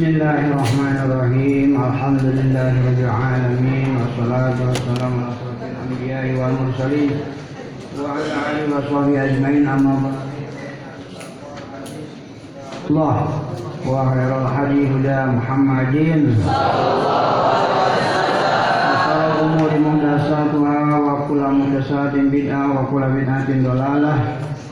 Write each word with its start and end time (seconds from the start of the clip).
بسم 0.00 0.02
الله 0.04 0.38
الرحمن 0.52 0.96
الرحيم 1.06 1.70
الحمد 1.84 2.24
لله 2.38 2.72
رب 2.88 3.00
العالمين 3.08 3.88
والصلاة 4.00 4.56
والسلام 4.68 5.12
على 5.20 5.28
أشرف 5.32 5.58
الأنبياء 5.70 6.24
والمرسلين 6.40 7.10
وعلى 8.00 8.32
آله 8.50 8.64
وصحبه 8.76 9.24
أجمعين 9.24 9.68
أما 9.68 9.94
بعد 10.02 10.14
الله 12.90 13.16
وخير 13.86 14.30
الهدي 14.42 14.80
هدى 14.94 15.18
محمد 15.36 15.94
وشر 18.96 19.20
الأمور 19.30 19.70
محدثاتها 19.86 20.80
وكل 21.06 21.40
محدثات 21.58 22.12
بدعة 22.34 22.64
وكل 22.80 23.02
بدعة 23.16 23.48
ضلالة 23.68 24.14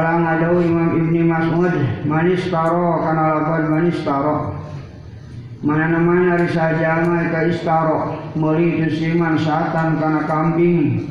Kala 0.00 0.16
ngadau 0.16 0.64
Imam 0.64 0.96
Ibnu 0.96 1.28
Mas'ud 1.28 1.76
manis 2.08 2.48
taro 2.48 3.04
kana 3.04 3.36
lapan 3.36 3.68
manis 3.68 4.00
taro. 4.00 4.56
Mana 5.60 5.92
namanya 5.92 6.40
dari 6.40 6.48
saja 6.56 7.04
ka 7.04 7.40
istaro 7.44 8.16
meuli 8.32 8.80
siman 8.96 9.36
satan 9.36 10.00
kana 10.00 10.24
kambing. 10.24 11.04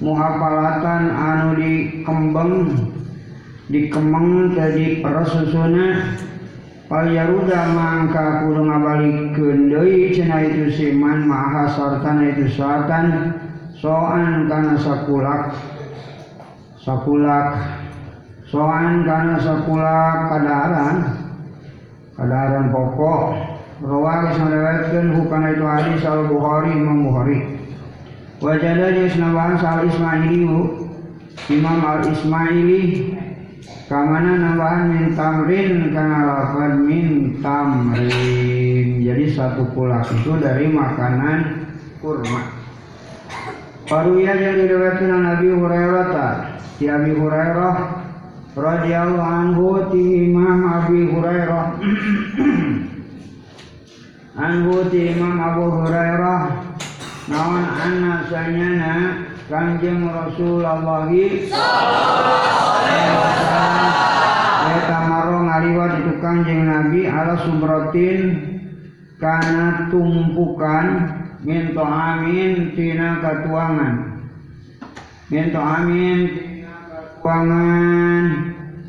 Muhafalatan 0.00 1.12
anu 1.12 1.60
dikembang 1.60 2.72
dikembang 3.68 4.56
tadi 4.56 5.04
persusuna 5.04 6.16
Palyaruda 6.88 7.68
mangka 7.76 8.48
kudu 8.48 8.64
ngabalikeun 8.64 9.68
deui 9.68 10.16
cenah 10.16 10.40
itu 10.40 10.72
siman 10.72 11.28
maha 11.28 11.68
sartana 11.68 12.32
itu 12.32 12.48
satan. 12.48 13.36
Soan 13.76 14.48
kana 14.48 14.80
sakulak 14.80 15.52
sakulak 16.80 17.81
soan 18.52 19.08
kana 19.08 19.40
sakulak 19.40 20.28
kadaran 20.28 20.96
kadaran 22.12 22.68
pokok 22.68 23.32
rawah 23.80 24.28
sanadkeun 24.36 25.16
hukana 25.16 25.56
itu 25.56 25.64
hadis 25.64 26.04
al 26.04 26.28
Bukhari 26.28 26.76
Imam 26.76 27.08
Bukhari. 27.08 27.58
Wajada 28.44 28.92
di 28.92 29.08
senabahan 29.08 29.56
sal 29.56 29.88
Ismaili 29.88 30.44
Imam 31.48 31.80
al 31.80 32.04
Ismaili 32.04 32.82
kamana 33.88 34.36
nambahan 34.36 34.82
min 34.92 35.04
tamrin 35.16 35.88
kana 35.96 36.18
lafad 36.28 36.76
min 36.76 37.40
tamrin. 37.40 39.00
Jadi 39.00 39.24
satu 39.32 39.64
kulak 39.72 40.12
itu 40.12 40.36
dari 40.36 40.68
makanan 40.68 41.64
kurma. 42.04 42.52
Paruya 43.88 44.36
yang 44.36 44.60
diriwayatkan 44.60 45.10
Nabi 45.10 45.48
Hurairah 45.56 46.06
ta 46.12 46.28
si 46.78 46.86
Abi 46.86 47.16
Hurairah 47.16 48.01
radhiyallahu 48.52 49.24
anhu 49.24 49.66
ti 49.88 50.28
Imam 50.28 50.60
Abi 50.68 51.08
Hurairah. 51.08 51.66
Anhu 54.36 54.74
ti 54.92 55.00
Imam 55.12 55.36
Abu 55.40 55.64
Hurairah. 55.72 56.40
Nawan 57.32 57.64
anna 57.64 58.26
sanyana 58.26 58.94
Kanjeng 59.46 60.10
Rasulullah 60.10 61.06
Eta 64.72 64.98
maro 65.06 65.36
ngaliwat 65.46 65.92
itu 66.02 66.12
kanjeng 66.18 66.66
Nabi 66.66 67.06
ala 67.06 67.36
subrotin 67.46 68.20
karena 69.20 69.86
tumpukan 69.92 70.86
minto 71.46 71.84
amin 71.84 72.74
tina 72.74 73.22
katuangan. 73.22 73.94
Minto 75.30 75.60
amin 75.60 76.18
tina 77.22 77.30
katuangan 77.30 78.24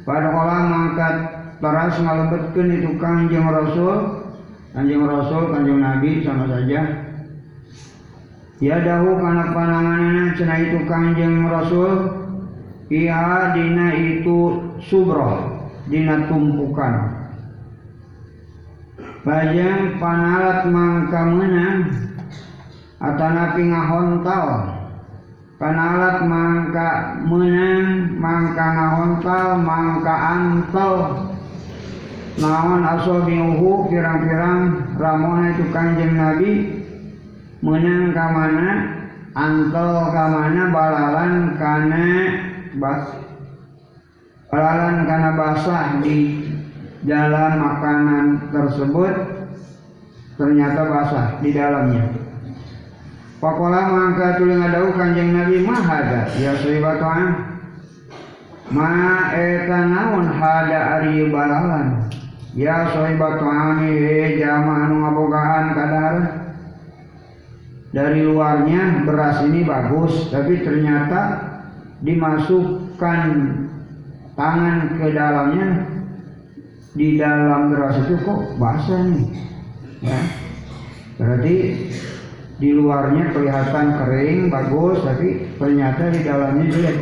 pada 0.03 0.29
orang 0.33 0.63
mangkat 0.67 1.15
teras 1.61 1.95
ngalebetkeun 2.01 2.69
itu 2.81 2.91
kanjeng 2.97 3.45
Rasul. 3.45 4.25
Kanjeng 4.73 5.05
Rasul 5.05 5.53
kanjeng 5.53 5.79
Nabi 5.79 6.25
sama 6.25 6.49
saja. 6.49 6.81
Ya 8.57 8.79
dahu 8.79 9.21
kana 9.21 9.53
pananganana 9.53 10.33
cenah 10.33 10.59
itu 10.65 10.79
kanjeng 10.89 11.45
Rasul. 11.45 11.91
Iya 12.89 13.53
dina 13.53 13.87
itu 13.95 14.37
subroh 14.89 15.69
dina 15.87 16.25
tumpukan. 16.25 17.21
Bajang 19.23 20.03
panalat 20.03 20.67
mangka 20.67 21.21
menang 21.31 21.79
Atanapi 22.99 23.71
ngahontal 23.71 24.72
Panalat 25.63 26.27
mangka 26.27 27.23
menang 27.23 28.19
Mangka 28.19 28.67
ngahontal 28.75 29.63
Mangka 29.63 30.15
antal. 30.35 30.95
Naon 32.35 32.83
asobiuhu 32.83 33.87
Pirang-pirang 33.87 34.91
Ramona 34.99 35.55
itu 35.55 35.71
kanjeng 35.71 36.19
Nabi. 36.19 36.83
Menang 37.63 38.11
kamana 38.11 38.69
antel 39.31 40.11
kamana 40.11 40.63
balalan 40.67 41.55
kana 41.55 42.07
bas 42.75 43.23
balalan 44.51 45.07
kana 45.07 45.29
basah 45.31 46.03
di 46.03 46.43
dalam 47.07 47.63
makanan 47.63 48.51
tersebut. 48.51 49.15
Ternyata 50.35 50.81
basah 50.91 51.39
di 51.39 51.55
dalamnya 51.55 52.22
Pakola 53.43 53.91
mangka 53.91 54.39
tuling 54.39 54.63
adau 54.63 54.95
kanjeng 54.95 55.35
Nabi 55.35 55.67
mahada. 55.67 56.31
Ya 56.39 56.55
sahibatuan 56.63 57.59
ma 58.71 59.35
eta 59.35 59.83
naon 59.83 60.31
hada 60.31 60.79
ari 60.95 61.27
balalan? 61.27 62.07
Ya 62.55 62.87
sahibatuan 62.95 63.83
he 63.83 64.39
jama 64.39 64.87
anu 64.87 65.03
ngabogaan 65.03 65.75
kadar. 65.75 66.15
Dari 67.91 68.23
luarnya 68.23 69.03
beras 69.03 69.43
ini 69.43 69.67
bagus 69.67 70.31
tapi 70.31 70.63
ternyata 70.63 71.43
dimasukkan 71.99 73.21
tangan 74.39 74.77
ke 75.03 75.07
dalamnya. 75.11 75.67
Di 76.95 77.19
dalam 77.19 77.75
beras 77.75 78.07
itu 78.07 78.23
kok 78.23 78.55
basah 78.55 79.03
nih. 79.03 79.27
Ya. 79.99 80.19
Berarti 81.19 81.55
di 82.63 82.71
luarnya 82.71 83.35
kelihatan 83.35 83.99
kering 83.99 84.47
bagus 84.47 85.03
tapi 85.03 85.51
ternyata 85.59 86.15
di 86.15 86.19
dalamnya 86.23 86.65
jelek 86.71 86.97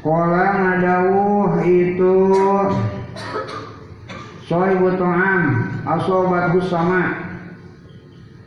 kolam 0.00 0.54
ngadawuh 0.56 1.60
itu 1.68 2.16
sohibu 4.48 4.96
to'am 4.96 5.68
asobat 5.84 6.48
sama 6.64 7.32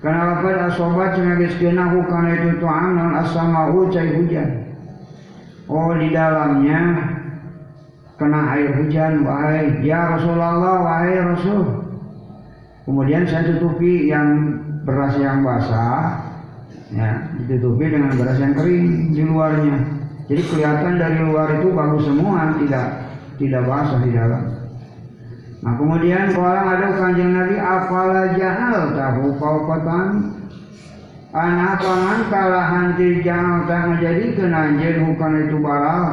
karena 0.05 0.37
apa 0.37 0.69
asobat 0.69 1.17
geunah 1.17 1.89
kana 2.05 2.29
itu 2.33 2.61
tu'am 2.61 2.93
non 2.93 3.13
asamahu 3.25 3.89
cai 3.89 4.21
hujan. 4.21 4.49
Oh 5.65 5.97
di 5.97 6.13
dalamnya 6.13 7.09
kena 8.21 8.53
air 8.53 8.69
hujan 8.77 9.25
wahai 9.25 9.81
ya 9.81 10.13
Rasulullah 10.13 10.77
wahai 10.85 11.17
Rasul. 11.25 11.84
Kemudian 12.85 13.25
saya 13.25 13.49
tutupi 13.49 14.07
yang 14.13 14.61
beras 14.85 15.17
yang 15.17 15.41
basah 15.41 16.21
ya 16.93 17.33
ditutupi 17.49 17.89
dengan 17.89 18.13
beras 18.13 18.37
yang 18.37 18.53
kering 18.53 19.09
di 19.17 19.25
luarnya. 19.25 19.77
Jadi 20.29 20.41
kelihatan 20.53 21.01
dari 21.01 21.17
luar 21.25 21.57
itu 21.57 21.73
bagus 21.73 22.05
semua 22.05 22.53
tidak 22.61 22.87
tidak 23.41 23.63
basah 23.65 23.99
di 24.05 24.11
dalam. 24.13 24.43
Nah 25.65 25.73
kemudian 25.81 26.29
orang 26.37 26.65
ada 26.77 26.87
kanjeng 26.93 27.33
Nabi 27.33 27.57
apalah 27.57 28.37
jahal 28.37 28.93
tahu 28.93 29.33
kau 29.41 29.65
kotan 29.65 30.37
anak 31.33 31.81
paman 31.81 32.19
kalah 32.29 32.65
hanti 32.69 33.25
jahal 33.25 33.65
tak 33.65 33.81
menjadi 33.91 34.37
kenanjir 34.37 35.01
bukan 35.03 35.31
itu 35.49 35.57
baral 35.57 36.05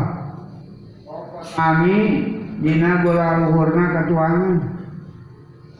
kami 1.52 1.98
dina 2.64 3.04
bola 3.04 3.44
luhurna 3.44 3.84
ketuangan 4.02 4.71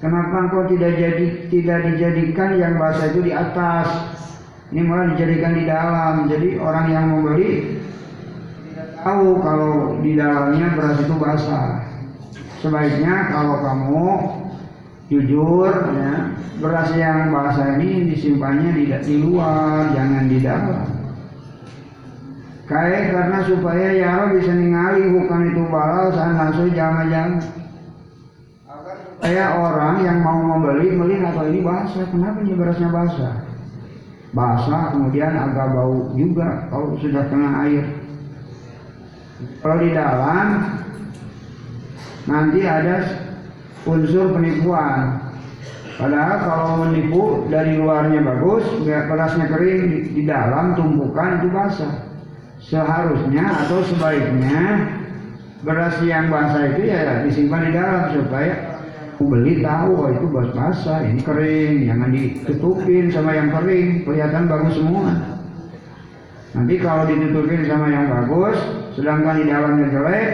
kenapa 0.03 0.35
engkau 0.51 0.67
tidak 0.67 0.99
jadi 0.99 1.27
tidak 1.47 1.79
dijadikan 1.87 2.59
yang 2.59 2.75
basah 2.77 3.15
itu 3.15 3.23
di 3.23 3.33
atas? 3.33 3.87
Ini 4.75 4.83
malah 4.89 5.15
dijadikan 5.15 5.53
di 5.55 5.65
dalam. 5.69 6.15
Jadi 6.27 6.59
orang 6.59 6.87
yang 6.91 7.05
membeli 7.15 7.79
tidak 8.73 8.89
tahu 8.99 9.39
kalau 9.39 10.01
di 10.03 10.19
dalamnya 10.19 10.75
beras 10.75 10.99
itu 10.99 11.15
basah. 11.15 11.87
Sebaiknya 12.59 13.31
kalau 13.31 13.63
kamu 13.63 14.07
jujur 15.13 15.71
ya 15.71 16.35
beras 16.59 16.91
yang 16.97 17.29
basah 17.31 17.77
ini 17.79 18.11
disimpannya 18.11 18.71
di, 18.75 18.85
di 19.07 19.15
luar 19.23 19.93
jangan 19.95 20.25
di 20.27 20.39
dalam. 20.43 20.89
Kayak 22.65 23.13
karena 23.13 23.39
supaya 23.45 23.89
yaro 23.93 24.25
bisa 24.33 24.57
ningali 24.57 25.05
bukan 25.13 25.53
itu 25.53 25.63
balal 25.69 26.09
saat 26.17 26.33
langsung 26.41 26.73
jangan-jangan 26.73 27.62
supaya 29.23 29.55
orang 29.55 30.03
yang 30.03 30.19
mau 30.19 30.35
membeli 30.35 30.99
melihat 30.99 31.39
oh 31.39 31.47
ini 31.47 31.63
basah 31.63 32.11
kenapa 32.11 32.43
ini 32.43 32.59
berasnya 32.59 32.91
basah 32.91 33.39
basah 34.35 34.91
kemudian 34.91 35.31
agak 35.31 35.71
bau 35.71 36.11
juga 36.19 36.67
kalau 36.67 36.99
sudah 36.99 37.31
kena 37.31 37.51
air 37.63 37.87
kalau 39.63 39.79
di 39.79 39.95
dalam 39.95 40.47
nanti 42.27 42.61
ada 42.67 43.03
unsur 43.87 44.35
penipuan. 44.35 45.19
Padahal 45.99 46.37
kalau 46.43 46.69
menipu 46.83 47.47
dari 47.47 47.79
luarnya 47.79 48.27
bagus, 48.27 48.65
berasnya 48.83 49.47
kering 49.47 49.83
di, 49.87 49.99
di 50.19 50.23
dalam 50.27 50.75
tumpukan 50.75 51.43
itu 51.43 51.49
basah. 51.53 51.95
Seharusnya 52.63 53.67
atau 53.67 53.83
sebaiknya 53.87 54.89
beras 55.63 55.95
yang 56.03 56.27
basah 56.31 56.75
itu 56.75 56.91
ya 56.91 57.23
disimpan 57.23 57.71
di 57.71 57.73
dalam 57.75 58.03
supaya 58.19 58.72
beli 59.29 59.63
tahu 59.63 59.91
oh 59.95 60.09
itu 60.11 60.27
beras 60.31 60.51
basah, 60.55 61.03
ini 61.05 61.21
kering, 61.21 61.87
jangan 61.87 62.11
ditutupin 62.15 63.11
sama 63.11 63.31
yang 63.35 63.51
kering, 63.51 64.07
kelihatan 64.07 64.49
bagus 64.49 64.75
semua. 64.79 65.13
Nanti 66.53 66.75
kalau 66.81 67.09
ditutupin 67.09 67.65
sama 67.65 67.87
yang 67.89 68.07
bagus, 68.11 68.59
sedangkan 68.95 69.41
di 69.41 69.45
dalamnya 69.49 69.87
jelek, 69.89 70.29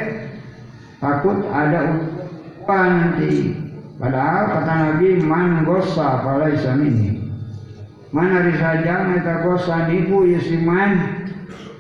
takut 0.99 1.39
ada 1.51 1.81
umpan 1.95 2.91
nanti. 2.91 3.55
Padahal 3.99 4.45
kata 4.55 4.75
Nabi 4.79 5.09
man 5.23 5.67
gosa 5.67 6.23
falaisa 6.23 6.79
minni. 6.79 7.19
Mana 8.15 8.47
saja 8.57 9.11
meta 9.11 9.43
gosa 9.43 9.91
nipu 9.91 10.23
yusiman 10.23 11.25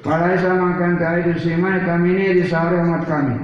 falaisa 0.03 0.51
makan 0.51 0.99
ta 0.99 1.23
itu 1.23 1.35
kami 1.59 2.09
ini 2.11 2.43
disare 2.43 2.75
umat 2.83 3.07
kami. 3.07 3.39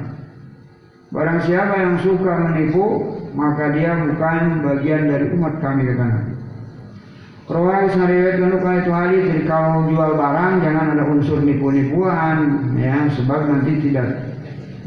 Barang 1.15 1.39
siapa 1.47 1.79
yang 1.79 1.97
suka 2.03 2.33
menipu, 2.43 3.15
maka 3.35 3.75
dia 3.75 3.99
bukan 3.99 4.63
bagian 4.63 5.11
dari 5.11 5.27
umat 5.35 5.59
kami 5.59 5.83
kata 5.91 6.05
Nabi. 6.07 6.33
Rawai 7.45 7.93
sariwayat 7.93 8.41
kalau 8.41 8.73
itu 8.81 8.91
hadis 8.95 9.23
jadi 9.29 9.43
kalau 9.45 9.85
jual 9.93 10.17
barang 10.17 10.65
jangan 10.65 10.97
ada 10.97 11.05
unsur 11.05 11.45
nipu-nipuan 11.45 12.73
ya 12.81 13.05
sebab 13.13 13.53
nanti 13.53 13.85
tidak 13.85 14.33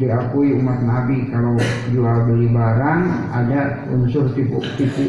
diakui 0.02 0.58
umat 0.58 0.82
Nabi 0.82 1.30
kalau 1.30 1.54
jual 1.94 2.18
beli 2.26 2.50
barang 2.50 3.02
ada 3.30 3.86
unsur 3.94 4.34
tipu-tipu. 4.34 5.06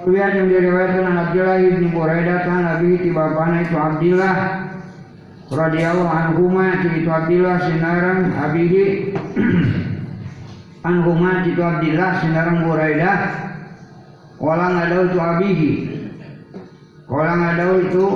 Lihat 0.00 0.32
yang 0.36 0.48
diriwayatkan 0.52 1.16
Abdullah 1.16 1.60
bin 1.60 1.92
Buraidah 1.96 2.38
kan 2.44 2.60
Nabi 2.60 3.00
tiba 3.00 3.32
bapana 3.32 3.64
itu 3.64 3.76
Abdullah 3.76 4.36
radhiyallahu 5.48 6.12
anhu 6.12 6.44
ma 6.48 6.76
itu 6.76 7.08
Abdullah 7.08 7.56
sinaran 7.68 8.32
abihi 8.36 8.84
anhu 10.84 11.12
ma 11.16 11.44
itu 11.44 11.60
Abdullah 11.60 12.10
sinaran 12.24 12.64
Buraidah 12.64 13.50
Kolang 14.40 14.72
ada 14.72 15.04
itu 15.04 15.20
abihi. 15.20 15.70
Kolang 17.04 17.40
ada 17.44 17.76
itu 17.76 18.06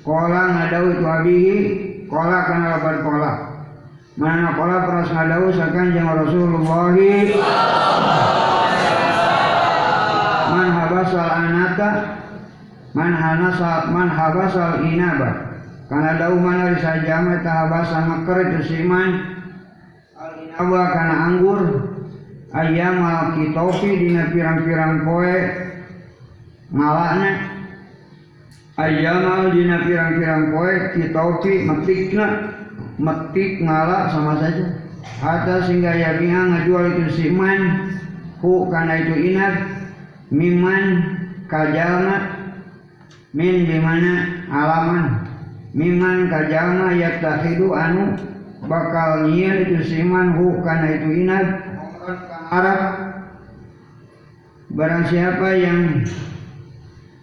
Kolang 0.00 0.50
ada 0.56 0.78
itu 0.88 1.04
abihi. 1.04 1.56
Kola 2.08 2.48
kana 2.48 2.66
lapan 2.80 2.96
kola. 3.04 3.32
Mana 4.16 4.56
kola 4.56 4.88
peras 4.88 5.12
ngadau 5.12 5.52
sakan 5.52 5.94
jeng 5.94 6.08
Rasulullah 6.08 6.90
Man 10.48 10.68
habasal 10.74 11.28
anata 11.28 11.90
Man 12.96 13.12
hanasal 13.14 13.94
Man 13.94 14.08
habasal 14.10 14.82
inaba 14.90 15.30
Karena 15.86 16.18
dau 16.18 16.34
mana 16.34 16.74
risajama 16.74 17.46
Tahabasa 17.46 18.10
makar 18.10 18.38
itu 18.42 18.60
siman 18.66 19.37
Kana 20.58 21.14
anggur 21.30 21.60
ayam 22.50 22.98
al 22.98 23.38
kitofi 23.38 23.94
dina 23.94 24.26
pirang-pirang 24.34 25.06
poe 25.06 25.34
ngalakna 26.74 27.30
ayam 28.74 29.22
al 29.22 29.44
dina 29.54 29.86
pirang-pirang 29.86 30.50
poe 30.50 30.72
kitofi 30.98 31.62
metikna 31.62 32.26
metik 32.98 33.62
ngalak 33.62 34.10
sama 34.10 34.34
saja. 34.42 34.66
Hatta 35.22 35.70
sehingga 35.70 35.94
ya 35.94 36.18
biha 36.18 36.40
ngajual 36.50 36.84
itu 36.98 37.06
siman 37.14 37.90
hu 38.42 38.66
karena 38.66 38.94
itu 38.98 39.14
inat 39.30 39.54
miman 40.34 40.84
kajalna. 41.46 42.34
Min 43.30 43.62
di 43.62 43.78
mana 43.78 44.42
alaman. 44.50 45.06
Miman 45.70 46.26
kajalna 46.26 46.98
yaktahidu 46.98 47.70
anu 47.78 48.18
bakal 48.68 49.26
nyian 49.26 49.66
itu 49.66 49.82
siman 49.88 50.36
hu 50.36 50.60
karena 50.62 50.88
itu 51.00 51.08
inat. 51.24 51.48
Arab 52.48 52.80
Barang 54.68 55.08
siapa 55.08 55.56
yang 55.56 56.04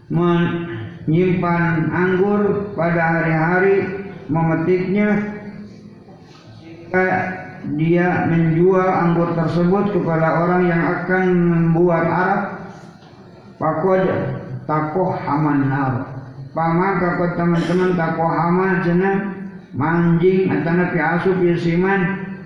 menyimpan 0.10 1.94
anggur 1.94 2.74
pada 2.74 3.22
hari-hari 3.22 4.02
memetiknya 4.26 5.10
jika 6.58 7.06
dia 7.78 8.26
menjual 8.26 8.90
anggur 8.90 9.38
tersebut 9.38 9.94
kepada 9.94 10.42
orang 10.42 10.74
yang 10.74 10.82
akan 10.90 11.26
membuat 11.30 12.06
Arab 12.10 12.42
pakod 13.62 14.02
takoh 14.66 15.14
haman 15.14 15.70
nar. 15.70 15.94
Pamaka 16.50 17.22
ke 17.22 17.26
teman-teman 17.38 17.94
takoh 17.94 18.32
haman 18.32 18.82
cina 18.82 19.12
manjing 19.76 20.48
atau 20.50 20.74
nabi 20.74 21.00
asup 21.00 21.38
yasiman 21.44 22.02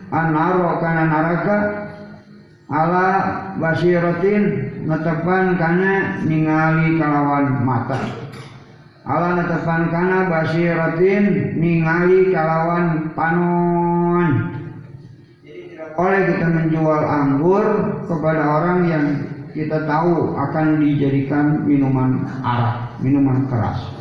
anaro 0.09 0.81
kana 0.81 1.05
naraka 1.05 1.57
ala 2.69 3.07
basiratin 3.61 4.73
netepan 4.85 5.57
kana 5.61 6.21
ningali 6.25 6.97
kalawan 6.97 7.61
mata 7.61 8.01
ala 9.05 9.37
netepan 9.37 9.93
kana 9.93 10.25
basiratin 10.29 11.53
ningali 11.57 12.33
kalawan 12.33 13.13
panon 13.13 14.29
boleh 15.99 16.21
kita 16.31 16.47
menjual 16.47 17.01
anggur 17.03 17.63
kepada 18.07 18.43
orang 18.57 18.79
yang 18.87 19.05
kita 19.51 19.83
tahu 19.83 20.31
akan 20.37 20.79
dijadikan 20.79 21.67
minuman 21.67 22.23
arak, 22.39 22.95
minuman 23.03 23.43
keras. 23.51 23.98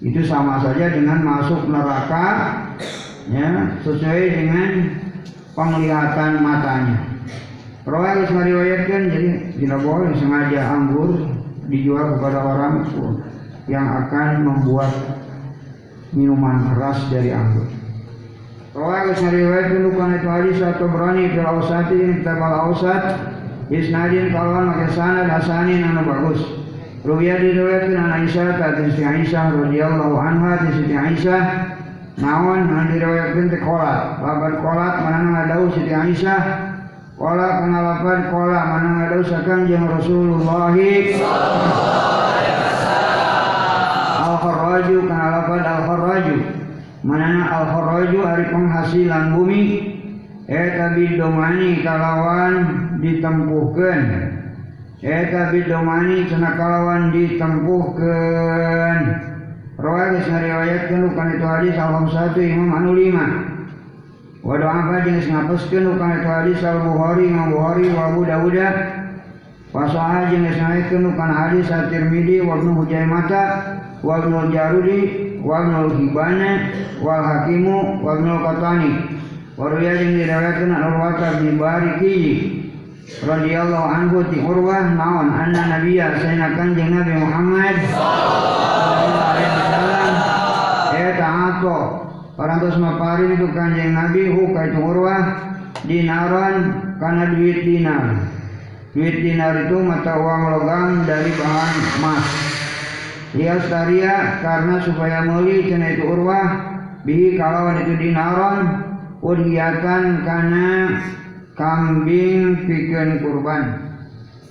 Itu 0.00 0.24
sama 0.24 0.64
saja 0.64 0.96
dengan 0.96 1.20
masuk 1.20 1.68
neraka 1.68 2.26
ya, 3.28 3.76
sesuai 3.84 4.24
dengan 4.32 4.68
penglihatan 5.52 6.40
matanya. 6.40 6.98
Rawal 7.84 8.28
meriwayatkan 8.28 9.02
jadi 9.12 9.28
tidak 9.56 9.80
boleh 9.84 10.12
sengaja 10.16 10.60
anggur 10.72 11.16
dijual 11.68 12.16
kepada 12.16 12.38
orang 12.44 12.74
yang 13.68 13.86
akan 14.04 14.28
membuat 14.44 14.92
minuman 16.16 16.72
keras 16.72 17.00
dari 17.12 17.32
anggur. 17.32 17.68
Rawal 18.76 19.16
meriwayatkan 19.16 19.84
bukan 19.90 20.10
itu 20.16 20.28
hadis 20.28 20.58
atau 20.62 20.86
berani 20.88 21.32
fil 21.34 21.44
ausati 21.44 21.96
ini 21.98 22.14
kitab 22.22 22.38
al 22.38 22.72
ausat 22.72 23.02
isnadin 23.66 24.30
kawan 24.30 24.70
makin 24.70 24.90
sanad 24.94 25.26
hasanin 25.26 25.82
anu 25.82 26.06
bagus. 26.06 26.59
Ruya 27.00 27.40
diriwayatkan 27.40 27.96
an 27.96 28.12
Aisyah 28.12 28.60
tadi 28.60 28.92
si 28.92 29.00
Aisyah 29.00 29.56
radhiyallahu 29.56 30.20
anha 30.20 30.68
di 30.68 30.68
Siti 30.76 30.92
Aisyah. 30.92 31.42
Naon? 32.20 32.68
Anu 32.68 32.92
diriwayatkan 32.92 33.48
teh 33.48 33.60
kolat. 33.64 34.20
Laban 34.20 34.60
kolat 34.60 34.94
mana 35.00 35.18
ngadau 35.32 35.72
Siti 35.72 35.96
Aisyah? 35.96 36.42
Kala 37.16 37.64
pengalapan 37.64 38.20
kala 38.32 38.60
mana 38.68 38.88
ngadasakan 39.00 39.68
jeung 39.68 39.88
Rasulullah. 39.88 40.76
Al-Kharraju 44.20 44.96
pengalapan 45.08 45.60
Al-Kharraju. 45.64 46.36
Manana 47.00 47.44
Al-Kharraju 47.48 48.18
hari 48.28 48.44
penghasilan 48.52 49.24
bumi? 49.40 49.64
Eta 50.48 50.92
bidomani 50.92 51.80
kalawan 51.80 52.52
ditempuhkan 53.00 54.00
Eta 55.00 55.48
bidomani 55.48 56.28
cena 56.28 56.60
kalawan 56.60 57.08
ditempuhkan 57.08 58.96
Rawat 59.80 60.28
ngariwayatkan 60.28 61.08
bukan 61.08 61.40
itu 61.40 61.46
hadis 61.48 61.72
Al-Hamsatu 61.80 62.44
Imam 62.44 62.68
Anu 62.76 62.92
lima 62.92 63.48
Waduh 64.44 64.68
apa 64.68 65.00
jenis 65.08 65.24
ngapuskeun 65.24 65.96
ukang 65.96 66.20
itu 66.20 66.28
hadis 66.28 66.60
al 66.64 66.84
Bukhari 66.84 67.32
Imam 67.32 67.52
Bukhari 67.52 67.92
wa 67.92 68.12
Abu 68.12 68.28
Dawud. 68.28 68.56
Wasaha 69.72 70.32
jenis 70.32 70.60
naikkeun 70.60 71.16
ukang 71.16 71.32
hadis 71.32 71.72
al 71.72 71.88
Tirmidzi 71.88 72.44
wa 72.44 72.60
Ibnu 72.60 72.84
Hujaimata 72.84 73.42
wa 74.04 74.20
Ibnu 74.20 74.52
Jarudi 74.52 75.00
wa 75.40 75.64
Ibnu 75.64 75.96
Hibana 75.96 76.50
wal 77.00 77.24
Hakimu 77.24 78.04
wa 78.04 78.20
Ibnu 78.20 78.34
Qatani 78.44 78.92
Waruya 79.56 79.92
yang 79.96 80.12
diriwayatkan 80.16 80.72
Urwah 80.72 81.40
bin 81.40 81.56
Bariki 81.60 82.16
radhiyallahu 83.18 83.86
anhu 83.90 84.18
ti 84.30 84.38
Urwah 84.38 84.94
naon 84.94 85.34
anna 85.34 85.78
nabiyya 85.78 86.22
sayna 86.22 86.54
kanjeng 86.54 86.94
Nabi 86.94 87.14
Muhammad 87.18 87.74
sallallahu 87.90 89.18
alaihi 89.18 89.50
wasallam. 89.50 90.14
Eta 90.94 91.26
ato 91.26 91.78
parantos 92.38 92.76
maparin 92.78 93.34
itu 93.34 93.46
kanjeng 93.50 93.90
Nabi 93.98 94.22
hu 94.30 94.54
ka 94.54 94.70
itu 94.70 94.78
Urwah 94.78 95.22
dinaran 95.82 96.54
kana 97.02 97.34
duit 97.34 97.66
dinar. 97.66 98.04
Duit 98.94 99.16
dinar 99.22 99.66
itu 99.66 99.76
mata 99.82 100.14
uang 100.18 100.42
logam 100.54 100.88
dari 101.06 101.30
bahan 101.34 101.76
emas. 101.98 102.26
Lias 103.30 103.62
taria 103.70 104.42
karena 104.42 104.82
supaya 104.82 105.22
meli 105.22 105.70
cina 105.70 105.94
itu 105.94 106.02
Urwah 106.02 106.48
bihi 107.06 107.38
kalawan 107.38 107.86
itu 107.86 107.94
dinaron 107.96 108.58
udhiyatan 109.22 110.26
karena 110.26 110.68
kambing 111.60 112.64
pikeun 112.64 113.20
kurban. 113.20 113.62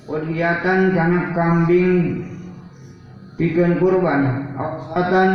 Udhiyatan 0.06 0.94
karena 0.94 1.22
kambing 1.34 1.90
pikeun 3.34 3.82
kurban. 3.82 4.54
Awsatan 4.54 5.30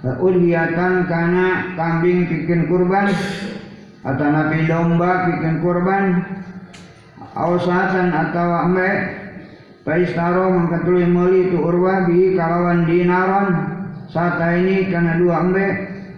udhiyatan 0.00 1.04
karena 1.04 1.76
kambing 1.76 2.24
pikeun 2.32 2.64
kurban. 2.72 3.12
Atau 4.08 4.28
nabi 4.32 4.64
domba 4.64 5.28
pikeun 5.28 5.60
kurban. 5.60 6.04
Awsatan 7.36 8.08
atau 8.12 8.48
ambe 8.68 9.20
Paistaro 9.82 10.46
mengkatului 10.46 11.10
meli 11.10 11.50
itu 11.50 11.58
urwah 11.58 12.06
bihi 12.06 12.38
kalawan 12.38 12.86
dinaron 12.86 13.50
saat 14.14 14.38
ini 14.62 14.86
karena 14.86 15.18
dua 15.18 15.42
ambe 15.42 15.66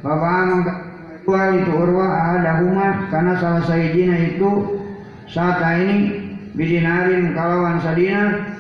Bapak 0.05 0.41
mengkatului 0.53 1.65
itu 1.65 1.73
urwa 1.73 2.07
ahadahuma. 2.13 3.09
Karena 3.09 3.33
salah 3.41 3.65
sayidina 3.65 4.37
itu 4.37 4.84
saat 5.35 5.59
ini 5.83 5.99
bidinarin 6.55 7.35
kalawan 7.35 7.83
sadina 7.83 8.55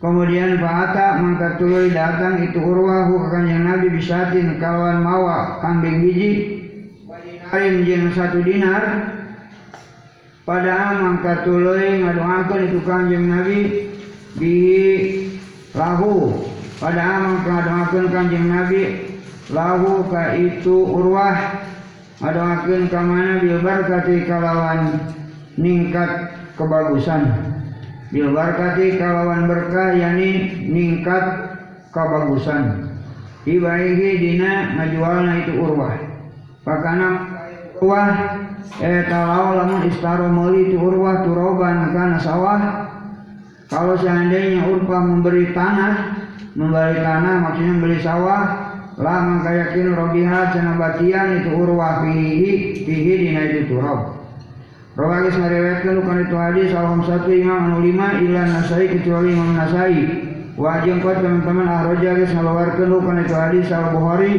kemudian 0.00 0.56
Fa'ata 0.56 1.20
maka 1.20 1.60
tuluy 1.60 1.92
datang 1.92 2.40
itu 2.48 2.56
urwa 2.56 3.12
hukakan 3.12 3.52
yang 3.52 3.68
Nabi 3.68 3.92
bisatin 3.92 4.56
kalawan 4.56 5.04
mawa 5.04 5.60
kambing 5.60 6.00
biji. 6.00 6.30
Bidinarin 7.04 7.84
jeng 7.84 8.08
satu 8.16 8.40
dinar. 8.40 9.12
Pada 10.48 10.96
mangka 10.96 11.44
tuluy 11.44 12.04
ngadoakeun 12.04 12.62
itu 12.68 12.80
kanjeng 12.88 13.28
Nabi 13.28 13.58
bihi 14.40 14.84
lahu. 15.76 16.40
Pada 16.80 17.20
mangka 17.20 17.52
ngadoakeun 17.52 18.06
kanjeng 18.08 18.48
Nabi 18.48 18.82
lahu 19.52 20.08
ka 20.08 20.32
itu 20.40 20.88
urwah. 20.88 21.60
Adoakeun 22.24 22.88
ka 22.88 23.00
mana 23.04 23.44
bil 23.44 23.60
barkati 23.60 24.24
kalawan 24.24 25.12
ningkat 25.58 26.34
kebagusan. 26.58 27.22
Bil 28.14 28.30
barkati 28.30 28.94
kalawan 28.94 29.50
berkah 29.50 29.98
yani 29.98 30.62
ningkat 30.70 31.24
kebagusan. 31.90 32.94
Ibaihi 33.44 34.10
dina 34.22 34.78
ngajualna 34.78 35.32
itu 35.44 35.52
urwah. 35.60 35.94
Pakana 36.64 37.08
urwah 37.76 38.40
eta 38.80 39.20
lau 39.28 39.58
lamun 39.58 39.84
istaro 39.90 40.30
meuli 40.30 40.72
itu 40.72 40.78
urwah 40.80 41.26
turoban 41.26 41.92
kana 41.92 42.18
sawah. 42.22 42.60
Kalau 43.68 43.98
seandainya 43.98 44.64
urwah 44.70 45.02
memberi 45.02 45.50
tanah 45.50 46.24
memberi 46.54 47.02
tanah 47.02 47.34
maksudnya 47.42 47.72
membeli 47.74 47.98
sawah 47.98 48.42
lah 48.94 49.18
mangka 49.26 49.50
yakin 49.50 49.90
robiha 49.90 50.54
cina 50.54 50.78
batian 50.78 51.42
itu 51.42 51.50
urwah 51.50 52.06
fihi 52.06 52.52
fihi 52.86 53.12
dina 53.26 53.42
itu 53.50 53.74
turab 53.74 54.13
Rawagis 54.94 55.34
ngariwayatkan 55.34 55.98
bukan 56.06 56.18
itu 56.22 56.36
hadis 56.38 56.70
al 56.70 57.02
satu 57.02 57.26
imam 57.34 57.66
anu 57.66 57.78
lima 57.82 58.14
ila 58.14 58.46
nasai 58.46 58.86
kecuali 58.86 59.34
imam 59.34 59.58
nasai. 59.58 59.98
Wajib 60.54 61.02
kuat 61.02 61.18
teman-teman 61.18 61.66
ahroja 61.66 62.14
geus 62.14 62.30
ngalawarkeun 62.30 63.02
bukan 63.02 63.26
itu 63.26 63.34
hadis 63.34 63.66
al 63.74 63.90
bukhari. 63.90 64.32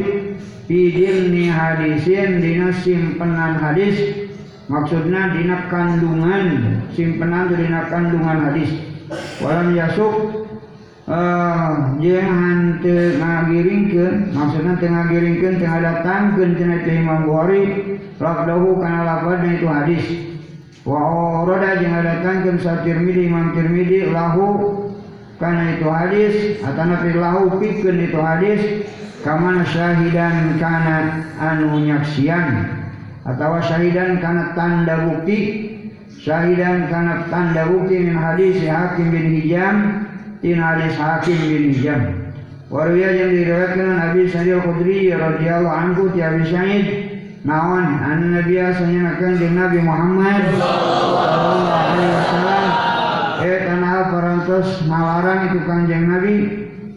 Fi 0.64 0.78
jilni 0.96 1.52
hadisin 1.52 2.40
dina 2.40 2.72
simpenan 2.72 3.60
hadis. 3.60 4.00
Maksudnya 4.72 5.36
dina 5.36 5.68
kandungan 5.68 6.44
simpenan 6.96 7.52
dina 7.52 7.92
kandungan 7.92 8.48
hadis. 8.48 8.70
Walam 9.44 9.76
yasuk 9.76 10.46
Uh, 11.06 11.94
jeung 12.02 12.18
hante 12.18 13.14
ngagiringkeun 13.22 14.34
maksudna 14.34 14.74
teu 14.74 14.90
ngagiringkeun 14.90 15.62
teu 15.62 15.70
ngadatangkeun 15.70 16.58
cenah 16.58 16.82
Imam 16.82 17.30
Bukhari. 17.30 17.62
Lafdahu 18.18 18.82
kana 18.82 19.06
lafadna 19.06 19.54
itu 19.54 19.66
hadis 19.70 20.02
wa 20.86 21.42
urada 21.42 21.82
jeung 21.82 21.90
ngadatangkeun 21.90 22.62
sa 22.62 22.86
Tirmidzi 22.86 23.26
Imam 23.26 23.58
Tirmidzi 23.58 24.06
lahu 24.14 24.86
kana 25.42 25.74
itu 25.74 25.86
hadis 25.90 26.34
atana 26.62 27.02
fi 27.02 27.10
lahu 27.10 27.58
pikeun 27.58 28.06
itu 28.06 28.18
hadis 28.22 28.86
kamana 29.26 29.66
syahidan 29.66 30.54
kana 30.62 31.26
anu 31.42 31.82
nyaksian 31.82 32.70
atau 33.26 33.58
syahidan 33.58 34.22
kana 34.22 34.54
tanda 34.54 35.10
bukti 35.10 35.38
syahidan 36.22 36.86
kana 36.86 37.26
tanda 37.34 37.66
bukti 37.66 38.06
min 38.06 38.14
hadis 38.14 38.62
Hakim 38.62 39.10
bin 39.10 39.42
Hijam 39.42 40.06
tin 40.38 40.62
hadis 40.62 40.94
Hakim 40.94 41.34
bin 41.34 41.74
Hizam. 41.74 42.02
Warwiya 42.66 43.14
yang 43.14 43.30
diriwayatkan 43.30 43.94
Nabi 43.94 44.26
Sa'id 44.26 44.58
Al-Khudri 44.58 45.14
radhiyallahu 45.14 45.70
anhu 45.70 46.10
ti 46.10 46.18
Abi 46.18 46.42
Sa'id 46.50 46.86
naon? 47.46 47.86
An 48.02 48.34
Nabi 48.34 48.58
asanya 48.58 49.14
akan 49.16 49.32
di 49.38 49.48
Nabi 49.54 49.78
Muhammad? 49.80 50.42
Sallallahu 50.58 51.64
alaihi 51.70 52.10
wasallam. 52.10 52.64
Eh 53.46 53.58
tanah 53.70 53.96
parantos 54.10 54.68
itu 54.82 55.58
kanjeng 55.62 56.04
Nabi. 56.10 56.34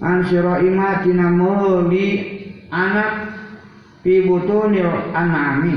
An 0.01 0.25
ima 0.65 1.03
tina 1.06 1.27
meuli 1.29 2.08
anak 2.72 3.36
fi 4.01 4.24
butunil 4.24 5.12
anami 5.12 5.75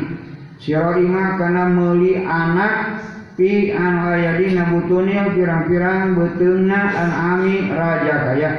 ima 0.63 1.25
kana 1.35 1.67
meuli 1.67 2.23
anak 2.23 3.03
fi 3.35 3.75
an 3.75 4.15
ayadina 4.15 4.71
butunil 4.71 5.35
pirang-pirang 5.35 6.15
betulna 6.15 6.81
an'ami 6.95 7.67
raja 7.75 8.15
kaya. 8.31 8.53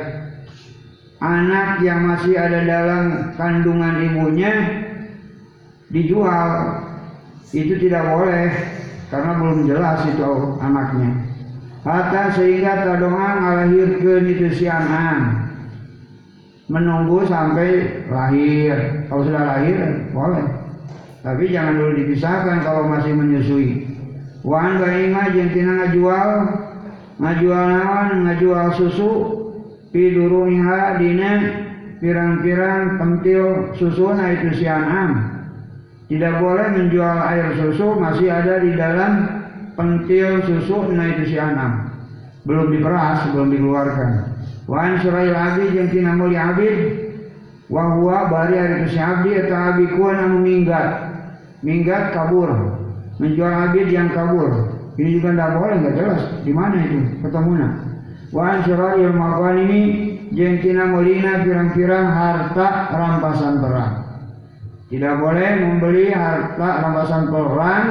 Anak 1.23 1.79
yang 1.79 2.03
masih 2.03 2.35
ada 2.35 2.67
dalam 2.67 3.31
kandungan 3.39 4.03
ibunya 4.03 4.82
dijual. 5.93 6.81
Itu 7.53 7.77
tidak 7.77 8.09
boleh 8.09 8.49
karena 9.13 9.31
belum 9.37 9.69
jelas 9.69 10.01
itu 10.09 10.57
anaknya. 10.57 11.11
Hatta 11.85 12.33
sehingga 12.33 12.81
tadongan 12.81 13.35
ngalahirkeun 13.45 14.25
itu 14.25 14.47
si 14.57 14.65
anak 14.65 15.45
menunggu 16.65 17.29
sampai 17.29 18.01
lahir. 18.09 19.05
Kalau 19.05 19.21
sudah 19.21 19.43
lahir 19.45 20.09
boleh. 20.09 20.45
Tapi 21.21 21.53
jangan 21.53 21.77
dulu 21.77 21.91
dipisahkan 22.03 22.65
kalau 22.65 22.89
masih 22.89 23.13
menyusui. 23.13 23.85
Wan 24.43 24.81
bainga 24.81 25.31
jeung 25.31 25.55
tina 25.55 25.87
ngajual 25.87 26.29
ngajual 27.21 27.63
naon 27.69 28.09
ngajual 28.27 28.67
susu 28.75 29.11
pidurunya 29.95 30.99
dina 30.99 31.31
pirang-pirang 32.03 32.99
pentil 32.99 33.71
susu 33.79 34.11
na 34.11 34.35
itu 34.35 34.51
si 34.59 34.65
an'am 34.67 35.42
tidak 36.11 36.33
boleh 36.39 36.67
menjual 36.75 37.17
air 37.23 37.47
susu 37.55 37.95
masih 37.95 38.27
ada 38.31 38.59
di 38.59 38.71
dalam 38.75 39.11
pentil 39.77 40.43
susu 40.43 40.91
na 40.91 41.15
itu 41.15 41.33
si 41.33 41.37
an'am. 41.39 41.89
Belum 42.43 42.71
diperas 42.71 43.27
belum 43.31 43.51
dikeluarkan. 43.55 44.09
Wan 44.67 44.99
surail 44.99 45.35
abdi 45.35 45.75
jeung 45.75 45.89
tina 45.91 46.11
muli 46.15 46.35
abid 46.35 46.79
wa 47.71 47.95
huwa 47.95 48.27
bari 48.27 48.55
ari 48.59 48.87
si 48.91 48.99
abdi 48.99 49.31
eta 49.35 49.75
abdi 49.75 49.87
kuan 49.95 50.19
anu 50.19 50.43
minggat. 50.43 51.15
Minggat 51.63 52.11
kabur. 52.11 52.51
Menjual 53.17 53.71
abid 53.71 53.87
yang 53.87 54.11
kabur. 54.11 54.75
Ini 54.99 55.17
juga 55.17 55.33
tidak 55.33 55.51
boleh 55.57 55.75
nggak 55.81 55.95
jelas. 55.95 56.21
Di 56.43 56.51
mana 56.51 56.75
itu 56.83 56.99
ketemunya 57.23 57.93
wa 58.33 58.65
syara'il 58.65 59.13
makan 59.13 59.55
ini 59.69 59.81
jengkina 60.33 60.89
molina 60.89 61.45
pirang-pirang 61.45 62.07
harta 62.09 62.89
rampasan 62.89 63.61
perang 63.61 64.02
tidak 64.93 65.17
boleh 65.17 65.49
membeli 65.57 66.13
harta 66.13 66.85
rampasan 66.85 67.33
perang 67.33 67.85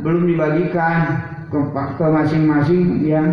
belum 0.00 0.24
dibagikan 0.24 1.20
ke, 1.52 2.06
masing-masing 2.08 3.04
yang 3.04 3.28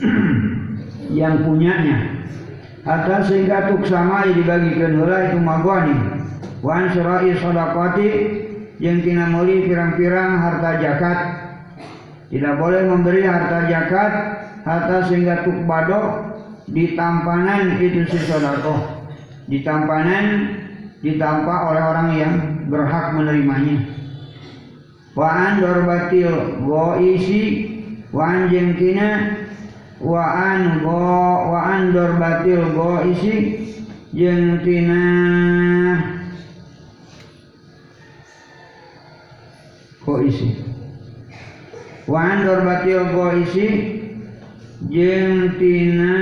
yang 1.20 1.44
punyanya. 1.44 2.24
Atau 2.88 3.28
sehingga 3.28 3.68
tuk 3.68 3.84
sama 3.84 4.24
dibagikan 4.24 4.96
heula 4.96 5.28
itu 5.28 5.36
magwani. 5.36 5.96
Wan 6.64 6.88
syara'i 6.96 7.36
sadaqati 7.36 8.08
yang 8.80 9.04
tina 9.04 9.28
meuli 9.28 9.68
pirang-pirang 9.68 10.40
harta 10.40 10.80
zakat. 10.80 11.18
Tidak 12.32 12.56
boleh 12.56 12.88
memberi 12.88 13.20
harta 13.28 13.68
zakat 13.68 14.12
harta 14.64 14.96
sehingga 15.12 15.44
tuk 15.44 15.68
bado 15.68 16.32
di 16.72 16.96
tampanan 16.96 17.76
itu 17.84 18.08
si 18.08 18.16
sodako 18.24 18.80
di 19.44 19.60
tampanan 19.60 20.56
ditampa 21.02 21.74
oleh 21.74 21.82
orang 21.82 22.08
yang 22.14 22.34
berhak 22.70 23.16
menerimanya. 23.18 23.88
Wa 25.12 25.28
an 25.28 25.52
dorbatil 25.60 26.62
isi 27.02 27.42
wa 28.12 28.22
an 28.28 28.40
jeung 28.48 28.76
tina 28.76 29.08
wa 30.00 30.24
an 30.24 30.80
go 30.80 31.04
wa 31.52 31.60
an 31.76 31.92
dorbatil 31.92 32.72
isi 33.12 33.36
jeung 34.12 34.60
tina 34.64 35.02
isi 40.24 40.48
wa 42.08 42.20
an 42.20 42.36
dorbatil 42.44 43.08
isi 43.44 43.68
jeung 44.92 45.56
tina 45.56 46.14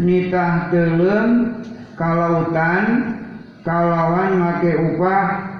nitah 0.00 0.72
teulem 0.72 1.60
kalautan 1.96 2.84
kalawan 3.60 4.40
make 4.40 4.72
upah 4.74 5.51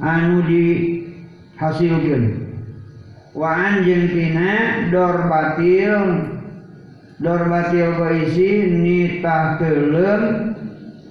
anu 0.00 0.42
dihasilkeun. 0.48 2.24
Wa 3.36 3.50
anjeun 3.54 4.10
tina 4.10 4.52
dor 4.90 5.30
batil 5.30 5.94
dor 7.20 7.42
batil 7.46 7.94
baisi 8.00 8.66
nitah 8.74 9.60
teulem 9.60 10.56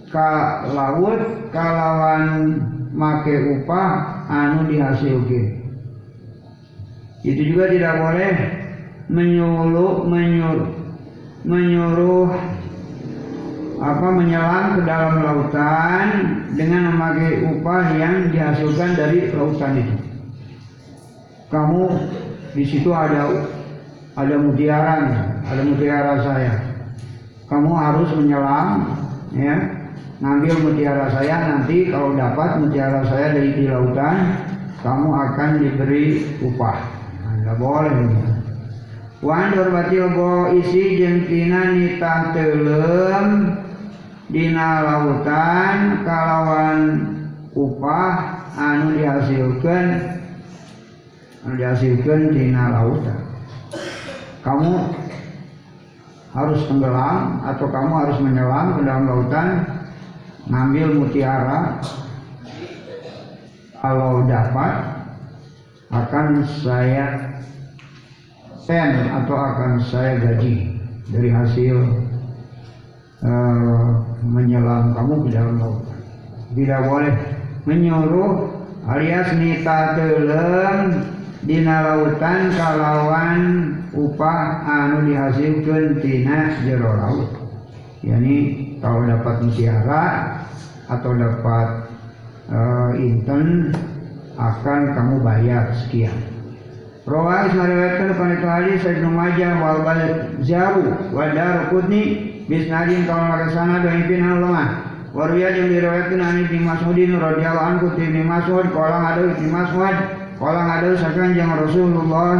ka 0.09 0.65
laut 0.73 1.21
kalawan 1.53 2.59
make 2.91 3.33
upah 3.61 4.25
anu 4.27 4.67
dihasilkeun. 4.67 5.57
Itu 7.19 7.41
juga 7.51 7.69
tidak 7.69 7.93
boleh 7.99 8.35
menyuruh 9.11 10.05
menyuruh 10.05 10.71
menyuruh 11.43 12.29
apa 13.79 14.07
menyelam 14.11 14.75
ke 14.75 14.81
dalam 14.83 15.23
lautan 15.23 16.07
dengan 16.51 16.91
memakai 16.91 17.47
upah 17.47 17.95
yang 17.95 18.27
dihasilkan 18.27 18.99
dari 18.99 19.31
lautan 19.31 19.79
itu. 19.79 19.95
Kamu 21.47 21.81
di 22.53 22.63
situ 22.67 22.91
ada 22.91 23.47
ada 24.19 24.35
mutiara, 24.35 24.95
ada 25.47 25.61
mutiara 25.63 26.19
saya. 26.19 26.53
Kamu 27.47 27.71
harus 27.73 28.11
menyelam, 28.19 28.99
ya, 29.31 29.55
ngambil 30.19 30.55
mutiara 30.59 31.07
saya. 31.15 31.35
Nanti 31.55 31.87
kalau 31.87 32.13
dapat 32.13 32.59
mutiara 32.59 33.01
saya 33.07 33.31
dari 33.31 33.55
di 33.55 33.65
lautan, 33.71 34.43
kamu 34.83 35.07
akan 35.07 35.49
diberi 35.63 36.27
upah. 36.43 36.77
Anda 37.25 37.55
boleh. 37.55 37.95
Wan 39.19 39.51
dorbatil 39.51 40.15
go 40.15 40.47
isi 40.55 40.95
jengkina 40.95 41.75
nitah 41.75 42.31
telem 42.31 43.51
dina 44.29 44.85
lautan 44.85 46.05
kalawan 46.05 46.79
upah 47.57 48.45
anu 48.55 48.97
dihasilkan 48.97 49.85
anu 51.45 51.53
dihasilkan 51.57 52.29
dina 52.33 52.63
lautan 52.77 53.19
kamu 54.45 54.95
harus 56.29 56.61
tenggelam 56.69 57.41
atau 57.41 57.67
kamu 57.73 57.93
harus 58.05 58.17
menyelam 58.21 58.77
ke 58.77 58.81
dalam 58.85 59.03
lautan 59.09 59.47
ngambil 60.49 60.87
mutiara. 61.03 61.81
Kalau 63.79 64.27
dapat 64.27 64.73
akan 65.87 66.43
saya 66.59 67.31
sen 68.67 69.07
atau 69.07 69.39
akan 69.39 69.79
saya 69.87 70.19
gaji 70.19 70.75
dari 71.09 71.29
hasil 71.31 71.77
uh, 73.23 74.03
menyelam 74.23 74.95
kamu 74.95 75.31
dalam 75.31 75.55
lautan. 75.59 75.99
Tidak 76.55 76.81
boleh 76.87 77.15
menyuruh 77.67 78.31
alias 78.89 79.29
nita 79.37 79.95
telem 79.95 81.03
dina 81.43 81.75
lautan 81.95 82.51
kalawan 82.55 83.41
upah 83.95 84.65
anu 84.65 85.07
dihasilkan 85.07 86.03
tina 86.03 86.57
jero 86.63 86.91
laut. 86.95 87.29
Yani 87.99 88.35
kalau 88.79 89.03
dapat 89.03 89.43
mutiara 89.43 90.05
atau 90.87 91.11
dapat 91.13 91.67
uh, 92.47 92.91
inten 92.95 93.75
akan 94.39 94.95
kamu 94.95 95.15
bayar 95.19 95.75
sekian. 95.83 96.15
Rawais 97.09 97.51
meriwayatkan 97.57 98.13
pada 98.15 98.33
itu 98.37 98.47
hadis 98.47 98.81
Ibnu 98.85 99.09
Majah 99.09 99.53
wal 99.65 99.81
Zaru 100.45 100.93
wa 101.09 101.25
Darqutni 101.33 102.28
bisnadin 102.49 103.05
kalau 103.05 103.45
sana 103.53 103.85
dan 103.85 104.03
impinan 104.03 104.41
lemah. 104.41 104.89
Warwiya 105.09 105.57
yang 105.57 105.73
diriwayatkan 105.73 106.21
an 106.21 106.35
Ibnu 106.45 106.69
Mas'udin 106.69 107.17
radhiyallahu 107.17 107.69
anhu 107.81 107.87
ti 107.97 108.05
Mas'ud 108.13 108.65
qala 108.69 108.97
ada 109.09 109.25
Ibnu 109.25 109.49
Mas'ud 109.49 109.95
qala 110.37 110.61
ada 110.77 110.89
sakan 111.01 111.33
yang 111.33 111.49
Rasulullah 111.57 112.37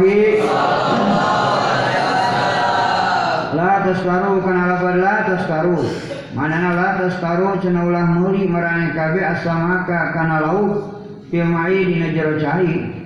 La 3.50 3.82
taskaru 3.82 4.38
kana 4.46 4.62
lapar 4.70 4.96
la 5.02 5.14
taskaru 5.26 5.82
Manana 6.30 6.70
la 6.78 6.88
taskaru 7.02 7.58
cenah 7.58 7.82
ulah 7.90 8.06
meuli 8.06 8.46
marane 8.46 8.94
kabeh 8.94 9.18
asamaka 9.18 10.14
kana 10.14 10.46
lauk 10.46 11.02
Fil 11.26 11.50
ma'i 11.50 11.90
dina 11.90 12.14
jero 12.14 12.38
cai 12.38 13.02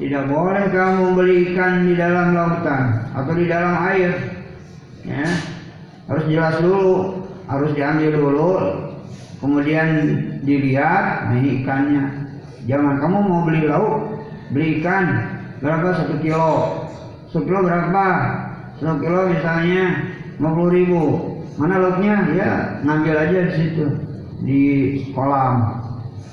tidak 0.00 0.24
boleh 0.32 0.64
kamu 0.72 1.12
membeli 1.12 1.52
ikan 1.52 1.84
di 1.84 1.92
dalam 1.92 2.32
lautan 2.32 3.12
atau 3.12 3.36
di 3.36 3.44
dalam 3.44 3.84
air. 3.84 4.16
Ya. 5.04 5.28
Harus 6.10 6.26
jelas 6.26 6.58
dulu, 6.58 7.22
harus 7.46 7.70
diambil 7.70 8.10
dulu, 8.18 8.50
kemudian 9.38 9.88
dilihat, 10.42 11.30
nah 11.30 11.38
ini 11.38 11.62
ikannya. 11.62 12.02
Jangan 12.66 12.98
kamu 12.98 13.18
mau 13.30 13.46
beli 13.46 13.62
lauk, 13.70 14.18
beli 14.50 14.82
ikan 14.82 15.06
berapa 15.62 16.02
satu 16.02 16.18
kilo, 16.18 16.82
satu 17.30 17.46
kilo 17.46 17.62
berapa? 17.62 18.06
Satu 18.82 18.98
kilo 18.98 19.30
misalnya 19.30 20.10
50 20.42 20.76
ribu. 20.82 21.02
Mana 21.62 21.78
lauknya? 21.78 22.26
Ya 22.34 22.50
ngambil 22.82 23.14
aja 23.14 23.38
di 23.46 23.52
situ 23.54 23.86
di 24.42 24.62
kolam. 25.14 25.78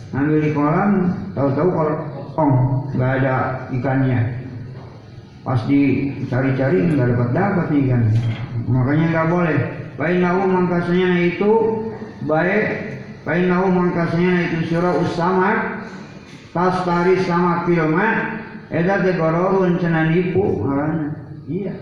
Ngambil 0.10 0.38
di 0.42 0.50
kolam, 0.58 0.90
tahu-tahu 1.38 1.70
kalau 1.70 1.96
kosong 2.18 2.54
nggak 2.98 3.12
ada 3.22 3.36
ikannya 3.78 4.37
pas 5.48 5.64
dicari-cari 5.64 6.92
nggak 6.92 7.16
dapat 7.16 7.30
dapat 7.32 7.68
ikan 7.72 8.04
makanya 8.68 9.06
nggak 9.16 9.30
boleh. 9.32 9.60
Baik 9.96 10.20
nahu 10.20 10.42
mangkasnya 10.44 11.10
itu 11.24 11.52
baik. 12.28 12.68
Baik 13.24 13.48
nahu 13.48 13.72
mangkasnya 13.72 14.52
itu 14.52 14.76
surah 14.76 15.00
usamak 15.00 15.88
tas 16.52 16.84
tari 16.84 17.24
sama 17.24 17.64
filma. 17.64 18.44
Eda 18.68 19.00
tegororun 19.00 19.80
cina 19.80 20.12
nipu 20.12 20.68
makanya 20.68 21.16
iya. 21.48 21.74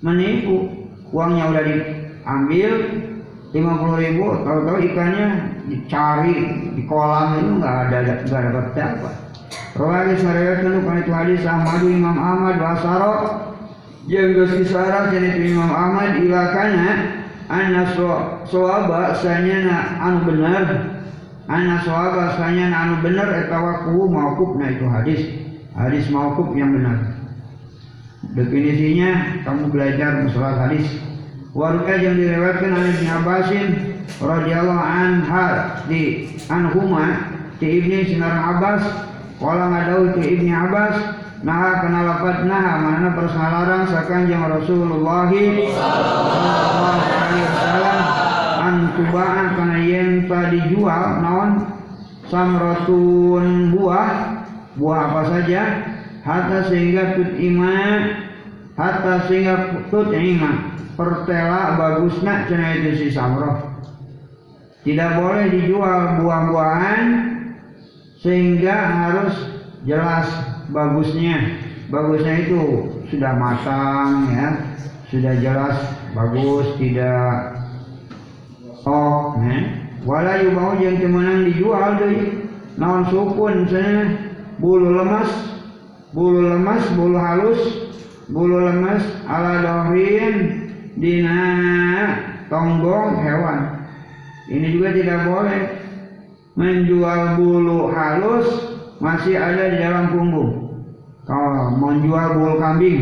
Menipu. 0.00 0.88
Uangnya 1.12 1.52
udah 1.52 1.64
diambil 1.68 2.70
lima 3.52 3.72
puluh 3.84 3.96
ribu. 4.00 4.26
Tahu-tahu 4.48 4.78
ikannya 4.80 5.28
dicari 5.68 6.34
di 6.72 6.82
kolam 6.88 7.36
itu 7.36 7.52
nggak 7.60 7.76
ada 7.84 7.96
nggak 8.24 8.42
dapat 8.48 8.66
dapat 8.72 9.23
Rawali 9.74 10.14
syariatkan 10.14 10.86
kan 10.86 11.02
itu 11.02 11.10
hadis 11.10 11.42
Ahmad 11.42 11.82
Imam 11.82 12.14
Ahmad 12.14 12.62
Basaro. 12.62 13.14
Jeung 14.06 14.38
geus 14.38 14.54
kisara 14.54 15.10
itu 15.10 15.50
Imam 15.50 15.66
Ahmad 15.66 16.14
ila 16.22 16.54
kana 16.54 16.88
anna 17.50 17.82
sawaba 18.46 19.18
sanyana 19.18 19.98
anu 19.98 20.30
bener. 20.30 20.66
Anna 21.50 21.82
sawaba 21.82 22.38
sanyana 22.38 22.86
anu 22.86 22.94
bener 23.02 23.26
eta 23.34 23.58
waku 23.58 24.06
mauqufna 24.06 24.78
itu 24.78 24.86
hadis. 24.86 25.20
Hadis 25.74 26.06
mauquf 26.06 26.54
yang 26.54 26.70
benar. 26.70 27.18
Definisinya 28.30 29.42
kamu 29.42 29.74
belajar 29.74 30.22
masalah 30.22 30.70
hadis. 30.70 30.86
Warga 31.50 31.98
yang 31.98 32.14
diriwayatkan 32.14 32.70
oleh 32.70 32.90
Ibn 32.94 33.06
Abbasin 33.22 33.66
radhiyallahu 34.22 34.86
anha 34.86 35.46
di 35.90 36.30
anhuma 36.46 37.34
di 37.58 37.66
Ibnu 37.78 38.10
Sinar 38.10 38.54
Abbas 38.54 39.13
Kala 39.42 39.64
ngadau 39.70 40.14
itu 40.14 40.20
Ibni 40.38 40.52
Abbas 40.54 41.24
Nah 41.44 41.84
kena 41.84 42.00
lapat 42.08 42.48
nah 42.48 42.80
mana 42.80 43.12
persalaran 43.12 43.84
sakanjeng 43.84 44.48
Rasulullah 44.48 45.28
sallallahu 45.28 47.00
alaihi 47.04 47.44
wasallam 47.44 47.98
an 48.64 48.74
tubaan 48.96 49.46
kana 49.52 49.78
yen 49.84 50.24
dijual 50.24 51.20
naon? 51.20 51.50
Samratun 52.32 53.76
buah 53.76 54.40
buah 54.80 55.00
apa 55.12 55.22
saja? 55.36 55.62
Hatta 56.24 56.64
sehingga 56.72 57.20
tut 57.20 57.36
ima 57.36 57.76
hatta 58.80 59.28
sehingga 59.28 59.84
tut 59.92 60.16
ima 60.16 60.72
pertela 60.96 61.76
bagusna 61.76 62.48
cenah 62.48 62.72
itu 62.80 62.90
si 63.04 63.06
samroh. 63.12 63.60
Tidak 64.80 65.20
boleh 65.20 65.52
dijual 65.52 66.24
buah-buahan 66.24 67.33
sehingga 68.24 68.72
harus 68.72 69.36
jelas 69.84 70.24
bagusnya. 70.72 71.60
Bagusnya 71.92 72.48
itu 72.48 72.62
sudah 73.12 73.36
matang 73.36 74.32
ya. 74.32 74.48
Sudah 75.12 75.36
jelas 75.44 75.76
bagus 76.16 76.72
tidak 76.80 77.60
oh 78.88 79.36
ya. 79.44 79.84
Wala 80.08 80.40
mau 80.56 80.72
yang 80.80 80.96
temenan 80.96 81.52
dijual 81.52 82.00
deh. 82.00 82.48
Naon 82.80 83.06
sukun 83.12 83.68
sana 83.68 84.18
bulu 84.58 84.98
lemas 84.98 85.30
bulu 86.10 86.50
lemas 86.50 86.82
bulu 86.98 87.14
halus 87.20 87.60
bulu 88.26 88.66
lemas 88.66 89.04
ala 89.28 89.62
dohin 89.62 90.66
dina 90.96 91.44
tonggong 92.48 93.20
hewan. 93.20 93.84
Ini 94.50 94.66
juga 94.74 94.92
tidak 94.92 95.18
boleh 95.28 95.83
menjual 96.54 97.34
bulu 97.38 97.90
halus 97.90 98.78
masih 99.02 99.34
ada 99.34 99.74
di 99.74 99.78
dalam 99.82 100.14
punggung. 100.14 100.52
Kalau 101.26 101.74
menjual 101.74 102.38
bulu 102.38 102.54
kambing. 102.62 102.98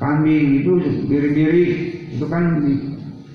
Kambing 0.00 0.64
itu 0.64 0.72
biri-biri 1.06 1.64
itu 2.16 2.24
kan 2.26 2.60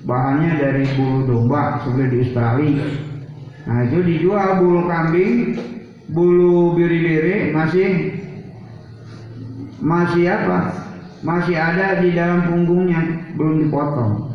bahannya 0.04 0.60
dari 0.60 0.84
bulu 0.98 1.30
domba 1.30 1.80
seperti 1.82 2.04
di 2.10 2.18
Australia. 2.26 2.86
Nah 3.70 3.78
itu 3.86 3.98
dijual 4.02 4.48
bulu 4.60 4.80
kambing 4.90 5.56
bulu 6.10 6.74
biri-biri 6.74 7.54
masih 7.54 8.18
masih 9.78 10.26
apa? 10.26 10.90
Masih 11.20 11.52
ada 11.52 12.00
di 12.00 12.16
dalam 12.16 12.48
punggungnya 12.48 13.30
belum 13.36 13.68
dipotong. 13.68 14.32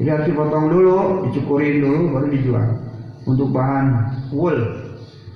Jadi 0.00 0.08
harus 0.08 0.26
dipotong 0.30 0.66
dulu 0.72 0.98
dicukurin 1.28 1.84
dulu 1.84 2.00
baru 2.16 2.26
dijual 2.32 2.91
untuk 3.26 3.54
bahan 3.54 4.10
wool. 4.34 4.56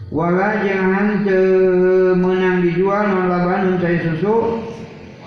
Wala 0.07 0.63
jangan 0.63 1.27
menang 2.15 2.63
dijual 2.63 3.11
non 3.11 3.27
labanun 3.27 3.83
cai 3.83 3.99
susu 4.07 4.63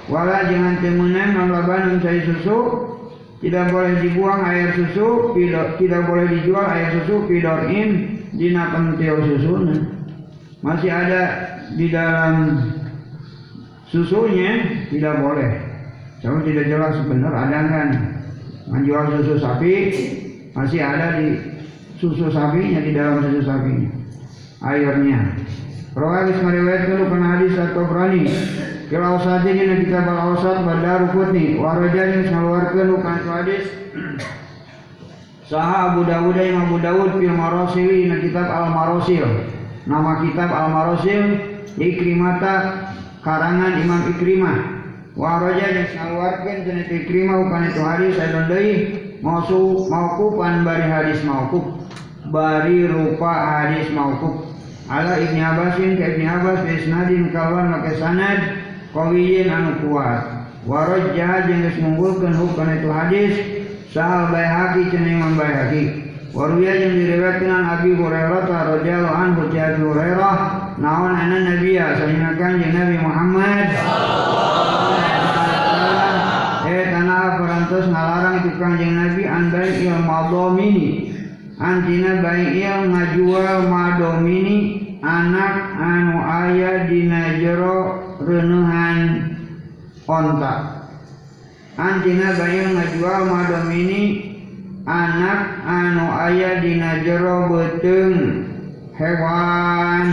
wala 0.08 0.48
jangan 0.48 0.80
temenang 0.80 1.36
non 1.36 1.52
labanun 1.52 2.00
cai 2.00 2.24
susu 2.24 2.88
tidak 3.43 3.72
boleh 3.76 4.00
dibuang 4.00 4.39
air 4.48 4.72
susu 4.76 5.36
tidak, 5.36 6.08
boleh 6.08 6.28
dijual 6.32 6.63
air 6.63 6.95
susu 6.95 7.28
pidorin 7.28 8.24
dina 8.36 8.72
pentil 8.72 9.19
susunya 9.36 9.80
masih 10.63 10.91
ada 10.91 11.24
di 11.76 11.88
dalam 11.91 12.36
susunya 13.88 14.84
tidak 14.88 15.19
boleh. 15.19 15.52
Kalau 16.19 16.39
tidak 16.43 16.67
jelas 16.67 17.00
benar 17.04 17.32
ada 17.32 17.60
kan 17.67 17.89
menjual 18.67 19.12
susu 19.19 19.43
sapi 19.43 19.76
masih 20.56 20.80
ada 20.84 21.19
di 21.19 21.59
susu 21.99 22.31
sapinya 22.31 22.79
di 22.79 22.95
dalam 22.95 23.19
susu 23.21 23.43
sapinya 23.43 23.99
airnya. 24.63 25.35
Rawal 25.95 26.31
meriwayatkan 26.31 27.01
bukan 27.07 27.23
hadis 27.23 27.53
atau 27.59 27.83
berani. 27.88 28.23
Kira 28.89 29.21
saja 29.21 29.51
di 29.53 29.85
kitab 29.85 30.09
al-awsat 30.09 30.65
bandar 30.65 31.13
putih 31.13 31.62
Warajan 31.62 32.25
yang 32.25 32.25
mengeluarkan 32.33 32.88
bukan 32.89 33.17
hadis. 33.21 33.63
Saha 35.49 35.93
Abu 35.93 36.05
Dawud 36.05 36.38
yang 36.38 36.69
Abu 36.69 36.77
Dawud 36.77 37.17
fil 37.17 37.33
Marasil 37.33 37.89
di 37.89 38.17
kitab 38.29 38.49
al-Marasil 38.49 39.25
Nama 39.89 40.12
kitab 40.21 40.49
al-Marasil 40.53 41.21
Ikrimata 41.77 42.55
karangan 43.25 43.81
Imam 43.81 44.01
Ikrimah. 44.13 44.57
Waraja 45.17 45.65
yang 45.73 45.89
mengeluarkan 45.89 46.57
jenis 46.65 46.89
Ikrimah 46.89 47.35
bukan 47.45 47.62
itu 47.69 47.81
hadis 47.81 48.12
saya 48.17 48.29
dondai 48.33 48.69
Mausu 49.19 49.89
maukupan 49.91 50.63
bari 50.63 50.85
hadis 50.88 51.19
maukuf 51.27 51.78
Bari 52.29 52.85
rupa 52.85 53.33
hadis 53.33 53.89
maukuf 53.89 54.53
ala 54.85 55.17
Ibni 55.17 55.41
Abbasin 55.41 55.97
ke 55.97 56.13
Ibni 56.13 56.29
Abbas 56.29 56.61
isnadin 56.61 57.33
kawan 57.33 57.73
make 57.73 57.97
sanad 57.97 58.53
qawiyin 58.93 59.49
anu 59.49 59.81
kuat. 59.81 60.45
Warajjah 60.69 61.49
jeung 61.49 61.65
geus 61.65 61.81
munggulkeun 61.81 62.37
hukum 62.37 62.69
itu 62.69 62.89
hadis 62.93 63.33
sahal 63.89 64.29
Baihaqi 64.29 64.93
cenah 64.93 65.09
Imam 65.09 65.41
Baihaqi. 65.41 66.05
Waruya 66.29 66.77
jeung 66.77 67.01
diriwayatkeun 67.01 67.65
Abi 67.65 67.97
Hurairah 67.97 68.45
radhiyallahu 68.77 69.17
anhu 69.17 69.41
Abi 69.49 69.81
Hurairah 69.81 70.35
naon 70.77 71.17
ana 71.17 71.37
nabiya 71.49 71.97
sayyidina 71.97 72.37
kanjeng 72.37 72.77
Nabi 72.77 72.95
Muhammad. 73.01 73.67
Eh 76.69 76.93
tanah 76.93 77.41
parantos 77.41 77.85
ngalarang 77.89 78.45
itu 78.45 78.49
kanjeng 78.61 78.93
Nabi 78.93 79.25
andai 79.25 79.81
il 79.81 79.97
madomini 80.05 81.09
antina 81.60 82.24
il 82.24 82.88
ngajual 82.88 83.67
madomini 83.67 84.58
anak 85.04 85.76
anu 85.76 86.17
aya 86.24 86.88
dina 86.88 87.36
jero 87.36 88.00
reunuhan 88.24 89.00
onta. 90.08 90.88
Antina 91.76 92.32
il 92.48 92.67
ngajual 92.80 93.22
madomini 93.28 94.02
anak 94.88 95.41
anu 95.67 96.06
aya 96.08 96.63
dina 96.63 97.04
jero 97.04 97.52
beteung 97.52 98.48
hewan. 98.95 100.08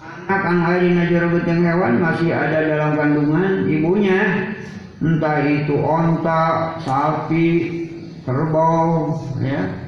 Anak 0.00 0.42
anu 0.48 0.60
aya 0.72 0.78
dina 0.80 1.04
jero 1.04 1.28
beteung 1.36 1.68
hewan 1.68 2.00
masih 2.00 2.32
ada 2.32 2.64
dalam 2.64 2.96
kandungan 2.96 3.68
ibunya. 3.68 4.56
Entah 5.02 5.42
itu 5.42 5.82
onta, 5.82 6.78
sapi, 6.78 7.82
kerbau, 8.22 9.18
ya, 9.42 9.81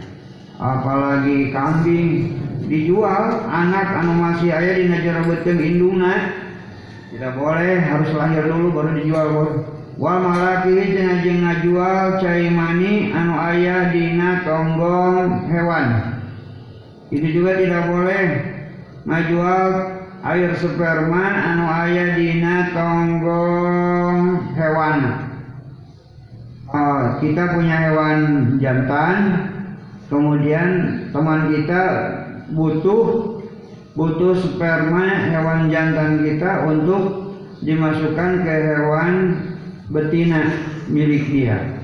apalagi 0.60 1.50
kambing 1.50 2.38
dijual 2.68 3.44
anak 3.46 3.88
anu 4.02 4.12
masih 4.18 4.50
ayah 4.54 4.74
di 4.78 4.84
negara 4.88 5.20
beteng 5.26 5.60
indungna 5.60 6.32
tidak 7.14 7.32
boleh 7.38 7.78
harus 7.78 8.10
lahir 8.14 8.44
dulu 8.46 8.74
baru 8.74 8.90
dijual 8.98 9.26
boleh 9.34 9.56
wal 9.94 10.18
malaki 10.26 10.90
jeung 10.90 11.22
jeung 11.22 11.40
ngajual 11.46 12.18
cai 12.18 12.50
mani 12.50 13.14
anu 13.14 13.34
ayah 13.38 13.94
dina 13.94 14.42
tonggong 14.42 15.46
hewan. 15.46 15.86
Itu 17.14 17.26
juga 17.30 17.62
tidak 17.62 17.82
boleh. 17.86 18.24
Ngajual 19.06 19.66
air 20.24 20.50
sperma 20.58 21.24
anu 21.54 21.64
ayah 21.70 22.08
dina 22.18 22.56
tonggong 22.74 24.18
hewan. 24.58 24.98
Oh, 26.74 27.02
kita 27.22 27.54
punya 27.54 27.76
hewan 27.86 28.18
jantan 28.58 29.16
kemudian 30.08 30.68
teman 31.10 31.52
kita 31.52 31.82
butuh 32.52 33.40
butuh 33.94 34.34
sperma 34.36 35.30
hewan 35.30 35.70
jantan 35.70 36.26
kita 36.26 36.66
untuk 36.66 37.34
dimasukkan 37.62 38.42
ke 38.42 38.54
hewan 38.74 39.14
betina 39.88 40.50
milik 40.90 41.30
dia. 41.30 41.78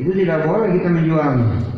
Itu 0.00 0.16
tidak 0.16 0.48
boleh 0.48 0.80
kita 0.80 0.88
menjualnya 0.88 1.72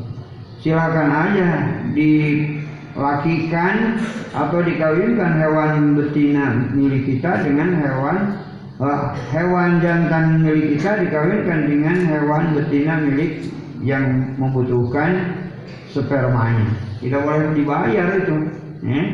silakan 0.65 1.13
aja 1.13 1.49
dilakikan 1.93 4.01
atau 4.33 4.65
dikawinkan 4.65 5.37
hewan 5.37 5.93
betina 5.93 6.73
milik 6.73 7.05
kita 7.05 7.45
dengan 7.45 7.85
hewan 7.85 8.41
uh, 8.81 9.13
hewan 9.29 9.85
jantan 9.85 10.41
milik 10.41 10.81
kita 10.81 11.05
dikawinkan 11.05 11.69
dengan 11.69 12.01
hewan 12.09 12.57
betina 12.57 12.97
milik 13.05 13.45
yang 13.85 14.35
membutuhkan 14.41 15.45
spermanya. 15.93 16.73
Tidak 17.05 17.21
boleh 17.21 17.53
dibayar 17.53 18.09
itu. 18.17 18.37
Eh? 18.89 19.07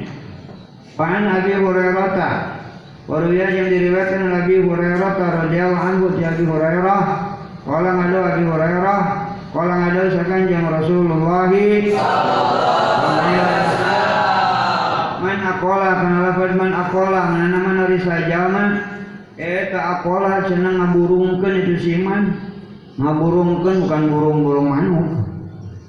Pan 0.94 1.26
Abi 1.26 1.58
Hurairah. 1.58 2.62
Waruya 3.10 3.50
yang 3.50 3.66
diriwayatkan 3.66 4.22
Nabi 4.30 4.62
Hurairah 4.62 5.12
radhiyallahu 5.18 5.82
anhu 5.82 6.06
di 6.14 6.22
Abi 6.22 6.44
Hurairah. 6.46 7.02
Kala 7.66 7.90
ngado 7.98 8.18
Abi 8.22 8.42
Hurairah, 8.46 9.00
ngado 9.52 10.02
sakan 10.14 10.42
jang 10.46 10.66
Rasulullah 10.70 11.50
Man 15.20 15.38
akola 15.44 15.90
kana 16.00 16.18
lafaz 16.32 16.52
man 16.56 16.72
akola 16.72 17.20
mana 17.28 17.58
mana 17.60 17.82
risa 17.92 18.24
jalma 18.24 18.64
eta 19.36 20.00
akola 20.00 20.48
cenah 20.48 20.80
ngaburungkeun 20.80 21.54
itu 21.60 21.74
siman 21.76 22.40
ngaburungkeun 23.00 23.76
bukan 23.88 24.02
burung-burung 24.12 24.68
manuk. 24.68 25.08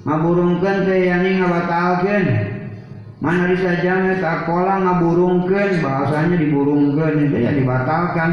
Ngaburungkeun 0.08 0.78
teh 0.88 1.00
yani 1.12 1.38
ngabatalkeun. 1.38 2.26
Mana 3.22 3.54
bisa 3.54 3.78
jangan 3.84 4.18
tak 4.18 4.48
pola 4.48 4.80
ngaburungkeun 4.80 5.84
bahasanya 5.84 6.36
diburungkeun 6.40 7.28
itu 7.28 7.36
ya 7.36 7.52
dibatalkan. 7.52 8.30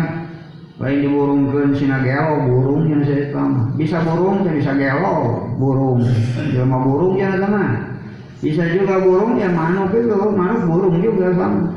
Lain 0.80 1.04
diburungkeun 1.04 1.76
sina 1.76 2.00
gelo 2.00 2.48
burung 2.48 2.88
yang 2.88 3.04
saya 3.04 3.36
tahu 3.36 3.76
bisa 3.76 4.00
burung 4.00 4.48
teh 4.48 4.56
bisa 4.64 4.72
gelo 4.80 5.44
burung. 5.60 6.08
Jelema 6.56 6.80
burung 6.88 7.20
ya 7.20 7.36
teman 7.36 8.00
bisa 8.40 8.64
juga 8.72 9.04
burung 9.04 9.36
ya 9.36 9.52
manuk 9.52 9.92
itu 9.92 10.16
manuk 10.16 10.64
burung 10.64 10.96
juga 11.04 11.36
sama 11.36 11.76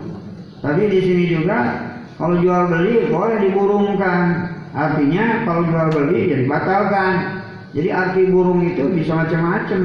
tapi 0.63 0.87
di 0.87 0.99
sini 1.03 1.25
juga 1.35 1.91
kalau 2.15 2.39
jual 2.39 2.71
beli 2.71 3.11
boleh 3.11 3.37
diburungkan 3.43 4.52
Artinya 4.73 5.45
kalau 5.45 5.69
jual 5.69 5.89
beli 5.93 6.33
jadi 6.33 6.45
batalkan. 6.49 7.45
Jadi 7.73 7.89
arti 7.89 8.23
burung 8.29 8.61
itu 8.69 8.85
bisa 8.93 9.17
macam-macam, 9.17 9.81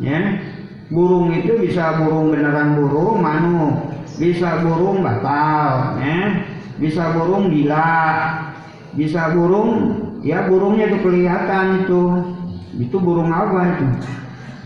ya. 0.00 0.20
Burung 0.92 1.32
itu 1.32 1.56
bisa 1.56 1.96
burung 1.96 2.36
beneran 2.36 2.76
burung, 2.76 3.24
manu, 3.24 3.80
bisa 4.20 4.60
burung 4.60 5.00
batal, 5.00 5.96
ya. 6.00 6.44
Bisa 6.76 7.16
burung 7.16 7.48
gila, 7.52 7.96
bisa 8.96 9.32
burung, 9.32 9.70
ya 10.20 10.48
burungnya 10.48 10.92
itu 10.92 10.98
kelihatan 11.00 11.84
itu. 11.84 12.02
Itu 12.80 12.96
burung 13.00 13.32
apa 13.32 13.76
itu? 13.76 13.86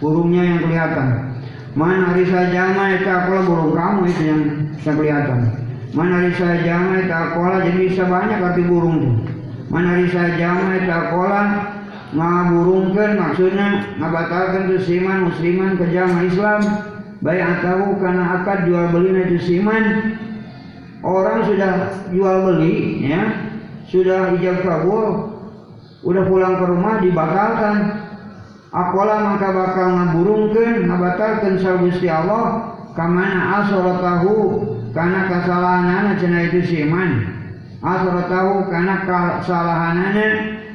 Burungnya 0.02 0.42
yang 0.42 0.60
kelihatan. 0.66 1.08
Mana 1.74 2.14
hari 2.14 2.26
saja 2.26 2.74
mah 2.74 2.94
itu 2.94 3.06
apa 3.10 3.42
burung 3.42 3.74
kamu 3.74 4.02
itu 4.06 4.22
yang, 4.22 4.42
yang 4.82 4.94
kelihatan. 4.98 5.40
mana 5.94 6.26
risa 6.26 6.58
jamai 6.66 7.06
takola 7.06 7.62
jadi 7.62 7.86
bisa 7.86 8.02
banyak 8.10 8.42
arti 8.42 8.66
burung 8.66 8.98
tuh 8.98 9.14
mana 9.74 9.98
risa 9.98 10.38
jamai 10.38 10.86
takola 10.86 11.74
ngaburungkan 12.14 13.18
maksudnya 13.18 13.98
ngabatalkan 13.98 14.70
tuh 14.70 14.80
siman 14.86 15.26
musliman 15.26 15.74
ke 15.74 15.90
jamaah 15.90 16.22
Islam. 16.22 16.62
Baik 17.24 17.42
atau 17.42 17.98
karena 17.98 18.24
akad 18.38 18.68
jual 18.68 18.86
beli 18.94 19.10
itu 19.16 19.38
siman 19.42 20.14
orang 21.02 21.42
sudah 21.48 21.72
jual 22.12 22.36
beli 22.46 23.02
ya 23.08 23.50
sudah 23.88 24.36
ijab 24.38 24.62
kabul 24.62 25.34
udah 26.06 26.22
pulang 26.30 26.54
ke 26.54 26.64
rumah 26.70 26.94
dibatalkan. 27.02 27.76
Apalah 28.74 29.18
maka 29.34 29.48
bakal 29.54 29.86
ngaburungkan 29.98 30.86
ngabatalkan 30.86 31.58
sal 31.58 31.82
Gusti 31.82 32.06
Allah. 32.06 32.78
Kamana 32.94 33.66
tahu 33.98 34.38
karena 34.94 35.26
kesalahanana 35.26 36.14
cina 36.14 36.46
itu 36.46 36.62
si 36.62 36.86
iman 37.84 38.24
tahu 38.32 38.52
karena 38.72 39.04
kesalahanana 39.04 40.26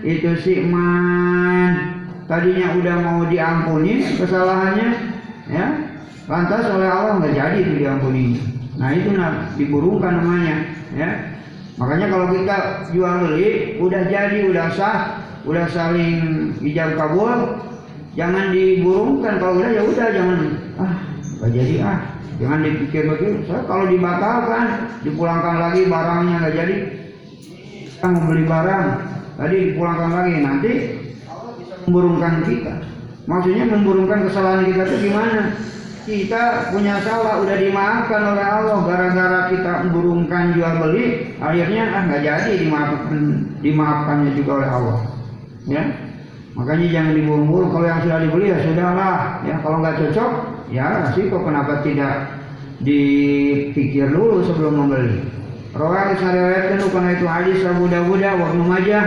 itu 0.05 0.29
si 0.37 0.61
iman 0.61 1.73
tadinya 2.29 2.77
udah 2.77 2.95
mau 3.01 3.21
diampuni 3.25 4.05
kesalahannya 4.13 4.89
ya. 5.49 5.65
Lantas 6.29 6.69
oleh 6.69 6.85
Allah 6.85 7.17
nggak 7.17 7.33
jadi 7.33 7.57
itu 7.65 7.73
diampuni. 7.81 8.37
Nah 8.77 8.93
itu 8.93 9.09
nah 9.17 9.49
diburungkan 9.57 10.21
namanya 10.21 10.69
ya. 10.93 11.09
Makanya 11.81 12.13
kalau 12.13 12.27
kita 12.37 12.57
jual 12.93 13.13
beli 13.25 13.81
udah 13.81 14.05
jadi 14.05 14.45
udah 14.53 14.67
sah 14.77 15.25
udah 15.49 15.65
saling 15.73 16.53
ijab 16.61 16.93
kabul 16.93 17.57
jangan 18.13 18.53
diburungkan. 18.53 19.41
Kalau 19.41 19.57
udah 19.57 19.69
ya 19.73 19.81
udah 19.81 20.07
jangan. 20.13 20.39
Ah 20.77 20.93
gak 21.41 21.51
jadi 21.57 21.75
ah. 21.81 21.99
Jangan 22.39 22.63
dipikir 22.63 23.03
begitu 23.03 23.51
so, 23.51 23.67
kalau 23.67 23.91
dibatalkan 23.91 24.87
dipulangkan 25.03 25.59
lagi 25.59 25.83
barangnya 25.91 26.35
nggak 26.39 26.55
jadi 26.55 26.75
kita 27.99 28.15
beli 28.23 28.47
barang. 28.47 28.87
Tadi 29.35 29.55
dipulangkan 29.71 30.09
lagi 30.15 30.33
nanti 30.39 30.71
memburungkan 31.87 32.33
kita. 32.47 32.73
Maksudnya 33.27 33.65
memburungkan 33.67 34.19
kesalahan 34.27 34.63
kita 34.67 34.87
itu 34.87 35.11
gimana? 35.11 35.41
Kita 36.07 36.73
punya 36.73 36.97
salah 37.03 37.43
udah 37.43 37.55
dimaafkan 37.59 38.21
oleh 38.23 38.45
Allah. 38.45 38.77
Gara-gara 38.87 39.39
kita 39.51 39.71
memburungkan 39.83 40.55
jual 40.55 40.73
beli 40.79 41.35
akhirnya 41.43 41.83
ah 41.91 42.01
nggak 42.07 42.23
jadi 42.23 42.51
dimaafkan 42.55 43.19
dimaafkannya 43.59 44.31
juga 44.33 44.51
oleh 44.63 44.69
Allah. 44.71 44.97
Ya? 45.67 45.83
Makanya 46.55 46.87
jangan 46.87 47.13
diburu-buru. 47.19 47.65
Kalau 47.69 47.85
yang 47.85 48.01
sudah 48.01 48.19
dibeli 48.23 48.45
ya 48.51 48.57
sudahlah. 48.63 49.17
Ya 49.43 49.55
kalau 49.59 49.83
nggak 49.83 49.95
cocok 49.99 50.31
ya 50.71 50.85
resiko. 51.03 51.37
Kenapa 51.43 51.83
tidak 51.83 52.31
dipikir 52.79 54.07
dulu 54.07 54.39
sebelum 54.47 54.87
membeli 54.87 55.38
Rawal 55.69 56.17
sariwayatkan 56.17 56.81
karena 56.89 57.11
itu 57.13 57.25
hadis 57.29 57.59
Abu 57.61 57.85
Dawud 57.85 58.21
wa 58.25 58.45
Ibnu 58.49 58.63
Majah 58.65 59.05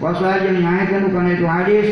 wasaja 0.00 0.48
menyahikan 0.48 1.12
karena 1.12 1.30
itu 1.36 1.46
hadis. 1.46 1.86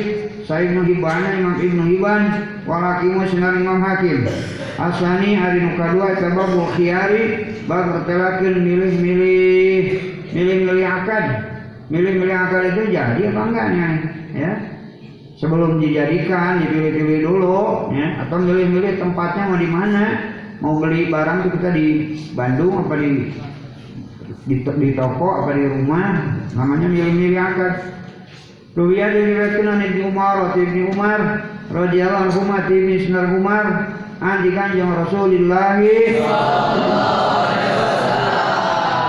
Sa'id 0.46 0.78
bin 0.78 0.86
Hibban 0.86 1.42
Imam 1.42 1.58
Ibnu 1.58 1.82
Hibban. 1.90 2.22
Walakimu 2.64 3.26
sinar 3.28 3.58
Imam 3.58 3.82
Hakim. 3.82 4.30
Asani 4.78 5.34
hari 5.34 5.68
nuka 5.68 5.90
dua 5.90 6.14
sebab 6.16 6.48
khiyari. 6.78 7.24
Bab 7.66 8.06
milih-milih 8.06 9.82
milih-milih 10.30 10.86
akad 10.86 11.24
milih-milih 11.90 12.34
akal 12.34 12.62
itu 12.62 12.82
jadi 12.94 13.22
apa 13.30 13.40
enggak 13.42 13.66
nih 13.74 13.94
ya? 14.38 14.52
Sebelum 15.36 15.82
dijadikan 15.82 16.62
dipilih-pilih 16.62 17.26
dulu 17.26 17.90
ya? 17.92 18.22
Atau 18.22 18.38
milih-milih 18.40 19.02
tempatnya 19.02 19.50
mau 19.50 19.58
di 19.58 19.68
mana? 19.68 20.04
Mau 20.62 20.80
beli 20.80 21.12
barang 21.12 21.44
itu 21.44 21.48
kita 21.60 21.70
di 21.74 21.86
Bandung 22.32 22.86
apa 22.86 22.96
di 22.96 23.34
di, 24.46 24.62
di 24.62 24.90
toko 24.94 25.42
apa 25.42 25.50
di 25.58 25.66
rumah 25.66 26.38
namanya 26.54 26.86
milih-milih 26.86 27.42
akad 27.42 27.74
Ruwiyah 28.76 29.08
diriwayatkan 29.08 29.72
an 29.72 29.80
Ibnu 29.88 30.12
Umar 30.12 30.34
wa 30.36 30.48
Ibnu 30.52 30.92
Umar 30.92 31.20
radhiyallahu 31.72 32.28
anhu 32.28 32.44
ma 32.44 32.60
Ibnu 32.68 33.08
Sinar 33.08 33.32
Umar. 33.32 33.64
An 34.20 34.44
kanjeng 34.44 34.92
Rasulullah 34.92 35.80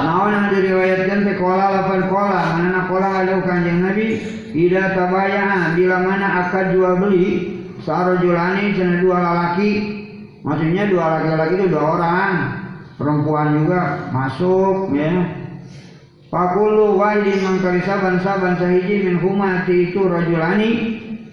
Naon 0.08 0.32
yang 0.32 0.48
diriwayatkan 0.56 1.20
teh 1.20 1.36
kola 1.36 1.84
lapan 1.84 2.02
kola 2.08 2.42
mana 2.56 2.88
kola 2.88 3.08
ada 3.28 3.44
kanjeng 3.44 3.84
Nabi. 3.84 4.24
Ida 4.56 4.96
tabaya 4.96 5.76
bila 5.76 6.00
mana 6.00 6.48
akad 6.48 6.72
jual 6.72 7.04
beli 7.04 7.60
sarojulani 7.84 8.72
cina 8.72 9.04
dua 9.04 9.20
lelaki 9.20 9.72
maksudnya 10.48 10.88
dua 10.88 11.20
laki-laki 11.20 11.54
itu 11.60 11.66
dua 11.72 11.84
orang 12.00 12.32
perempuan 12.98 13.64
juga 13.64 14.10
masuk 14.12 14.92
ya. 14.98 15.14
Pakulu 16.28 17.00
wahidin 17.00 17.40
mangkari 17.40 17.80
saban 17.88 18.20
saban 18.20 18.60
sahiji 18.60 19.08
min 19.08 19.16
humati 19.24 19.94
itu 19.94 20.04
rajulani. 20.04 20.72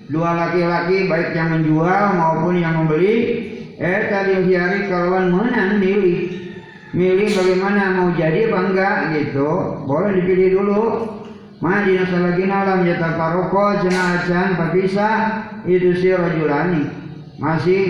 Dua 0.05 0.37
laki-laki 0.37 1.09
baik 1.09 1.33
yang 1.33 1.59
menjual 1.59 2.05
maupun 2.15 2.61
yang 2.61 2.85
membeli. 2.85 3.51
Eh 3.81 4.07
tadi 4.07 4.47
hari 4.55 4.87
kawan 4.87 5.35
menang 5.35 5.83
milih. 5.83 6.31
Milih 6.95 7.27
bagaimana 7.35 7.99
mau 7.99 8.15
jadi 8.15 8.47
apa 8.53 8.59
enggak 8.71 8.97
gitu. 9.19 9.83
Boleh 9.83 10.15
dipilih 10.15 10.63
dulu. 10.63 10.83
Madinah 11.59 12.07
salagina 12.07 12.59
lam 12.69 12.81
yatafaroko 12.85 13.83
cenah 13.83 14.69
bisa 14.77 15.09
itu 15.65 15.97
si 15.97 16.13
rojulani 16.13 16.93
masih 17.41 17.83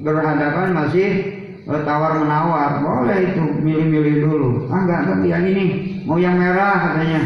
berhadapan 0.00 0.72
masih 0.72 1.39
tawar 1.66 2.20
menawar. 2.20 2.80
Boleh 2.80 3.34
itu 3.34 3.42
milih-milih 3.60 4.16
dulu. 4.24 4.50
Ah 4.70 4.84
enggak 4.84 5.00
enggak 5.08 5.28
yang 5.28 5.44
ini. 5.48 5.64
Mau 6.04 6.16
yang 6.16 6.36
merah 6.36 6.92
katanya. 6.92 7.20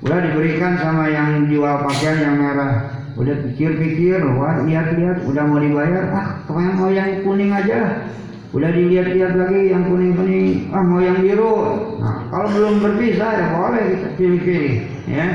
Udah 0.00 0.18
diberikan 0.24 0.80
sama 0.80 1.12
yang 1.12 1.46
jual 1.46 1.74
pakaian 1.84 2.18
yang 2.20 2.36
merah. 2.40 2.72
Udah 3.20 3.36
pikir-pikir 3.46 4.20
wah 4.36 4.60
lihat-lihat. 4.64 5.24
Udah 5.28 5.42
mau 5.44 5.60
dibayar 5.60 6.04
ah 6.12 6.28
mau 6.50 6.88
yang 6.88 7.20
kuning 7.24 7.52
aja 7.52 8.10
Udah 8.50 8.66
dilihat-lihat 8.74 9.38
lagi 9.38 9.70
yang 9.70 9.86
kuning-kuning, 9.86 10.74
ah 10.74 10.82
mau 10.82 10.98
yang 10.98 11.22
biru. 11.22 11.54
Nah, 12.02 12.26
kalau 12.34 12.50
belum 12.50 12.82
berpisah 12.82 13.30
ya 13.38 13.46
boleh 13.54 13.84
kita 13.94 14.08
pilih-pilih, 14.18 14.74
ya. 15.06 15.26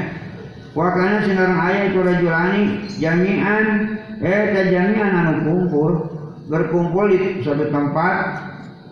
Wakana 0.76 1.24
sinarang 1.24 1.60
ayat 1.64 1.96
itu 1.96 2.00
rajulani 2.04 2.62
jami'an. 3.00 3.66
Eh 4.20 4.68
jami'an 4.68 5.12
anu 5.16 5.34
kumpul 5.48 6.15
berkumpul 6.46 7.10
di 7.10 7.42
suatu 7.42 7.70
tempat 7.70 8.16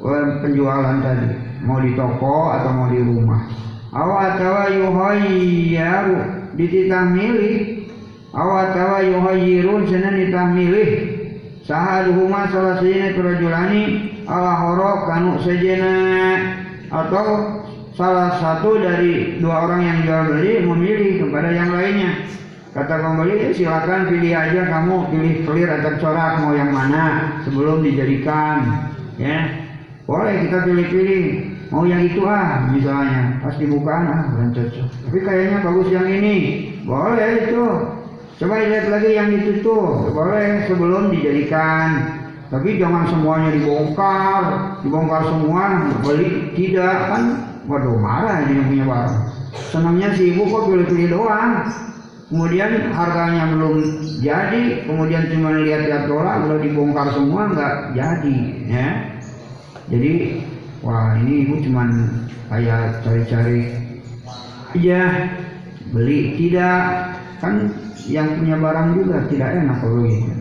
eh, 0.01 0.27
penjualan 0.41 0.97
tadi. 1.01 1.29
Mau 1.63 1.79
di 1.79 1.95
toko 1.95 2.51
atau 2.51 2.71
mau 2.75 2.87
di 2.91 2.99
rumah. 2.99 3.47
Awatawa 3.93 4.73
yuhayyaru 4.73 6.17
dititah 6.57 7.05
milih 7.13 7.87
awatawa 8.33 9.05
yuhayyirun 9.05 9.85
sana 9.85 10.11
dititah 10.11 10.49
milih 10.49 10.89
sahaduhuma 11.63 12.49
salah 12.49 12.81
sejene 12.81 13.13
turajulani 13.13 13.83
ala 14.25 14.53
horo 14.65 15.07
kanu 15.07 15.39
sejena. 15.45 15.95
Atau 16.93 17.25
salah 17.93 18.37
satu 18.41 18.81
dari 18.81 19.37
dua 19.37 19.69
orang 19.69 19.81
yang 19.85 19.97
jual 20.05 20.21
beli 20.33 20.53
memilih 20.65 21.11
kepada 21.25 21.49
yang 21.53 21.69
lainnya 21.73 22.11
kata 22.73 22.95
pembeli 23.05 23.53
silakan 23.53 24.09
pilih 24.09 24.33
aja 24.33 24.61
kamu 24.65 24.95
pilih 25.13 25.33
clear 25.45 25.69
atau 25.79 25.93
corak 26.01 26.41
mau 26.41 26.57
yang 26.57 26.73
mana 26.73 27.37
sebelum 27.45 27.85
dijadikan 27.85 28.89
ya. 29.21 29.63
Boleh 30.03 30.35
kita 30.43 30.67
pilih-pilih 30.67 31.23
mau 31.71 31.87
yang 31.87 32.03
itu 32.03 32.25
ah 32.27 32.67
misalnya. 32.73 33.39
Pas 33.39 33.55
dibuka 33.55 33.93
ah 33.93 34.21
bukan 34.33 34.49
cocok. 34.51 34.87
Tapi 35.07 35.19
kayaknya 35.23 35.57
bagus 35.63 35.87
yang 35.93 36.07
ini. 36.09 36.35
Boleh 36.83 37.47
itu. 37.47 37.65
Coba 38.33 38.59
lihat 38.59 38.89
lagi 38.89 39.13
yang 39.13 39.29
itu 39.29 39.61
tuh, 39.61 40.09
boleh 40.11 40.65
sebelum 40.67 41.13
dijadikan. 41.13 42.19
Tapi 42.51 42.75
jangan 42.81 43.07
semuanya 43.07 43.55
dibongkar, 43.55 44.41
dibongkar 44.83 45.21
semua, 45.25 45.87
beli 46.03 46.51
tidak. 46.57 46.97
Kan, 47.13 47.23
waduh 47.69 47.95
marah 47.95 48.43
ini 48.43 48.59
yang 48.59 48.67
punya 48.67 48.85
barang. 48.89 49.17
Senangnya 49.71 50.09
si 50.17 50.33
ibu 50.33 50.49
kok 50.49 50.65
pilih-pilih 50.67 51.07
doang. 51.13 51.69
Kemudian 52.33 52.89
harganya 52.89 53.45
belum 53.53 54.01
jadi, 54.17 54.89
kemudian 54.89 55.29
cuma 55.29 55.53
lihat-lihat 55.53 56.09
doang, 56.09 56.49
udah 56.49 56.59
dibongkar 56.65 57.13
semua 57.13 57.53
nggak 57.53 57.93
jadi, 57.93 58.37
ya. 58.65 58.87
Jadi, 59.93 60.41
wah 60.81 61.13
ini 61.21 61.45
ibu 61.45 61.61
cuma 61.61 61.85
kayak 62.49 63.05
cari-cari 63.05 63.69
aja, 64.73 65.29
beli 65.93 66.33
tidak, 66.41 67.13
kan 67.37 67.69
yang 68.09 68.33
punya 68.33 68.57
barang 68.57 68.97
juga 68.97 69.29
tidak 69.29 69.53
enak 69.53 69.77
kalau 69.77 70.01
gitu. 70.09 70.33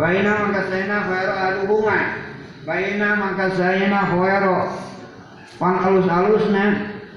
Baina 0.00 0.48
maka 0.48 0.64
sayna 0.72 0.96
khairo 1.04 1.34
aduhuma. 1.36 1.98
Baina 2.64 3.08
maka 3.20 3.52
sayna 3.52 4.00
khairo. 4.16 4.58
Pan 5.60 5.74
alus-alusna 5.76 6.64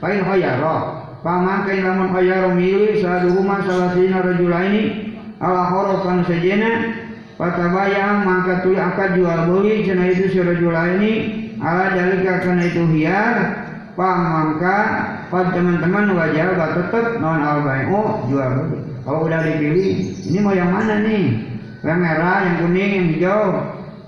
pain 0.04 0.20
khairo. 0.20 0.97
Pamakai 1.26 1.82
lamun 1.82 2.14
khairo 2.14 2.54
milih 2.54 3.02
saduhuma 3.02 3.66
salah 3.66 3.98
sina 3.98 4.22
rajulaini 4.22 4.84
ala 5.42 5.66
horofan 5.74 6.22
sejena 6.30 6.94
Patabaya 7.38 8.26
maka 8.26 8.66
tuli 8.66 8.82
akan 8.82 9.10
jual 9.14 9.40
beli 9.46 9.86
cina 9.86 10.10
itu 10.10 10.26
si 10.34 10.42
rajulaini 10.42 11.14
ala 11.62 11.94
dalika 11.94 12.42
karena 12.42 12.66
itu 12.66 12.82
hiar 12.98 13.36
pamangka 13.94 14.78
pada 15.30 15.54
teman-teman 15.54 16.18
wajah 16.18 16.58
tetap 16.58 17.22
non 17.22 17.42
al 17.46 17.62
bayu 17.62 18.26
jual 18.26 18.50
beli. 18.58 18.78
Kalau 19.06 19.30
udah 19.30 19.42
dipilih 19.46 20.18
ini 20.34 20.38
mau 20.42 20.54
yang 20.58 20.74
mana 20.74 21.06
nih? 21.06 21.26
Yang 21.86 22.00
merah 22.02 22.38
yang 22.42 22.56
kuning 22.66 22.92
yang 22.94 23.08
hijau. 23.14 23.42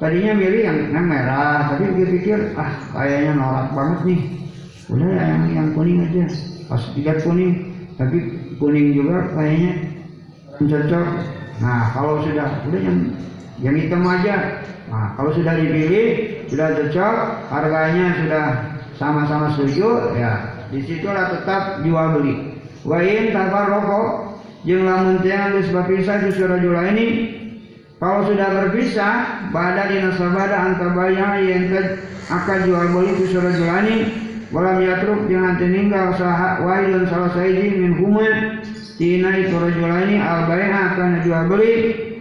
Tadinya 0.01 0.33
milih 0.33 0.61
yang, 0.65 0.77
yang 0.89 1.05
merah 1.05 1.69
tapi 1.69 1.85
pikir-pikir 1.85 2.57
ah 2.57 2.81
kayaknya 2.97 3.37
norak 3.37 3.67
banget 3.77 3.99
nih. 4.09 4.21
Udah 4.89 5.09
yang 5.21 5.43
yang 5.53 5.67
kuning 5.77 6.01
aja 6.01 6.33
pas 6.69 6.81
lihat 6.95 7.25
kuning 7.25 7.73
tapi 7.97 8.17
kuning 8.61 8.93
juga 8.93 9.33
kayaknya 9.33 9.73
cocok 10.61 11.07
nah 11.59 11.91
kalau 11.91 12.23
sudah 12.23 12.47
udah 12.69 12.79
yang 12.79 12.99
yang 13.59 13.75
hitam 13.75 14.03
aja. 14.07 14.63
Nah 14.89 15.13
kalau 15.19 15.31
sudah 15.35 15.53
dipilih 15.59 16.07
sudah 16.49 16.67
cocok 16.79 17.15
harganya 17.51 18.05
sudah 18.23 18.45
sama-sama 18.95 19.53
setuju 19.55 20.15
ya 20.17 20.31
di 20.71 20.79
situlah 20.87 21.35
tetap 21.35 21.83
jual 21.83 22.19
beli. 22.19 22.35
Wain 22.87 23.35
tanpa 23.35 23.67
rokok 23.67 24.07
jeung 24.63 24.87
lamun 24.87 25.19
teh 25.19 25.35
geus 25.35 25.67
berpisah 25.71 26.23
di 26.23 26.31
surajul 26.35 26.75
ini 26.95 27.07
kalau 27.99 28.23
sudah 28.31 28.47
berpisah 28.47 29.15
pada 29.51 29.91
dina 29.91 30.15
sabada 30.15 30.55
antabaya 30.55 31.43
yang 31.43 31.67
akan 32.31 32.59
jual 32.63 32.85
beli 32.95 33.11
di 33.19 33.25
surajul 33.35 33.67
ini 33.67 33.95
walam 34.49 34.81
yatruk 34.81 35.29
jangan 35.29 35.57
tinggal 35.61 36.13
sah 36.17 36.61
wailun 36.61 37.05
salah 37.09 37.31
saiji 37.33 37.77
min 37.77 37.97
huma. 37.97 38.59
Tina 38.99 39.31
itu 39.39 39.55
rajulani 39.55 40.19
al 40.19 40.43
akan 40.43 41.23
jual 41.23 41.47
beli. 41.47 41.73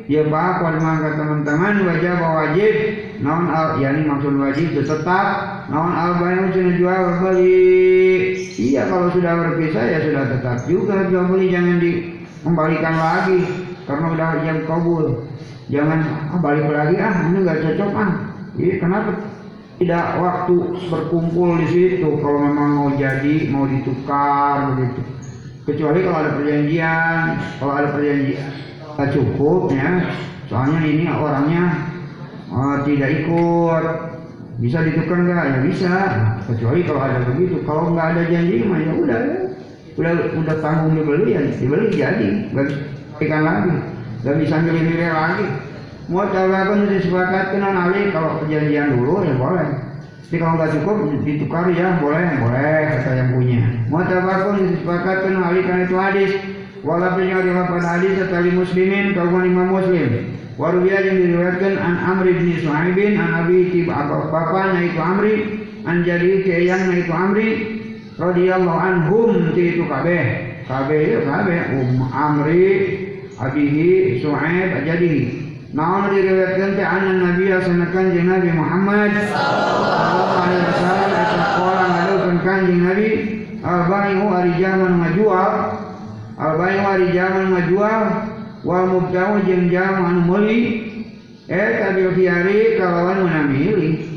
Ya 0.06 0.22
bakal 0.24 0.78
mangga 0.78 1.18
teman-teman 1.18 1.84
wajib 1.90 2.22
wajib. 2.22 2.74
Naon 3.18 3.50
al 3.50 3.82
yani 3.82 4.06
maksud 4.06 4.38
wajib 4.38 4.78
tetap. 4.78 5.26
Naon 5.74 5.90
al 5.90 6.22
cina 6.54 6.78
jual 6.78 7.02
beli. 7.18 8.38
Iya 8.54 8.86
kalau 8.86 9.10
sudah 9.10 9.32
berpisah 9.42 9.84
ya 9.90 9.98
sudah 10.06 10.24
tetap 10.38 10.56
juga 10.70 11.10
jual 11.10 11.26
beli. 11.26 11.50
Jangan 11.50 11.76
dikembalikan 11.82 12.94
lagi. 12.94 13.40
Karena 13.90 14.06
udah 14.14 14.28
jam 14.46 14.58
kabul. 14.70 15.26
Jangan 15.68 16.00
ah, 16.30 16.38
balik 16.40 16.70
lagi 16.70 16.96
ah 17.02 17.26
ini 17.26 17.42
nggak 17.42 17.58
cocok 17.58 17.90
ah. 17.98 18.10
Iya 18.54 18.74
kenapa 18.80 19.10
tidak 19.78 20.18
waktu 20.18 20.54
berkumpul 20.90 21.54
di 21.62 21.66
situ 21.70 22.10
kalau 22.18 22.38
memang 22.50 22.70
mau 22.82 22.90
jadi 22.98 23.46
mau 23.46 23.62
ditukar 23.62 24.74
begitu. 24.74 25.02
Kecuali 25.70 26.02
kalau 26.02 26.18
ada 26.18 26.32
perjanjian 26.34 27.24
kalau 27.62 27.72
ada 27.78 27.88
perjanjian 27.94 28.50
tak 28.98 29.14
cukup 29.14 29.70
ya. 29.70 30.10
Soalnya 30.50 30.80
ini 30.82 31.04
orangnya 31.06 31.64
uh, 32.50 32.82
tidak 32.82 33.22
ikut. 33.22 33.84
Bisa 34.58 34.82
ditukar 34.82 35.22
nggak? 35.22 35.46
Ya 35.46 35.58
bisa. 35.62 35.94
Kecuali 36.50 36.82
kalau 36.82 36.98
ada 36.98 37.22
begitu. 37.30 37.62
Kalau 37.62 37.94
nggak 37.94 38.06
ada 38.18 38.22
janji 38.26 38.66
mah 38.66 38.82
ya 38.82 38.92
udah. 38.98 39.22
Udah 39.94 40.12
udah 40.42 40.56
tanggung 40.58 40.98
dibeli 40.98 41.38
ya 41.38 41.42
dibeli 41.54 41.94
jadi. 41.94 42.50
Nggak 42.50 42.66
ikan 43.22 43.42
lagi. 43.46 43.74
Nggak 44.26 44.36
bisa 44.42 44.54
milih-milih 44.58 45.10
lagi 45.14 45.67
mau 46.08 46.24
coba 46.24 46.72
pun 46.72 46.88
disepakatkan 46.88 47.60
ali 47.60 48.08
kalau 48.08 48.40
perjanjian 48.40 48.96
dulu 48.96 49.28
ya 49.28 49.36
boleh. 49.36 49.68
Tapi 50.28 50.36
kalau 50.40 50.60
nggak 50.60 50.72
cukup 50.76 50.96
ditukar 51.24 51.68
ya 51.72 52.00
boleh 52.00 52.24
boleh 52.40 52.80
kata 52.96 53.10
yang 53.12 53.30
punya. 53.32 53.60
Mau 53.92 54.04
coba 54.04 54.32
pun 54.48 54.56
disepakatkan 54.72 55.34
ali 55.36 55.60
karena 55.64 55.84
itu 55.84 55.96
hadis. 55.96 56.32
Walaupun 56.78 57.26
yang 57.26 57.42
diriwayatkan 57.42 57.84
hadis 57.84 58.12
tadi 58.28 58.50
muslimin 58.56 59.12
kaum 59.12 59.36
imam 59.40 59.68
muslim. 59.68 60.36
Warubiya 60.56 61.06
yang 61.06 61.16
diriwayatkan 61.22 61.74
an 61.76 61.94
Amri 62.02 62.32
bin 62.34 62.56
Suhaibin 62.60 63.14
an 63.14 63.46
Abi 63.46 63.70
Tib 63.70 63.88
bapaknya 63.92 64.80
itu 64.90 64.98
Amri 64.98 65.34
an 65.86 66.02
jadi 66.02 66.42
keyangnya 66.42 66.94
itu 67.04 67.12
Amri 67.14 67.48
radhiyallahu 68.18 68.80
anhum 68.82 69.30
ti 69.54 69.78
itu 69.78 69.86
kabeh 69.86 70.22
kabeh 70.66 71.00
ya 71.14 71.20
kabeh 71.22 71.60
um 71.78 72.02
Amri 72.10 72.66
abihi 73.38 74.18
Suhaib 74.18 74.82
ajadihi 74.82 75.47
Naon 75.68 76.16
diriwayatkan 76.16 76.80
teh 76.80 76.86
anna 76.88 77.12
Nabi 77.28 77.52
sanakan 77.52 78.16
jeung 78.16 78.32
Nabi 78.32 78.50
Muhammad. 78.56 79.12
Sallallahu 79.28 80.32
alaihi 80.40 80.64
wasallam 80.64 81.10
eta 81.12 81.44
qala 81.60 81.84
ngadukeun 81.92 82.36
kanjing 82.40 82.80
Nabi. 82.88 83.10
Al-bai'u 83.58 84.26
ari 84.32 84.52
jaman 84.56 84.92
ngajual 85.02 85.52
al-bai'u 86.40 86.82
ari 86.88 87.06
jaman 87.12 87.44
ngajual 87.52 88.02
wal 88.64 88.86
mubtau 88.88 89.44
jeung 89.44 89.68
jam 89.68 90.08
anu 90.08 90.24
meuli 90.24 90.60
eta 91.52 91.92
bil 91.92 92.16
khiyari 92.16 92.80
kalawan 92.80 93.28
meunang 93.28 93.50
milih 93.52 94.08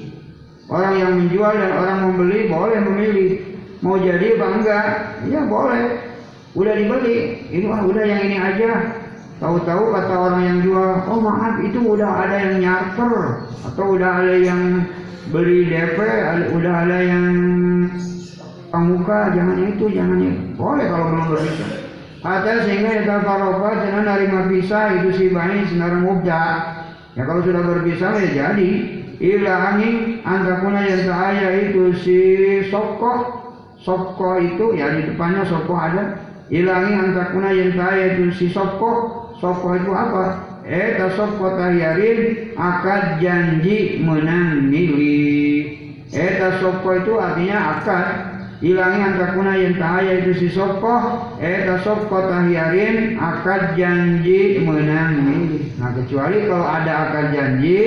orang 0.72 0.94
yang 1.04 1.12
menjual 1.20 1.52
dan 1.52 1.72
orang 1.76 1.98
membeli 2.08 2.40
boleh 2.48 2.80
memilih. 2.80 3.30
Mau 3.84 4.00
jadi 4.00 4.40
apa 4.40 4.48
enggak? 4.56 4.88
Ya 5.28 5.42
boleh. 5.44 6.00
Udah 6.56 6.80
dibeli. 6.80 7.44
Ini 7.52 7.66
wah 7.68 7.84
udah 7.84 8.04
yang 8.08 8.22
ini 8.24 8.38
aja 8.40 9.01
tahu-tahu 9.42 9.90
kata 9.90 10.16
orang 10.16 10.44
yang 10.46 10.58
jual 10.62 11.02
oh 11.10 11.18
maaf 11.18 11.58
itu 11.66 11.82
udah 11.82 12.30
ada 12.30 12.38
yang 12.38 12.56
nyarter 12.62 13.14
atau 13.66 13.86
udah 13.98 14.10
ada 14.22 14.38
yang 14.38 14.86
beli 15.34 15.66
DP 15.66 15.98
udah 16.54 16.74
ada 16.86 16.98
yang 17.02 17.26
pamuka 18.70 19.34
jangan 19.34 19.58
itu 19.66 19.86
jangan 19.92 20.22
itu. 20.22 20.42
Boleh 20.56 20.86
kalau 20.88 21.06
belum 21.10 21.26
berpisah 21.34 21.70
ada 22.22 22.54
sehingga 22.70 23.02
eta 23.02 23.18
paropa 23.26 23.82
jangan 23.82 24.06
narima 24.06 24.46
pisah 24.46 25.02
itu 25.02 25.10
si 25.18 25.26
bani 25.34 25.66
sinar 25.66 25.98
mubda 26.06 26.46
ya 27.18 27.26
kalau 27.26 27.42
sudah 27.42 27.66
berpisah 27.66 28.22
ya 28.22 28.30
jadi. 28.32 28.72
Ila 29.22 29.54
angin 29.54 30.18
antakuna 30.26 30.82
yang 30.82 31.06
saya 31.06 31.70
itu 31.70 31.94
si 31.94 32.18
sokko 32.74 33.38
sokko 33.78 34.42
itu 34.42 34.74
ya 34.74 34.98
di 34.98 35.14
depannya 35.14 35.46
sokko 35.46 35.78
ada. 35.78 36.18
Ila 36.50 36.74
angin 36.74 36.98
antakuna 36.98 37.54
yang 37.54 37.78
saya 37.78 38.18
itu 38.18 38.34
si 38.34 38.50
sokko 38.50 39.21
sokko 39.42 39.82
itu 39.82 39.92
apa? 39.92 40.26
Eta 40.62 41.10
sokko 41.18 41.58
tahiyarin 41.58 42.54
akad 42.54 43.18
janji 43.18 44.00
menang 44.06 44.70
milih 44.70 45.82
eta 46.14 46.62
sokko 46.62 47.02
itu 47.02 47.18
artinya 47.18 47.58
akad. 47.82 48.08
Ilangi 48.62 49.02
antakuna 49.02 49.58
yang 49.58 49.74
tahaya 49.82 50.22
itu 50.22 50.38
si 50.38 50.48
sokoh 50.54 51.34
Eta 51.42 51.82
sokoh 51.82 52.30
tahiyarin 52.30 53.18
akad 53.18 53.74
janji 53.74 54.62
menang 54.62 55.18
milih 55.18 55.82
Nah 55.82 55.90
kecuali 55.98 56.46
kalau 56.46 56.70
ada 56.70 57.10
akad 57.10 57.34
janji 57.34 57.82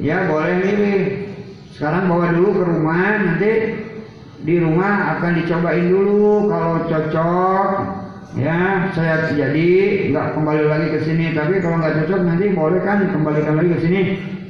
Ya 0.00 0.24
boleh 0.24 0.56
milih. 0.64 1.00
Sekarang 1.76 2.08
bawa 2.08 2.32
dulu 2.32 2.48
ke 2.48 2.62
rumah 2.64 3.08
Nanti 3.28 3.52
di 4.40 4.56
rumah 4.56 5.20
akan 5.20 5.32
dicobain 5.36 5.84
dulu 5.84 6.48
Kalau 6.48 6.74
cocok 6.88 7.68
Ya 8.36 8.92
saya 8.92 9.32
jadi 9.32 9.68
nggak 10.12 10.36
kembali 10.36 10.68
lagi 10.68 10.86
ke 10.92 10.98
sini. 11.08 11.32
Tapi 11.32 11.56
kalau 11.64 11.80
nggak 11.80 12.04
cocok 12.04 12.20
nanti 12.20 12.52
boleh 12.52 12.84
kan 12.84 13.08
kembalikan 13.08 13.56
lagi 13.56 13.72
ke 13.72 13.80
sini. 13.80 14.00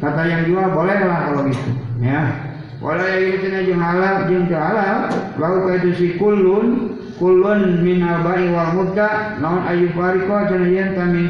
Kata 0.02 0.26
yang 0.26 0.42
jual 0.50 0.74
boleh 0.74 0.98
lah 1.06 1.30
kalau 1.30 1.46
gitu. 1.46 1.70
Ya. 2.02 2.50
Wala 2.82 3.06
yayyutina 3.14 3.62
jeung 3.62 3.78
halal 3.78 4.26
jeung 4.26 4.50
halal. 4.50 5.06
Lau 5.38 5.70
ka 5.70 5.70
itu 5.78 5.90
si 5.94 6.06
kullun 6.18 6.98
kullun 7.14 7.86
min 7.86 8.02
abai 8.02 8.50
wal 8.50 8.74
mutta 8.74 9.38
naon 9.38 9.62
ayu 9.70 9.94
fariko 9.94 10.34
cenah 10.50 10.66
yen 10.66 10.90
kami 10.98 11.24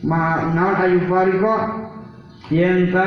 ma 0.00 0.50
naon 0.56 0.74
ayu 0.80 1.04
fariko 1.04 1.54
yen 2.48 2.88
ka 2.96 3.06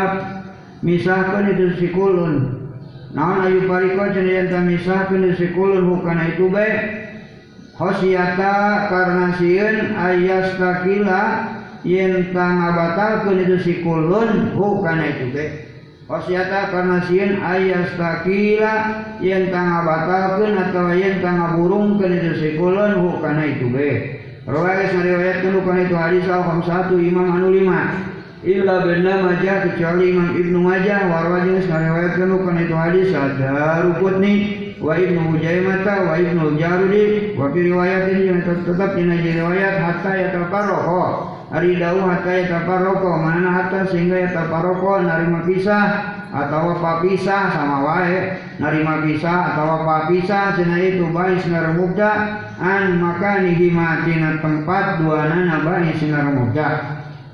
misahkeun 0.86 1.50
itu 1.50 1.66
si 1.82 1.88
kullun. 1.90 2.62
Naon 3.10 3.42
ayu 3.42 3.66
fariko 3.66 4.06
cenah 4.14 4.34
yen 4.38 4.48
ka 4.54 4.62
misahkeun 4.62 5.34
itu 5.34 5.34
si 5.42 5.48
kullun 5.58 5.90
hukana 5.90 6.30
itu 6.30 6.46
bae 6.54 6.72
khosiata 7.78 8.56
karena 8.90 9.28
sieun 9.38 9.78
ayas 9.98 10.56
takila 10.56 11.22
yen 11.82 12.32
ka 12.32 12.46
ngabatalkeun 12.46 13.44
itu 13.44 13.58
si 13.62 13.74
kullun 13.82 14.54
hukana 14.54 15.04
itu 15.10 15.28
bae 15.34 15.74
Wasiata 16.04 16.68
karena 16.68 17.00
sieun 17.08 17.40
ayas 17.40 17.96
takila 17.96 18.74
batalkan 19.88 20.52
atau 20.60 20.92
yang 20.94 21.24
tangga 21.24 21.56
burungkan 21.56 22.12
itu 22.12 22.32
sekulon 22.38 22.92
hu 23.00 23.10
karena 23.24 23.44
itu 23.50 23.66
be. 23.72 23.90
Rawais 24.44 24.92
meriwayatkan 24.92 25.56
bukan 25.58 25.88
itu 25.88 25.96
hadis 25.96 26.28
al 26.28 26.44
satu 26.68 27.00
imam 27.00 27.40
anu 27.40 27.56
lima. 27.56 28.04
Illa 28.44 28.84
benda 28.84 29.24
majah 29.24 29.72
kecuali 29.72 30.12
imam 30.12 30.36
ibnu 30.36 30.60
majah 30.60 31.08
warwajin 31.08 31.64
meriwayatkan 31.64 32.30
bukan 32.36 32.56
itu 32.62 32.76
hadis 32.76 33.10
ada 33.16 33.88
rukut 33.88 34.20
nih 34.20 34.63
wa 34.84 34.94
ibnu 35.00 35.32
Hujaimata 35.32 36.04
wa 36.04 36.20
ibnu 36.20 36.60
Jarudi 36.60 37.34
wa 37.40 37.48
fi 37.56 37.60
riwayatin 37.64 38.20
yang 38.28 38.40
tetap 38.44 39.00
di 39.00 39.32
riwayat 39.32 39.80
hatta 39.80 40.12
yatafarroho 40.12 41.34
Ari 41.54 41.78
dau 41.78 42.02
hatta 42.02 42.34
yatafarroko 42.34 43.14
mana 43.22 43.54
hatta 43.54 43.86
sehingga 43.94 44.26
yatafarroko 44.26 45.06
narima 45.06 45.46
pisah 45.46 45.86
atau 46.34 46.74
apa 46.74 47.06
pisah 47.06 47.54
sama 47.54 47.78
wae. 47.86 48.42
Narima 48.58 49.06
pisah 49.06 49.54
atau 49.54 49.86
apa 49.86 50.10
pisah 50.10 50.58
cina 50.58 50.82
itu 50.82 51.06
bayi 51.14 51.38
sinar 51.46 51.78
mubda 51.78 52.42
an 52.58 52.98
makanihi 52.98 53.70
matina 53.70 54.42
tempat 54.42 55.06
dua 55.06 55.30
nana 55.30 55.62
bayi 55.62 55.94
sinar 56.02 56.26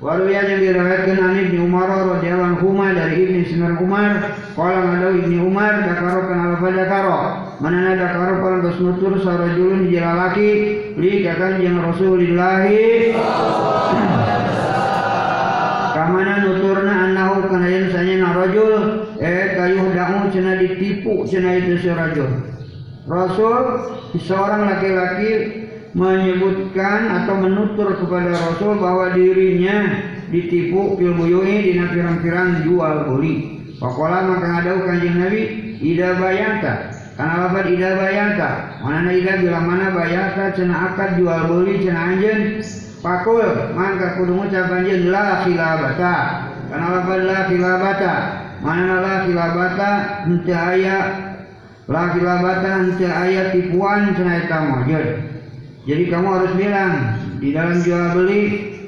Waruya 0.00 0.48
yang 0.48 0.64
diriwayatkan 0.64 1.20
an 1.20 1.36
Ibni 1.36 1.60
Umar 1.60 1.92
radhiyallahu 1.92 2.56
anhu 2.56 2.72
dari 2.96 3.20
Ibni 3.20 3.44
Sinar 3.44 3.76
Umar. 3.76 4.32
Qala 4.56 4.96
ngadaw 4.96 5.12
Ibni 5.12 5.36
Umar 5.44 5.84
dakaro 5.84 6.24
kana 6.24 6.56
apa 6.56 6.68
dakaro? 6.72 7.20
Mana 7.60 7.92
ada 7.92 8.08
karupan 8.08 8.64
terus 8.64 8.80
nutur 8.80 9.20
sarajulun 9.20 9.92
jalalaki 9.92 10.48
li 10.96 11.20
kakan 11.20 11.60
yang 11.60 11.84
Rasulillahi. 11.84 13.12
Kamana 15.92 16.48
nuturna 16.48 16.94
annahu 17.04 17.52
kana 17.52 17.68
yen 17.68 17.92
sanya 17.92 18.24
narajul 18.24 19.04
eh 19.20 19.52
kayuh 19.52 19.84
daun 19.92 20.32
cina 20.32 20.56
ditipu 20.56 21.28
cina 21.28 21.60
itu 21.60 21.76
si 21.76 21.92
rajul. 21.92 22.40
Rasul 23.04 23.84
seorang 24.16 24.64
laki-laki 24.64 25.59
menyebutkan 25.94 27.10
atau 27.22 27.34
menutur 27.42 27.98
kepada 27.98 28.30
Rasul 28.30 28.78
bahwa 28.78 29.10
dirinya 29.10 29.98
ditipu 30.30 30.94
fil 30.94 31.14
buyui 31.18 31.66
dina 31.66 31.90
pirang-pirang 31.90 32.62
jual 32.62 33.10
beli. 33.10 33.58
Pakola 33.80 34.28
maka 34.28 34.46
ngadau 34.46 34.86
kanjeng 34.86 35.16
Nabi 35.18 35.42
ida 35.82 36.14
bayata. 36.20 36.74
Karena 37.18 37.34
lafad 37.48 37.66
ida 37.74 37.90
bayata. 37.98 38.50
Mana 38.84 39.10
ida 39.10 39.32
bila 39.42 39.60
mana 39.60 39.86
bayata 39.90 40.54
cina 40.54 40.94
akad 40.94 41.18
jual 41.18 41.50
beli 41.50 41.82
cina 41.82 42.14
anjen 42.14 42.62
pakul 43.02 43.74
maka 43.74 44.20
kudu 44.20 44.32
ngucap 44.36 44.70
anjen 44.70 45.10
la 45.10 45.42
khilabata. 45.42 46.16
Karena 46.70 46.86
lafad 47.02 47.20
la 47.26 47.38
khilabata. 47.50 48.14
Mana 48.60 48.94
la 49.00 49.14
khilabata 49.26 49.90
henteu 50.28 50.54
aya 50.54 50.98
la 51.88 52.02
khilabata 52.14 52.70
henteu 52.84 53.10
aya 53.10 53.42
tipuan 53.50 54.14
cina 54.14 54.44
eta 54.44 54.58
Jadi 55.90 56.06
kamu 56.06 56.28
harus 56.30 56.52
bilang 56.54 57.18
di 57.42 57.50
dalam 57.50 57.82
jual 57.82 58.14
beli 58.14 58.42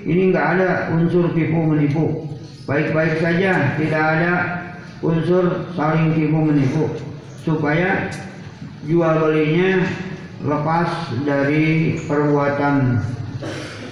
ini 0.06 0.30
nggak 0.30 0.46
ada 0.54 0.70
unsur 0.94 1.34
tipu 1.34 1.58
menipu. 1.66 2.30
Baik-baik 2.62 3.18
saja, 3.18 3.74
tidak 3.74 4.04
ada 4.06 4.34
unsur 5.02 5.66
saling 5.74 6.14
tipu 6.14 6.38
menipu. 6.38 6.94
Supaya 7.42 8.06
jual 8.86 9.18
belinya 9.18 9.82
lepas 10.46 11.10
dari 11.26 11.98
perbuatan 12.06 13.02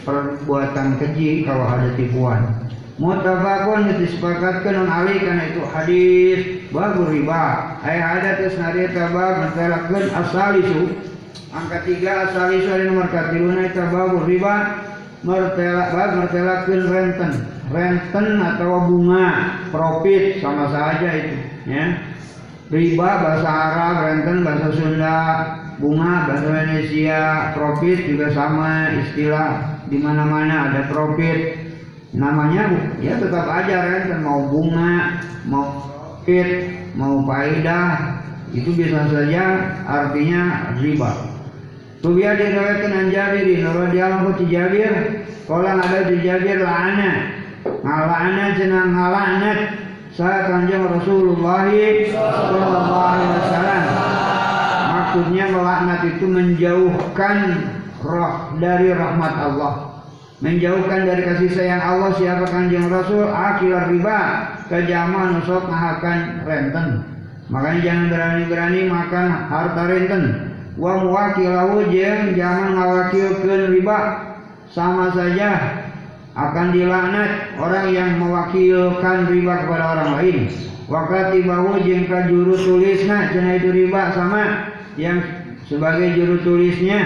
perbuatan 0.06 1.02
keji 1.02 1.42
kalau 1.42 1.66
ada 1.66 1.90
tipuan. 1.98 2.46
Mutafakun 3.02 3.90
disepakatkan 4.06 4.86
non 4.86 4.86
ali 4.86 5.18
karena 5.18 5.50
itu 5.50 5.66
hadis 5.66 6.40
bagus 6.70 7.10
riba. 7.10 7.74
Ayat 7.82 8.22
ada 8.22 8.30
tes 8.38 8.54
nari 8.54 8.86
tabab 8.94 9.50
asal 10.14 10.62
isu. 10.62 11.09
Angka 11.50 11.82
tiga 11.82 12.30
asal 12.30 12.54
ada 12.62 12.86
nomor 12.86 13.10
katiluna 13.10 13.74
tabab 13.74 14.22
riba 14.22 14.54
mertela 15.26 15.90
bab 15.90 16.10
mertelakeun 16.22 16.82
renten. 16.86 17.32
Renten 17.70 18.26
atau 18.38 18.86
bunga 18.86 19.26
profit 19.74 20.38
sama 20.38 20.70
saja 20.70 21.10
itu 21.10 21.36
ya. 21.66 21.98
Riba 22.70 23.10
bahasa 23.18 23.50
Arab 23.50 23.94
renten 24.06 24.46
bahasa 24.46 24.68
Sunda 24.78 25.18
bunga 25.82 26.30
bahasa 26.30 26.46
Indonesia 26.54 27.50
profit 27.58 27.98
juga 28.06 28.26
sama 28.30 28.94
istilah 29.02 29.82
di 29.90 29.98
mana-mana 29.98 30.70
ada 30.70 30.86
profit. 30.86 31.66
Namanya 32.14 32.94
ya 33.02 33.18
tetap 33.18 33.46
aja 33.50 33.90
renten 33.90 34.22
mau 34.22 34.46
bunga 34.46 35.18
mau 35.50 35.66
profit 35.82 36.78
mau 36.94 37.26
faedah 37.26 38.19
itu 38.50 38.70
bisa 38.74 39.06
saja 39.06 39.42
artinya 39.86 40.74
riba. 40.82 41.10
Tubiya 42.00 42.32
diriwayatkan 42.34 42.92
an 42.96 43.06
Jabir 43.12 43.60
radhiyallahu 43.62 44.34
anhu 44.34 44.44
Jabir. 44.48 44.92
Qala 45.44 45.78
ada 45.78 46.08
Jabir 46.08 46.58
la'ana 46.62 47.10
ngalana 47.84 48.46
cenah 48.56 48.86
ngalanat 48.88 49.58
sa 50.16 50.48
kanjeng 50.48 50.88
Rasulullah 50.88 51.68
sallallahu 51.68 52.94
alaihi 52.96 53.32
wasallam. 53.38 53.82
Maksudnya 54.90 55.44
melaknat 55.52 56.00
itu 56.08 56.26
menjauhkan 56.26 57.36
roh 58.02 58.34
dari 58.58 58.88
rahmat 58.96 59.34
Allah. 59.36 59.74
Menjauhkan 60.40 61.04
dari 61.04 61.20
kasih 61.20 61.52
sayang 61.52 61.84
Allah 61.84 62.16
siapa 62.16 62.48
kanjeng 62.48 62.88
Rasul? 62.88 63.28
Akhir 63.28 63.92
riba. 63.92 64.20
Kejaman 64.72 65.36
nusok 65.36 65.68
ngahakan 65.68 66.48
renten 66.48 67.09
makanya 67.50 67.80
jangan 67.82 68.06
berani-berani 68.14 68.80
makan 68.86 69.26
harta 69.50 69.82
renten. 69.90 70.24
Wa 70.78 71.02
muwakilahu 71.02 71.90
jeung 71.90 72.38
jangan 72.38 72.78
ngawakilkeun 72.78 73.74
riba. 73.74 73.98
Sama 74.70 75.10
saja 75.10 75.82
akan 76.38 76.70
dilaknat 76.70 77.58
orang 77.58 77.90
yang 77.90 78.22
mewakilkan 78.22 79.26
riba 79.26 79.66
kepada 79.66 79.84
orang 79.98 80.10
lain. 80.22 80.38
Wakati 80.86 81.42
bahu 81.42 81.82
jeung 81.82 82.06
ka 82.06 82.30
juru 82.30 82.54
tulisna 82.54 83.34
cenah 83.34 83.58
itu 83.58 83.70
riba 83.74 84.14
sama 84.14 84.70
yang 84.94 85.18
sebagai 85.66 86.14
juru 86.14 86.38
tulisnya 86.46 87.02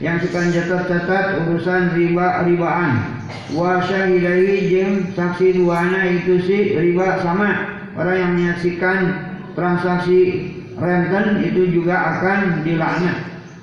yang 0.00 0.16
suka 0.24 0.50
catat-catat 0.50 1.44
urusan 1.44 1.92
riba 1.92 2.48
ribaan. 2.48 3.20
Wa 3.52 3.84
syahidai 3.84 4.72
jeung 4.72 5.12
saksi 5.12 5.60
duana 5.60 6.08
itu 6.08 6.40
si 6.40 6.72
riba 6.72 7.20
sama. 7.20 7.76
Orang 7.92 8.16
yang 8.16 8.32
menyaksikan 8.40 8.98
transaksi 9.52 10.50
renten 10.76 11.44
itu 11.44 11.68
juga 11.70 11.96
akan 12.16 12.64
dilaknat. 12.64 13.18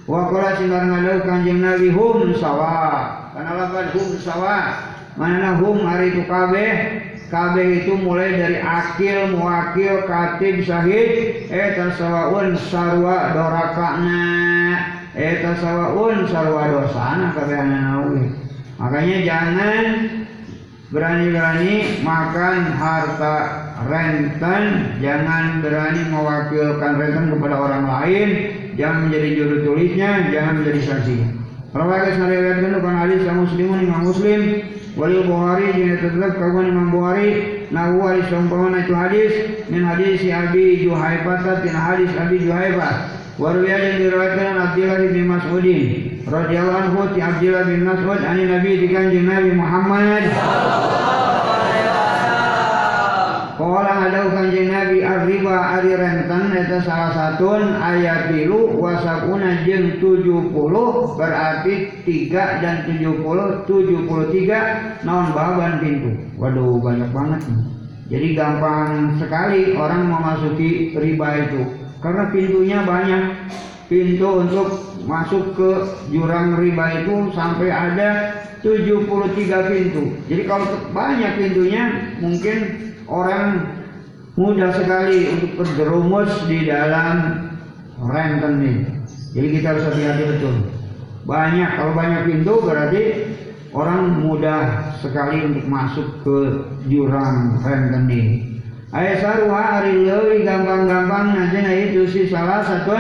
Wa 0.10 0.30
qala 0.34 0.58
sinar 0.58 0.90
ngalau 0.90 1.22
kanjeng 1.22 1.62
Nabi 1.62 1.94
hum 1.94 2.34
sawa. 2.38 3.30
Karena 3.34 3.52
lafaz 3.56 3.94
hum 3.94 4.10
sawa 4.18 4.58
mana 5.20 5.60
hum 5.60 5.84
hari 5.86 6.16
itu 6.16 6.24
kabeh 6.26 6.74
kabeh 7.30 7.86
itu 7.86 7.94
mulai 8.02 8.34
dari 8.34 8.58
akil, 8.58 9.38
muakil, 9.38 10.10
katib, 10.10 10.66
syahid, 10.66 11.46
eh 11.54 11.78
tasawaun 11.78 12.58
sarwa 12.58 13.38
dorakana, 13.38 14.26
eh 15.14 15.46
tasawaun 15.46 16.26
sarwa 16.26 16.74
dosana 16.74 17.38
kabeh 17.38 17.62
nawi. 17.70 18.34
Makanya 18.82 19.18
jangan 19.28 19.86
berani-berani 20.90 22.02
makan 22.02 22.56
harta 22.74 23.36
renten, 23.88 24.64
jangan 25.00 25.64
berani 25.64 26.02
mewakilkan 26.12 26.92
renten 27.00 27.26
kepada 27.32 27.56
orang 27.56 27.84
lain, 27.88 28.28
jangan 28.76 29.08
menjadi 29.08 29.30
juru 29.40 29.56
tulisnya, 29.64 30.12
jangan 30.34 30.54
menjadi 30.60 30.82
saksi. 30.84 31.18
Rawakas 31.70 32.18
nariwayatkan 32.18 32.82
bukan 32.82 32.98
hadis 32.98 33.22
yang 33.30 33.46
muslimun 33.46 33.80
imam 33.86 34.02
muslim. 34.10 34.42
Wali 34.98 35.22
Bukhari 35.22 35.70
jika 35.78 36.12
tetap 36.12 36.42
kawan 36.42 36.66
imam 36.66 36.90
Bukhari. 36.90 37.30
Nahu 37.70 38.02
hadis 38.10 38.26
sangkawan 38.34 38.74
itu 38.74 38.94
hadis. 38.98 39.34
Min 39.70 39.86
hadis 39.86 40.18
Abi 40.34 40.82
Juhaifat 40.82 41.62
Tin 41.62 41.78
hadis 41.78 42.10
Abi 42.18 42.42
Juhaifat. 42.42 43.22
Warwiya 43.38 43.78
yang 43.80 43.96
diriwayatkan 44.04 44.58
Abdullah 44.60 45.00
bin 45.14 45.26
Mas'udin. 45.30 45.82
Radhiyallahu 46.28 46.80
anhu 46.90 47.00
ti 47.16 47.24
Abdullah 47.24 47.64
bin 47.70 47.88
Mas'ud 47.88 48.20
ani 48.20 48.44
Nabi 48.50 48.72
di 48.84 48.88
kanjeng 48.92 49.30
Nabi 49.30 49.56
Muhammad 49.56 50.28
Kala 53.60 54.08
ada 54.08 54.32
kanjeng 54.32 54.72
Nabi 54.72 55.04
arriba 55.04 55.76
ari 55.76 55.92
renten 55.92 56.56
eta 56.56 56.80
salah 56.80 57.12
satu 57.12 57.60
ayat 57.60 58.32
bilu 58.32 58.80
wasakuna 58.80 59.68
jeng 59.68 60.00
70 60.00 60.56
berarti 61.20 61.92
3 62.08 62.64
dan 62.64 62.88
70 62.88 63.20
73 63.68 65.04
naon 65.04 65.36
baban 65.36 65.84
pintu. 65.84 66.08
Waduh 66.40 66.80
banyak 66.80 67.12
banget 67.12 67.52
nih. 67.52 67.60
Jadi 68.08 68.28
gampang 68.32 69.20
sekali 69.20 69.76
orang 69.76 70.08
memasuki 70.08 70.96
riba 70.96 71.28
itu 71.44 71.68
karena 72.00 72.32
pintunya 72.32 72.80
banyak. 72.88 73.24
Pintu 73.92 74.40
untuk 74.40 74.70
masuk 75.04 75.60
ke 75.60 75.72
jurang 76.16 76.56
riba 76.56 77.04
itu 77.04 77.28
sampai 77.36 77.76
ada 77.76 78.40
73 78.64 79.68
pintu. 79.68 80.16
Jadi 80.32 80.44
kalau 80.48 80.64
banyak 80.96 81.44
pintunya 81.44 82.16
mungkin 82.24 82.88
orang 83.10 83.66
mudah 84.40 84.72
sekali 84.72 85.28
untuk 85.36 85.52
terjerumus 85.66 86.32
di 86.48 86.70
dalam 86.70 87.50
renten 88.00 88.54
ini. 88.64 88.74
Jadi 89.36 89.48
kita 89.60 89.76
harus 89.76 89.84
hati-hati 89.92 90.24
betul. 90.38 90.56
Banyak, 91.28 91.70
kalau 91.76 91.94
banyak 91.94 92.22
pintu 92.26 92.54
berarti 92.64 93.04
orang 93.76 94.24
mudah 94.24 94.96
sekali 95.04 95.44
untuk 95.44 95.66
masuk 95.68 96.08
ke 96.24 96.38
jurang 96.88 97.60
renten 97.62 98.08
ini. 98.08 98.24
Ayat 98.90 99.22
sarwa 99.22 99.62
hari 99.62 100.02
lewi 100.02 100.42
gampang-gampang 100.42 101.38
nanti 101.38 101.62
nah 101.62 101.76
itu 101.78 102.10
si 102.10 102.26
salah 102.26 102.66
satu. 102.66 102.98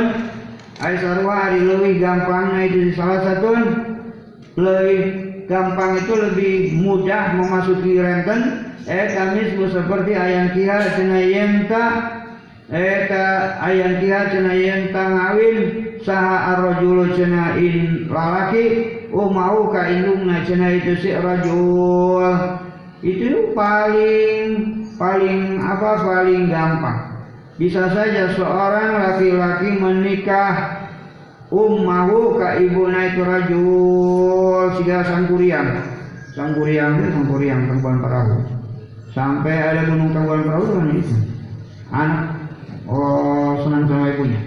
Ayat 0.78 1.02
sarwa 1.02 1.34
hari 1.34 1.66
lewi 1.66 1.98
gampang 1.98 2.54
nah 2.54 2.62
itu 2.62 2.92
si 2.92 2.94
salah 2.94 3.26
satu. 3.26 3.50
Lewi 4.54 4.98
gampang 5.50 5.98
itu 5.98 6.14
lebih 6.14 6.54
mudah 6.78 7.34
memasuki 7.42 7.98
renten 7.98 8.69
eta 8.88 9.36
mislu 9.36 9.68
seperti 9.68 10.16
ayam 10.16 10.56
kiha 10.56 10.80
cenah 10.96 11.24
yenta 11.26 11.86
eta 12.70 13.58
ayam 13.60 14.00
kiha 14.00 14.22
cenah 14.32 14.56
yenta 14.56 15.04
ngawin. 15.04 15.58
Saha 16.00 16.56
arrojulu 16.56 17.12
cenah 17.18 17.60
in 17.60 18.08
lalaki. 18.08 18.96
Umau 19.12 19.68
ka 19.74 19.90
indungna 19.90 20.48
cenah 20.48 20.80
itu 20.80 20.96
si 21.02 21.12
rajul. 21.12 22.24
Itu 23.04 23.52
paling 23.52 24.48
paling 24.96 25.60
apa 25.60 25.92
paling 26.00 26.48
gampang. 26.48 27.00
Bisa 27.60 27.92
saja 27.92 28.32
seorang 28.40 28.92
laki-laki 28.96 29.70
menikah. 29.76 30.88
Ummahu 31.52 32.38
ka 32.40 32.62
ibuna 32.62 33.12
itu 33.12 33.22
rajul. 33.28 34.66
Siga 34.80 35.04
sangkuriang. 35.04 35.68
Sangkuriang 36.38 36.96
sangkuriang 37.12 37.68
perempuan 37.68 38.00
perahu 38.00 38.59
sampai 39.14 39.56
ada 39.58 39.90
gunung 39.90 40.14
tangguhan 40.14 40.46
perahu 40.46 40.66
kan 40.70 40.88
itu 40.94 41.16
anak 41.90 42.26
oh 42.86 43.62
senang 43.66 43.86
sama 43.90 44.06
ibunya. 44.14 44.42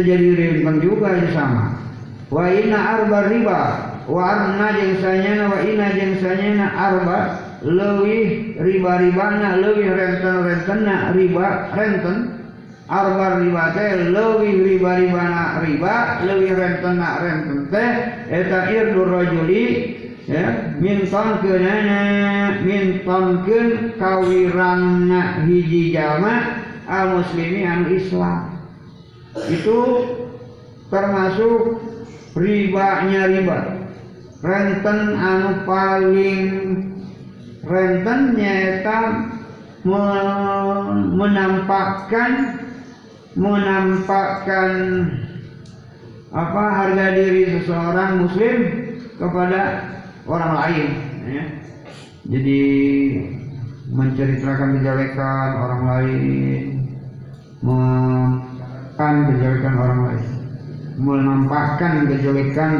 Jadi 0.00 0.28
ringan 0.32 0.80
juga 0.80 1.12
itu 1.20 1.28
sama. 1.36 1.76
Wa 2.30 2.46
inna 2.48 2.78
arba 2.78 3.28
riba 3.28 3.60
wa 4.08 4.22
arna 4.22 4.68
jengsanya 4.78 5.50
wa 5.50 5.58
inna 5.60 5.86
jengsanya 5.92 6.68
arba 6.72 7.18
lebih 7.60 8.56
riba-ribana 8.56 9.60
lebih 9.60 9.92
renten-rentena 9.92 11.12
riba 11.12 11.68
renten 11.76 12.16
arba 12.88 13.44
riba 13.44 13.64
teh 13.76 14.08
riba-ribana 14.08 15.60
riba 15.60 15.94
lebih 16.24 16.56
rentena 16.56 17.08
renten 17.20 17.58
teh 17.68 17.90
eta 18.32 18.60
irdur 18.72 19.12
rajuli 19.12 19.99
ya. 20.30 20.78
Minton 20.78 21.42
keunana 21.42 22.00
mintonkeun 22.62 23.98
kawirangna 23.98 25.42
hiji 25.44 25.90
jalma 25.90 26.62
al 26.86 27.18
muslimi 27.18 27.66
anu 27.66 27.90
Islam. 27.98 28.62
Itu 29.50 29.78
termasuk 30.88 31.82
ribanya 32.38 33.26
riba. 33.26 33.60
Renten 34.40 35.00
anu 35.20 35.68
paling 35.68 36.46
renten 37.60 38.20
nyata 38.38 39.00
menampakkan 41.16 42.32
menampakkan 43.36 44.70
apa 46.30 46.64
harga 46.68 47.06
diri 47.16 47.42
seseorang 47.58 48.22
muslim 48.26 48.58
kepada 49.18 49.62
orang 50.28 50.52
lain 50.56 50.88
ya. 51.28 51.44
jadi 52.28 52.60
menceritakan 53.90 54.68
kejelekan 54.78 55.48
orang 55.56 55.82
lain 55.88 56.62
menampakkan 57.60 59.14
kejelekan 59.32 59.74
orang 59.76 60.00
lain 60.08 60.26
menampakkan 61.00 61.92
kejelekan 62.08 62.72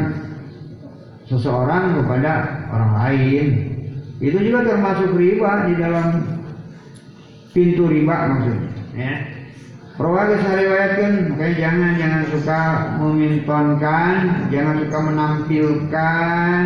seseorang 1.25 1.97
kepada 2.01 2.33
orang 2.69 2.93
lain 2.97 3.45
itu 4.21 4.37
juga 4.37 4.69
termasuk 4.69 5.17
riba 5.17 5.65
di 5.65 5.73
dalam 5.81 6.07
pintu 7.51 7.89
riba 7.89 8.15
maksudnya 8.29 8.69
ya 8.93 9.13
Rawa 10.01 10.33
riwayatkan 10.33 11.29
makanya 11.29 11.55
jangan 11.61 11.91
jangan 11.99 12.23
suka 12.33 12.61
memintonkan, 12.97 14.13
jangan 14.49 14.75
suka 14.81 14.97
menampilkan 14.97 16.57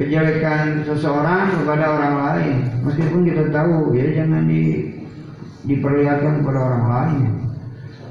kejelekan 0.00 0.84
seseorang 0.86 1.52
kepada 1.62 1.84
orang 1.92 2.14
lain. 2.16 2.56
Meskipun 2.84 3.20
kita 3.28 3.52
tahu 3.52 3.92
ya 3.96 4.22
jangan 4.22 4.48
di, 4.48 4.92
diperlihatkan 5.68 6.40
kepada 6.40 6.58
orang 6.60 6.84
lain. 6.88 7.20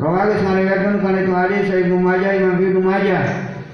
Rawa 0.01 0.33
riwayatkan 0.33 0.97
karena 1.05 1.19
itu 1.21 1.33
hadis 1.35 1.61
saya 1.69 1.79
Ibnu 1.85 1.97
Majah 2.01 2.31
Imam 2.33 2.57
Ibnu 2.57 2.81
Majah 2.81 3.25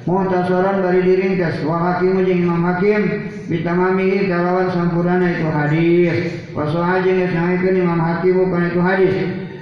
muhtasaran 0.08 0.84
dari 0.84 1.04
diringkas 1.04 1.64
wa 1.64 1.78
hakim 1.80 2.20
jeung 2.24 2.44
Imam 2.48 2.64
Hakim. 2.68 3.32
Bitamamihi 3.48 4.28
kalawan 4.28 4.68
sampurana 4.76 5.40
itu 5.40 5.48
hadis. 5.48 6.18
Wa 6.52 6.68
sahajeng 6.68 7.32
geus 7.32 7.76
Imam 7.80 7.96
Hakim 7.96 8.36
kana 8.52 8.68
itu 8.68 8.82
hadis. 8.84 9.16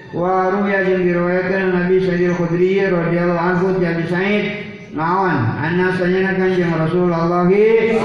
Wa 0.10 0.50
ruya 0.50 0.82
jeung 0.90 1.06
diriwayatkeun 1.06 1.70
Nabi 1.70 2.02
Sa'id 2.02 2.34
Khudri 2.34 2.82
radhiyallahu 2.82 3.46
anhu 3.46 3.78
Abi 3.78 4.06
Sa'id 4.10 4.65
naon? 4.96 5.36
Anna 5.60 5.92
sanyana 6.00 6.40
kanjeng 6.40 6.72
Rasulullah 6.72 7.44
Eh 7.52 8.00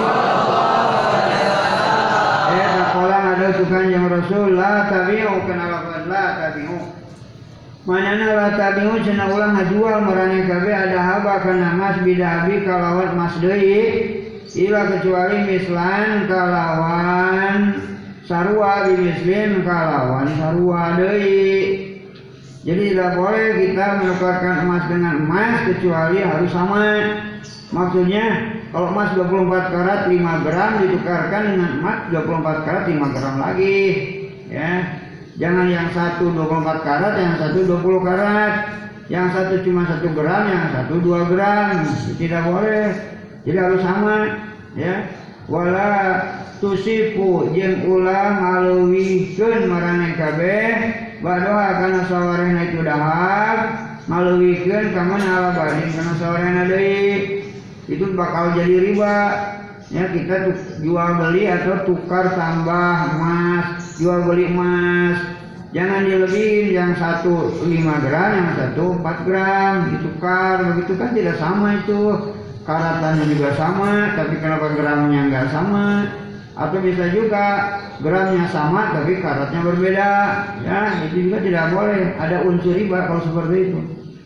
kaqala 2.51 3.19
ada 3.39 3.49
tu 3.55 3.65
kanjeng 3.71 4.11
Rasul. 4.11 4.59
La 4.59 4.91
tabi'u 4.91 5.47
kana 5.47 5.65
la 6.11 6.25
tabi'u. 6.43 6.79
Manana 7.87 8.27
la 8.35 8.49
tabi'u 8.59 8.99
cenah 9.07 9.31
ulang 9.31 9.55
ngajual 9.55 10.03
marane 10.03 10.45
kabeh 10.51 10.75
ada 10.75 10.99
haba 10.99 11.41
kana 11.47 11.79
mas 11.79 11.97
bidabi 12.03 12.67
kalawat 12.67 13.15
mas 13.15 13.39
deui 13.39 14.21
ila 14.51 14.81
kecuali 14.91 15.47
mislan 15.47 16.27
kalawan 16.27 17.79
sarua 18.27 18.91
di 18.91 18.95
muslim 18.99 19.63
kalawan 19.63 20.27
sarua 20.35 20.99
deui 20.99 21.90
jadi 22.61 22.93
tidak 22.93 23.17
boleh 23.17 23.47
kita 23.57 23.87
menukarkan 24.05 24.69
emas 24.69 24.85
dengan 24.93 25.15
emas 25.25 25.65
kecuali 25.65 26.21
harus 26.21 26.53
sama. 26.53 26.85
Maksudnya 27.73 28.27
kalau 28.69 28.93
emas 28.93 29.17
24 29.17 29.73
karat 29.73 30.01
5 30.13 30.45
gram 30.45 30.71
ditukarkan 30.85 31.43
dengan 31.57 31.71
emas 31.81 31.99
24 32.13 32.67
karat 32.69 32.85
5 32.85 33.17
gram 33.17 33.35
lagi. 33.41 33.79
Ya. 34.53 35.01
Jangan 35.41 35.73
yang 35.73 35.89
satu 35.97 36.37
24 36.37 36.85
karat, 36.85 37.15
yang 37.17 37.35
satu 37.41 37.59
20 37.65 38.05
karat. 38.05 38.53
Yang 39.09 39.27
satu 39.33 39.55
cuma 39.65 39.83
1 39.89 40.13
gram, 40.13 40.43
yang 40.53 40.67
satu 40.77 40.95
2 41.01 41.33
gram. 41.33 41.89
Tidak 42.21 42.43
boleh. 42.45 42.93
Jadi 43.49 43.57
harus 43.57 43.81
sama. 43.81 44.37
Ya. 44.77 45.09
Wala 45.49 45.89
tusipu 46.61 47.49
jeung 47.57 47.89
ulah 47.89 48.37
ngaluwihkeun 48.37 49.65
marane 49.65 50.13
kabeh 50.13 51.10
badoa 51.21 51.69
kana 51.77 52.01
sawarena 52.09 52.61
itu 52.73 52.81
dahar 52.81 53.59
ngaluwihkeun 54.09 54.87
ka 54.97 55.03
mana 55.05 55.29
alabadin 55.29 55.89
kana 55.93 56.13
sawarena 56.17 56.63
deui 56.67 57.41
itu 57.91 58.05
bakal 58.15 58.55
jadi 58.55 58.77
riba. 58.91 59.19
Ya 59.91 60.07
kita 60.07 60.55
jual 60.87 61.19
beli 61.19 61.51
atau 61.51 61.83
tukar 61.83 62.31
tambah 62.39 62.95
emas 63.19 63.99
jual 63.99 64.23
beli 64.23 64.47
emas. 64.47 65.19
Jangan 65.75 66.07
dilebihin 66.07 66.75
yang 66.75 66.93
satu 66.95 67.51
lima 67.67 67.99
gram 67.99 68.31
yang 68.39 68.51
satu 68.55 68.95
empat 69.03 69.17
gram 69.27 69.91
ditukar. 69.91 70.63
Begitu 70.75 70.93
kan 70.95 71.11
tidak 71.11 71.37
sama 71.43 71.83
itu. 71.83 72.03
Karatannya 72.63 73.25
juga 73.35 73.51
sama 73.59 74.15
tapi 74.15 74.39
kenapa 74.39 74.79
gramnya 74.79 75.27
nggak 75.27 75.47
sama 75.51 76.07
atau 76.61 76.77
bisa 76.85 77.09
juga 77.09 77.45
gramnya 78.05 78.45
sama 78.53 78.93
tapi 78.93 79.25
karatnya 79.25 79.61
berbeda. 79.65 80.11
Ya 80.61 80.81
itu 81.09 81.33
juga 81.33 81.41
tidak 81.41 81.65
boleh. 81.73 82.21
Ada 82.21 82.45
unsur 82.45 82.77
riba 82.77 83.09
kalau 83.09 83.25
seperti 83.25 83.57
itu. 83.73 83.81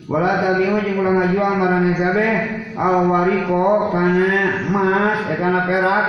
Wala 0.05 0.43
tabiu 0.43 0.77
jeung 0.83 1.01
ulah 1.01 1.13
ngajual 1.17 1.53
marane 1.57 1.91
kabeh 1.97 2.33
al 2.75 3.09
kana 3.89 4.33
emas 4.69 5.17
eh 5.31 5.37
kana 5.39 5.65
perak 5.65 6.05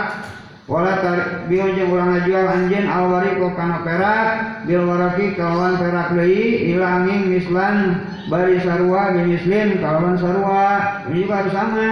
wala 0.66 0.98
tabiu 0.98 1.66
jeung 1.78 1.94
ulah 1.94 2.06
ngajual 2.10 2.46
anjeun 2.50 2.86
al 2.90 3.04
wariko 3.06 3.54
kana 3.54 3.86
perak 3.86 4.28
bil 4.66 4.82
waraki 4.82 5.38
kawan 5.38 5.78
perak 5.78 6.10
deui 6.10 6.74
ilanging 6.74 7.30
mislan 7.30 8.02
bari 8.26 8.58
sarua 8.58 9.14
bi 9.14 9.22
muslim 9.30 9.78
kawan 9.78 10.18
sarua 10.18 10.66
ini 11.06 11.22
juga 11.22 11.46
sama 11.54 11.86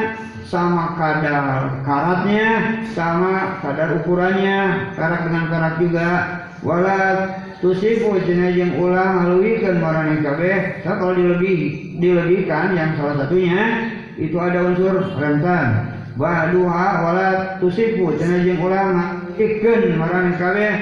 sama 0.45 0.95
kadar 0.95 1.83
karatnya, 1.83 2.49
sama 2.93 3.59
kadar 3.65 3.97
ukurannya, 3.99 4.93
perak 4.95 5.27
dengan 5.27 5.45
perak 5.51 5.75
juga. 5.81 6.11
Wala 6.65 7.01
tusifu 7.59 8.17
jenajeng 8.23 8.79
ulah 8.79 9.21
ngaluwikeun 9.21 9.83
marane 9.83 10.21
kabeh. 10.23 10.85
Kalau 10.85 11.13
dilebih 11.17 11.59
dilebihkan 11.99 12.77
yang 12.77 12.97
salah 12.97 13.25
satunya 13.25 13.91
itu 14.17 14.37
ada 14.39 14.63
unsur 14.63 14.95
rentan. 15.19 15.94
Ba'duha 16.15 16.87
wala 17.03 17.29
tusifu 17.59 18.15
jenajeng 18.15 18.63
ulah 18.63 18.87
ngaluwikeun 18.95 19.99
marane 19.99 20.33
kabeh. 20.39 20.73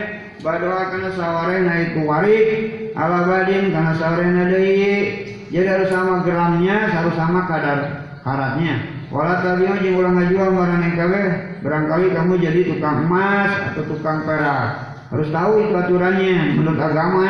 Ba'duha 0.45 0.93
kana 0.93 1.09
sawarena 1.17 1.73
itu 1.89 2.05
warik 2.05 2.49
ala 2.93 3.25
badin 3.25 3.73
kana 3.73 3.97
sawarena 3.97 4.53
deui. 4.53 5.25
Jadi 5.53 5.69
harus 5.69 5.89
sama 5.93 6.25
gramnya, 6.25 6.89
harus 6.93 7.17
sama 7.17 7.49
kadar 7.49 8.09
karatnya. 8.25 8.89
Wala 9.13 9.45
tabiu 9.45 9.73
jeung 9.81 10.01
ulah 10.01 10.13
ngajual 10.17 10.49
marane 10.53 10.89
kabeh, 10.97 11.25
barangkali 11.61 12.07
kamu 12.17 12.33
jadi 12.41 12.61
tukang 12.73 13.09
emas 13.09 13.53
atau 13.73 13.85
tukang 13.89 14.25
perak. 14.25 14.97
Harus 15.13 15.29
tahu 15.29 15.53
itu 15.69 15.75
aturannya 15.77 16.57
menurut 16.57 16.81
agama. 16.81 17.29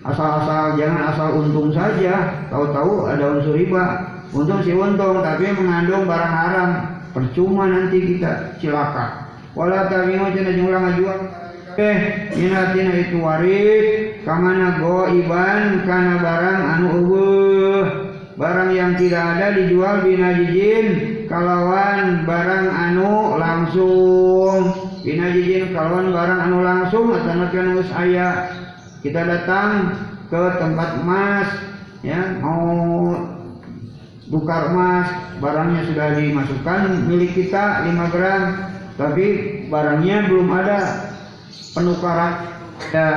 Asal-asal 0.00 0.80
jangan 0.80 1.12
asal 1.12 1.28
untung 1.36 1.74
saja, 1.76 2.46
tahu-tahu 2.48 3.10
ada 3.10 3.36
unsur 3.36 3.52
riba. 3.58 4.16
Untung 4.30 4.62
si 4.62 4.70
untung 4.72 5.20
tapi 5.20 5.50
mengandung 5.50 6.06
barang 6.06 6.34
haram. 6.34 6.70
Percuma 7.10 7.66
nanti 7.66 7.98
kita 7.98 8.54
cilaka. 8.62 9.26
Wala 9.58 9.90
tabiu 9.90 10.30
jeung 10.30 10.62
ulah 10.62 10.80
ngajual 10.86 11.18
eh 11.74 12.30
minatina 12.38 12.92
itu 13.02 13.18
warid. 13.18 13.84
Kamana 14.22 14.78
iban 15.10 15.82
kana 15.88 16.22
barang 16.22 16.60
anu 16.76 16.86
eueuh 17.02 17.86
barang 18.36 18.70
yang 18.72 18.96
tidak 18.96 19.36
ada 19.36 19.52
dijual 19.58 20.06
binajijin 20.06 20.86
kalawan 21.26 22.22
barang 22.28 22.66
anu 22.70 23.36
langsung. 23.40 24.70
Binajijin 25.02 25.74
kalawan 25.74 26.14
barang 26.14 26.40
anu 26.46 26.58
langsung 26.62 27.10
atau 27.10 27.32
anu 27.34 27.82
aya. 27.90 28.54
Kita 29.00 29.24
datang 29.24 29.96
ke 30.30 30.42
tempat 30.62 31.02
emas 31.02 31.48
ya 32.06 32.38
mau 32.38 33.16
tukar 34.30 34.70
emas 34.70 35.10
barangnya 35.42 35.82
sudah 35.90 36.08
dimasukkan 36.16 36.80
milik 37.10 37.34
kita 37.34 37.84
5 37.84 38.14
gram 38.14 38.42
tapi 39.00 39.26
barangnya 39.72 40.28
belum 40.28 40.48
ada. 40.52 40.80
Penukaran 41.70 42.34
ya 42.90 43.08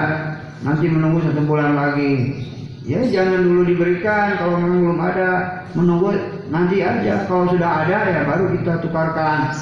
nanti 0.62 0.86
menunggu 0.88 1.26
satu 1.26 1.42
bulan 1.44 1.74
lagi. 1.74 2.46
Ya 2.86 3.02
jangan 3.04 3.44
dulu 3.44 3.66
diberikan 3.66 4.38
kalau 4.38 4.62
memang 4.62 4.80
belum 4.80 5.00
ada 5.02 5.30
menunggu 5.74 6.14
nanti 6.54 6.80
aja. 6.80 7.26
Kalau 7.26 7.50
sudah 7.50 7.84
ada 7.84 7.98
ya 8.14 8.22
baru 8.24 8.54
kita 8.56 8.80
tukarkan. 8.86 9.58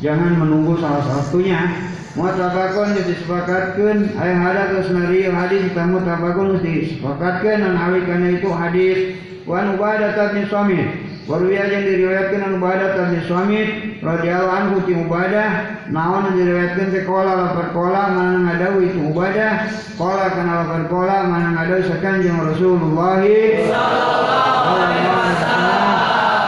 Jangan 0.00 0.32
menunggu 0.38 0.80
salah 0.80 1.04
satunya 1.04 1.60
mutabakun 2.16 2.96
disepakatkan. 2.96 4.16
Ayah 4.16 4.40
ada 4.48 4.62
kesenari 4.78 5.28
hadis 5.28 5.60
kita 5.74 5.82
mutabakun 5.90 6.56
disepakatkan. 6.62 7.56
Dan 7.66 7.74
awik 7.76 8.06
karena 8.08 8.28
itu 8.38 8.48
hadis 8.48 8.98
wan 9.46 9.76
ubadah 9.76 10.34
bin 10.34 10.44
suami 10.48 11.10
Waruya 11.30 11.62
yang 11.70 11.86
diriwayatkan 11.86 12.42
an 12.42 12.52
Ubadah 12.58 13.14
bin 13.14 13.22
Suami 13.22 13.60
radhiyallahu 14.02 14.50
anhu 14.50 14.76
ti 14.82 14.98
Ubadah 14.98 15.50
naon 15.86 16.34
yang 16.34 16.36
diriwayatkan 16.42 16.90
ke 16.90 17.06
kola 17.06 17.38
lapar 17.38 17.70
kola 17.70 18.10
mana 18.10 18.50
ngadawi 18.50 18.90
itu 18.90 18.98
Ubadah 19.14 19.70
kola 19.94 20.26
kana 20.34 20.66
lapar 20.66 20.90
kola 20.90 21.30
mana 21.30 21.54
ngadawi 21.54 21.86
sakanjeng 21.86 22.34
Rasulullah. 22.34 23.22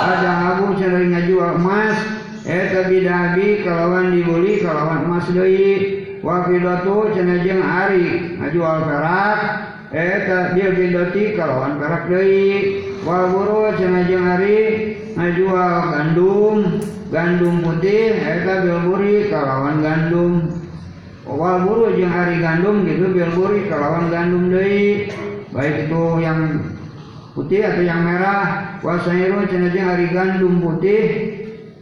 Ada 0.03 0.31
abu 0.51 0.75
cenah 0.75 1.05
ngajual 1.15 1.63
emas. 1.63 1.99
Eta 2.43 2.91
bidabi 2.91 3.63
kalawan 3.63 4.19
dibeli 4.19 4.67
kalawan 4.67 5.07
emas 5.07 5.31
deui. 5.31 5.75
Wa 6.27 6.43
fidatu 6.51 7.15
cenah 7.15 7.39
jeung 7.47 7.63
ari 7.63 8.35
ngajual 8.35 8.83
perak 8.83 9.72
eta 9.93 10.57
bil 10.57 10.73
fidati 10.73 11.37
kalawan 11.37 11.77
perak 11.77 12.09
deui. 12.09 12.81
Wal 13.05 13.29
buru 13.29 13.77
cenah 13.77 14.09
jeung 14.09 14.25
ari 14.25 14.59
ngajual 15.13 15.77
gandum. 15.93 16.57
Gandum 17.13 17.61
putih 17.61 18.17
eta 18.17 18.65
bil 18.65 18.81
buri 18.89 19.29
kalawan 19.29 19.85
gandum. 19.85 20.33
Wal 21.29 21.57
buru 21.69 21.93
jeung 21.93 22.09
ari 22.09 22.41
gandum 22.41 22.89
gitu 22.89 23.13
bil 23.13 23.31
buri 23.37 23.69
kalawan 23.69 24.09
gandum 24.09 24.49
deui. 24.49 25.13
Baik 25.53 25.87
itu 25.87 26.03
yang 26.25 26.41
putih 27.37 27.61
atau 27.61 27.85
yang 27.85 28.01
merah. 28.01 28.81
Wa 28.81 28.97
sayru 29.05 29.45
jeung 29.45 29.69
ari 29.69 30.09
gandum 30.09 30.65
putih. 30.65 31.05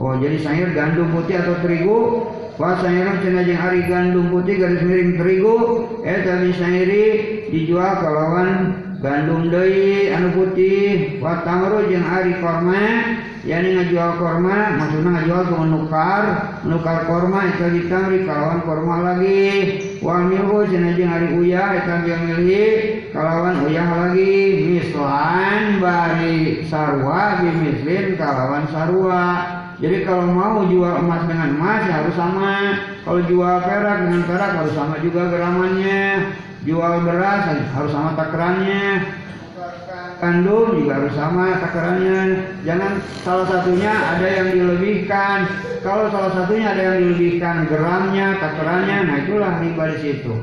Oh 0.01 0.17
jadi 0.17 0.41
sayur 0.41 0.73
gandum 0.75 1.13
putih 1.13 1.39
atau 1.45 1.61
terigu 1.61 2.25
Wa 2.61 2.77
sayur 2.77 3.25
cenah 3.25 3.41
jeung 3.49 3.57
ari 3.57 3.89
gandum 3.89 4.29
putih 4.29 4.61
garis 4.61 4.85
miring 4.85 5.17
terigu 5.17 5.89
eta 6.05 6.45
misairi 6.45 7.49
dijual 7.49 8.05
kalawan 8.05 8.77
gandum 9.01 9.49
deui 9.49 10.13
anu 10.13 10.29
putih. 10.37 11.17
Wa 11.25 11.41
tamru 11.41 11.89
jeung 11.89 12.05
ari 12.05 12.37
korma 12.37 12.85
yani 13.49 13.81
ngajual 13.81 14.21
korma 14.21 14.77
maksudna 14.77 15.09
ngajual 15.25 15.43
ku 15.49 15.57
nukar 15.65 16.25
nukar 16.69 17.09
korma 17.09 17.49
eta 17.49 17.73
ditamri 17.73 18.29
kalawan 18.29 18.61
korma 18.69 18.95
lagi. 19.09 19.81
Wa 20.05 20.21
milhu 20.21 20.69
cenah 20.69 20.93
jeung 21.01 21.17
ari 21.17 21.29
uyah 21.41 21.81
eta 21.81 22.05
milhi 22.05 22.65
kalawan 23.09 23.65
uyah 23.65 23.89
lagi. 23.89 24.37
Mislan 24.69 25.81
bari 25.81 26.69
sarwa 26.69 27.41
bimislin 27.41 28.21
kalawan 28.21 28.69
sarwa 28.69 29.25
jadi 29.81 30.05
kalau 30.05 30.29
mau 30.29 30.69
jual 30.69 30.93
emas 31.01 31.25
dengan 31.25 31.57
emas 31.57 31.81
ya 31.89 32.05
harus 32.05 32.13
sama. 32.13 32.57
Kalau 33.01 33.21
jual 33.25 33.57
perak 33.65 33.97
dengan 34.05 34.23
perak 34.29 34.51
harus 34.61 34.75
sama 34.77 35.01
juga 35.01 35.33
geramannya. 35.33 36.37
Jual 36.69 36.95
beras 37.09 37.49
harus 37.73 37.89
sama 37.89 38.13
takarannya. 38.13 39.09
Kandung 40.21 40.85
juga 40.85 41.01
harus 41.01 41.17
sama 41.17 41.57
takarannya. 41.65 42.19
Jangan 42.69 42.93
salah 43.25 43.47
satunya 43.49 43.89
ada 43.89 44.29
yang 44.29 44.49
dilebihkan. 44.53 45.49
Kalau 45.81 46.13
salah 46.13 46.33
satunya 46.37 46.77
ada 46.77 46.83
yang 46.85 46.97
dilebihkan 47.01 47.65
gramnya, 47.65 48.37
takarannya, 48.37 48.97
nah 49.09 49.17
itulah 49.17 49.53
riba 49.65 49.85
di 49.97 49.99
situ. 50.05 50.35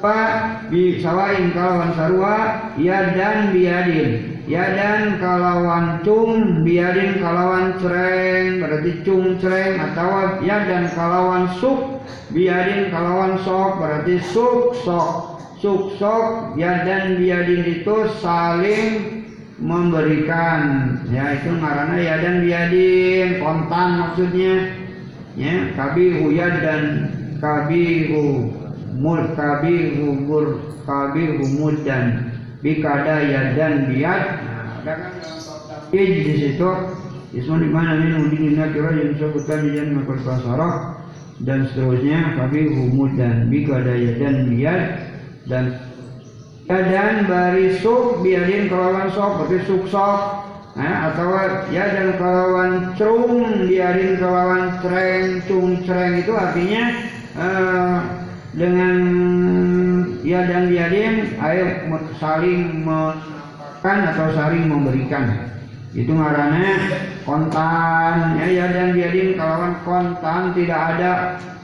Pak 0.00 0.32
bi 0.72 1.00
sawain 1.04 1.52
kalawan 1.52 1.92
sarwa 1.96 2.36
ya 2.80 3.12
dan 3.12 3.56
biadin 3.56 4.33
Yadan 4.44 5.16
kalawan 5.24 6.04
cung 6.04 6.60
biadin 6.68 7.16
kalawan 7.16 7.80
cereng 7.80 8.60
berarti 8.60 8.92
cung 9.00 9.40
cereng 9.40 9.80
atau 9.80 10.44
yadan 10.44 10.84
kalawan 10.92 11.48
suk 11.56 12.04
biadin 12.28 12.92
kalawan 12.92 13.40
sok 13.40 13.80
berarti 13.80 14.20
suk 14.20 14.76
sok. 14.84 15.40
Suk 15.64 15.96
sok 15.96 16.60
yadan 16.60 17.16
biadin 17.16 17.64
itu 17.64 17.96
saling 18.20 19.24
memberikan. 19.56 20.92
Ya 21.08 21.40
itu 21.40 21.56
karena 21.56 21.96
yadan 22.04 22.44
biadin 22.44 23.40
kontan 23.40 23.88
maksudnya. 23.96 24.76
Ya 25.40 25.72
kabihu 25.72 26.36
yadan 26.36 27.08
kabihu 27.40 28.52
mul 29.00 29.24
kabihu 29.32 30.12
mur 30.20 30.60
kabihu 30.84 31.48
mudan 31.56 32.33
bikada 32.64 33.20
ya 33.20 33.52
dan 33.52 33.92
biat 33.92 34.22
nah, 34.40 34.80
kan 34.88 34.98
di 35.92 36.34
situ. 36.40 36.70
Mana 37.74 37.98
ini 37.98 38.14
udin 38.24 38.54
kira 38.54 38.94
yang 38.94 39.18
disebutkan 39.18 39.66
di 39.66 39.74
jalan 39.74 40.00
makul 40.00 40.18
basarah 40.22 41.02
dan 41.42 41.66
seterusnya. 41.68 42.40
Tapi 42.40 42.72
humud 42.72 43.18
dan 43.20 43.52
bikada 43.52 43.92
ya 43.92 44.16
dan 44.16 44.36
biat 44.48 44.82
dan 45.44 45.64
dan 46.64 47.28
bari 47.28 47.76
suk 47.84 48.24
biadin 48.24 48.72
kelawan 48.72 49.12
sok 49.12 49.44
berarti 49.44 49.58
suk 49.68 49.84
sok. 49.92 50.20
Nah, 50.74 51.14
atau 51.14 51.38
ya 51.70 51.86
dan 51.94 52.18
kelawan 52.18 52.98
cung 52.98 53.66
biadin 53.70 54.18
kelawan 54.18 54.74
cereng 54.82 55.38
cung 55.46 55.70
cereng 55.86 56.18
itu 56.18 56.32
artinya 56.34 56.84
uh, 57.38 57.98
dengan 58.54 58.98
ya 60.34 60.42
dan 60.50 60.66
biadin 60.66 61.14
ayo 61.38 61.66
saling 62.18 62.82
menampakkan 62.82 63.98
atau 64.10 64.26
saling 64.34 64.64
memberikan. 64.66 65.54
Itu 65.94 66.10
ngarannya 66.10 66.72
kontan. 67.22 68.34
Ya, 68.42 68.46
ya 68.50 68.66
dan 68.74 68.98
biadin 68.98 69.38
kalawan 69.38 69.78
kontan 69.86 70.50
tidak 70.58 70.80
ada 70.96 71.12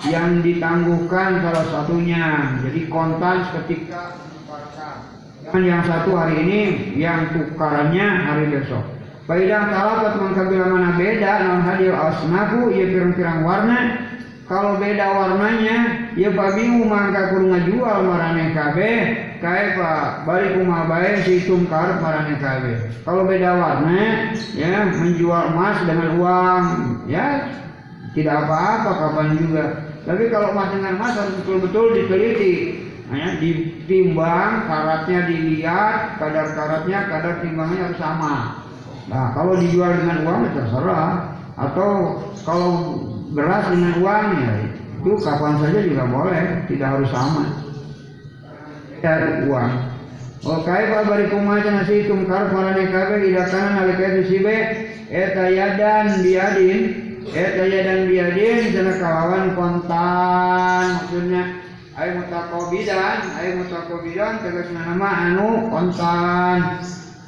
yang 0.06 0.38
ditangguhkan 0.38 1.42
salah 1.42 1.66
satunya. 1.66 2.54
Jadi 2.62 2.80
kontan 2.86 3.42
ketika 3.58 4.14
kan 5.50 5.66
yang 5.66 5.82
satu 5.82 6.14
hari 6.14 6.46
ini 6.46 6.60
yang 6.94 7.32
tukarannya 7.34 8.06
hari 8.28 8.54
besok. 8.54 8.84
Faidah 9.26 9.66
talabat 9.70 10.14
mengkabila 10.20 10.66
mana 10.74 10.90
beda 10.94 11.32
non 11.46 11.62
hadir 11.66 11.94
asnafu 11.94 12.70
ia 12.70 12.86
pirang-pirang 12.90 13.46
warna 13.46 14.09
kalau 14.50 14.82
beda 14.82 15.06
warnanya 15.14 16.10
ya 16.18 16.34
babi 16.34 16.66
mangka 16.66 17.30
kudu 17.30 17.54
ngajual 17.54 18.02
marane 18.02 18.50
kabe 18.50 18.90
kae 19.38 19.64
pak 19.78 20.26
balik 20.26 20.58
rumah 20.58 20.90
bae 20.90 21.22
si 21.22 21.46
tungkar 21.46 22.02
marane 22.02 22.34
kabe 22.42 22.90
kalau 23.06 23.22
beda 23.22 23.54
warna 23.54 24.34
ya 24.58 24.90
menjual 24.90 25.54
emas 25.54 25.78
dengan 25.86 26.08
uang 26.18 26.64
ya 27.06 27.46
tidak 28.10 28.34
apa-apa 28.46 28.90
kapan 28.90 29.28
juga. 29.38 29.64
Tapi 30.02 30.22
kalau 30.32 30.50
emas 30.50 30.68
dengan 30.74 30.92
emas 30.98 31.14
harus 31.14 31.34
betul-betul 31.42 31.84
diteliti. 31.94 32.54
Hanya 33.10 33.42
ditimbang 33.42 34.70
karatnya 34.70 35.26
dilihat 35.26 36.22
kadar 36.22 36.46
karatnya 36.54 36.98
kadar 37.10 37.34
timbangnya 37.42 37.90
harus 37.90 37.98
sama. 37.98 38.34
Nah 39.10 39.34
kalau 39.34 39.58
dijual 39.58 39.94
dengan 39.98 40.26
uang 40.26 40.38
ya 40.46 40.50
terserah. 40.58 41.10
Atau 41.60 41.90
kalau 42.46 42.70
beras 43.32 43.64
dengan 43.70 43.94
uangnya. 44.02 44.52
Itu 45.00 45.16
kapan 45.16 45.56
saja 45.64 45.80
juga 45.80 46.04
boleh 46.04 46.68
tidak 46.68 46.88
harus 46.92 47.10
sama. 47.10 47.44
Cari 49.00 49.48
uang. 49.48 49.72
Oh 50.40 50.64
kai 50.64 50.88
pa 50.88 51.04
bari 51.04 51.28
kumaca 51.28 51.68
nasi 51.68 52.08
tungkar 52.08 52.48
marane 52.48 52.88
kabe 52.88 53.28
ida 53.28 53.44
kana 53.48 53.84
nalika 53.84 54.24
sibe 54.24 54.56
eta 55.12 55.52
yadan 55.52 56.24
biadin 56.24 56.80
eta 57.28 57.64
yadan 57.68 58.08
biadin 58.08 58.72
cenah 58.72 58.96
kalawan 58.96 59.52
kontan 59.52 60.96
maksudnya 60.96 61.60
ayo 61.92 62.24
mutakobidan 62.24 63.20
ayo 63.36 63.50
mutakobidan 63.60 64.40
tegasna 64.40 64.80
nama 64.80 65.08
anu 65.28 65.68
kontan. 65.68 66.58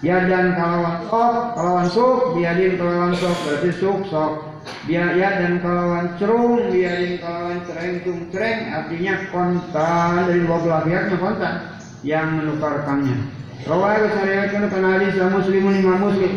Yadan 0.00 0.56
kalawan 0.56 0.96
sok 1.12 1.34
kalawan 1.52 1.88
suk 1.92 2.20
biadin 2.32 2.80
kalawan 2.80 3.12
sok 3.12 3.36
berarti 3.44 3.70
suk 3.76 3.98
sok 4.08 4.51
biaya 4.86 5.28
dan 5.38 5.62
kalawan 5.62 6.18
cerung 6.18 6.70
biarin 6.70 7.18
kalawan 7.22 7.60
cereng 7.66 7.94
cung 8.02 8.20
cereng. 8.34 8.58
Artinya 8.70 9.14
kontan 9.30 10.26
dari 10.26 10.40
dua 10.42 10.58
belah 10.62 10.82
pihaknya 10.86 11.16
kontan 11.18 11.54
yang 12.02 12.28
menukarkannya. 12.42 13.16
Rawai 13.62 14.10
kesariatkan 14.10 14.66
karena 14.74 14.88
hadis 14.98 15.14
muslimun 15.22 15.78
imam 15.78 15.98
muslim. 16.02 16.32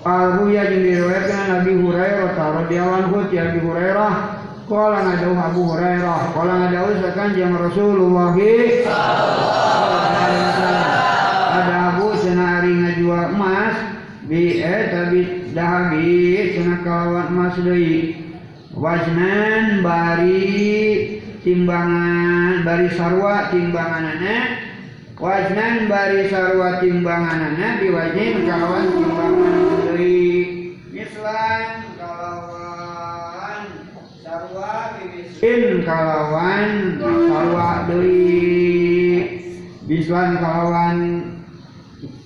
Abu 0.00 0.48
ya 0.48 0.64
jeung 0.70 0.80
diriwayatkan 0.80 1.60
Nabi 1.60 1.72
Hurairah 1.76 2.32
radhiyallahu 2.38 2.98
anhu 3.04 3.18
ti 3.28 3.36
Abi 3.36 3.58
Hurairah. 3.60 4.14
Kala 4.70 4.98
ngajauh 5.02 5.34
Abu 5.34 5.60
Hurairah. 5.66 6.20
Kala 6.30 6.52
ngajauh 6.62 6.94
sakan 7.02 7.28
jang 7.34 7.52
Rasulullah. 7.58 8.32
Ada 11.50 11.74
abu 11.90 12.14
cenah 12.22 12.62
ari 12.62 12.72
ngajual 12.80 13.34
emas. 13.34 13.74
Bi 14.30 14.62
eh 14.62 14.94
dahabi 15.50 16.54
cenah 16.54 16.78
kalawan 16.86 17.26
emas 17.34 17.56
deui 17.58 18.22
wajnan 18.70 19.82
bari 19.82 20.46
timbangan 21.42 22.62
bari 22.62 22.88
sarwa 22.94 23.50
timbanganana 23.50 24.36
wajnan 25.18 25.90
bari 25.90 26.30
sarwa 26.30 26.78
timbanganana 26.78 27.82
biwajin 27.82 28.46
kalawan 28.46 28.86
timbangan 28.94 29.58
deui 29.90 30.22
mislan 30.94 31.66
kalawan 31.98 33.62
sarwa 34.22 34.72
bimiskin 35.02 35.82
kalawan 35.82 36.66
sarwa 37.02 37.70
deui 37.90 38.38
bislan 39.90 40.38
kalawan 40.38 40.98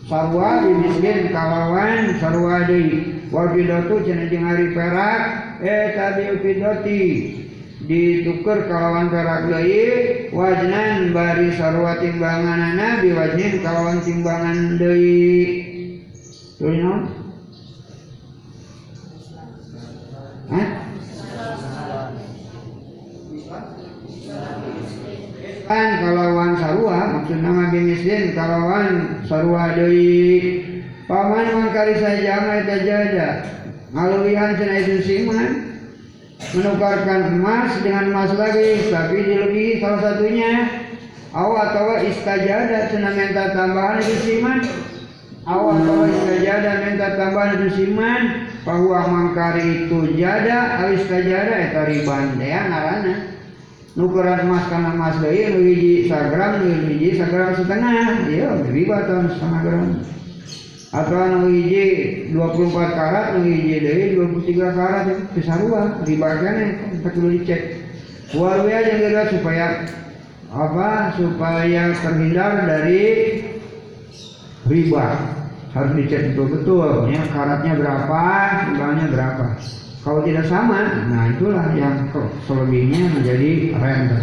sarwa 0.08 0.50
bimiskin 0.62 1.32
kalawan 1.32 2.16
sarwa 2.20 2.66
deui 2.68 3.24
wa 3.32 3.50
bidatu 3.50 4.04
cenah 4.04 4.30
perak 4.74 5.22
eh 5.64 5.86
tadi 5.96 6.24
bidati 6.38 7.02
ditukar 7.84 8.66
kalawan 8.70 9.12
perak 9.12 9.50
deui 9.50 9.84
wajnan 10.30 11.10
bari 11.14 11.48
sarwa 11.56 11.98
timbanganana 12.02 13.02
biwajnin 13.02 13.62
kalawan 13.62 13.98
timbangan 14.02 14.76
deui 14.80 15.74
Tuh 16.54 16.70
naon? 16.70 17.02
Kan 25.64 25.88
sarua 25.98 26.26
maksud 27.24 27.40
nama 27.40 27.72
bimisdin 27.72 28.36
kalawan 28.36 29.24
sarua 29.24 29.72
deui 29.72 30.60
paman 31.08 31.56
mangkari 31.56 31.96
saja 31.96 32.60
eta 32.60 32.76
jada 32.84 33.28
ngaluwihan 33.96 34.60
cenah 34.60 34.84
itu 34.84 35.00
siman 35.00 35.72
menukarkan 36.52 37.40
emas 37.40 37.80
dengan 37.80 38.12
emas 38.12 38.28
lagi 38.36 38.92
tapi 38.92 39.24
dilebihi 39.24 39.80
salah 39.80 40.04
satunya 40.04 40.68
aw 41.32 41.48
atau 41.48 41.96
istajada 42.04 42.92
cenah 42.92 43.16
minta 43.16 43.56
tambahan 43.56 44.04
itu 44.04 44.16
siman 44.20 44.60
aw 45.48 45.80
atau 45.80 46.04
istajada 46.04 46.72
minta 46.84 47.08
tambahan 47.16 47.56
itu 47.56 47.68
siman 47.72 48.52
bahwa 48.68 49.00
mangkari 49.08 49.88
itu 49.88 50.12
jada 50.20 50.76
al 50.76 50.92
istajada 50.92 51.72
eta 51.72 51.88
riban 51.88 52.36
ya 52.36 52.68
ngaranna 52.68 53.32
nukeran 53.95 54.51
emas 54.51 54.66
karena 54.66 54.90
emas 54.90 55.16
deui 55.22 55.42
nu 55.55 55.61
hiji 55.70 55.92
sagram 56.11 56.53
nu 56.66 56.70
hiji 56.90 57.14
sagram 57.14 57.55
setengah 57.55 58.26
ya 58.26 58.51
riba 58.66 58.97
tahun 59.07 59.26
setengah 59.30 59.61
gram. 59.62 59.82
Atau 60.95 61.22
nu 61.42 61.51
hiji 61.51 61.86
24 62.34 62.99
karat 62.99 63.26
nu 63.38 63.47
hiji 63.47 63.76
deui 63.86 64.05
23 64.18 64.78
karat 64.78 65.05
itu 65.14 65.40
sarua 65.47 66.03
riba 66.03 66.28
kene 66.42 66.64
kita 66.99 67.09
kudu 67.14 67.28
dicek. 67.38 67.62
Warwe 68.34 68.70
aja 68.74 68.92
kira 68.99 69.22
supaya 69.30 69.66
apa 70.51 71.14
supaya 71.14 71.95
terhindar 72.03 72.66
dari 72.66 73.03
riba. 74.66 75.07
Harus 75.70 75.92
dicek 76.03 76.34
betul-betul 76.34 77.14
ya 77.14 77.22
karatnya 77.30 77.78
berapa 77.78 78.22
jumlahnya 78.70 79.07
berapa 79.11 79.47
kalau 80.05 80.20
tidak 80.20 80.44
sama, 80.52 81.09
nah 81.09 81.32
itulah 81.32 81.64
yang 81.72 82.12
selebihnya 82.44 83.09
menjadi 83.16 83.72
render. 83.72 84.22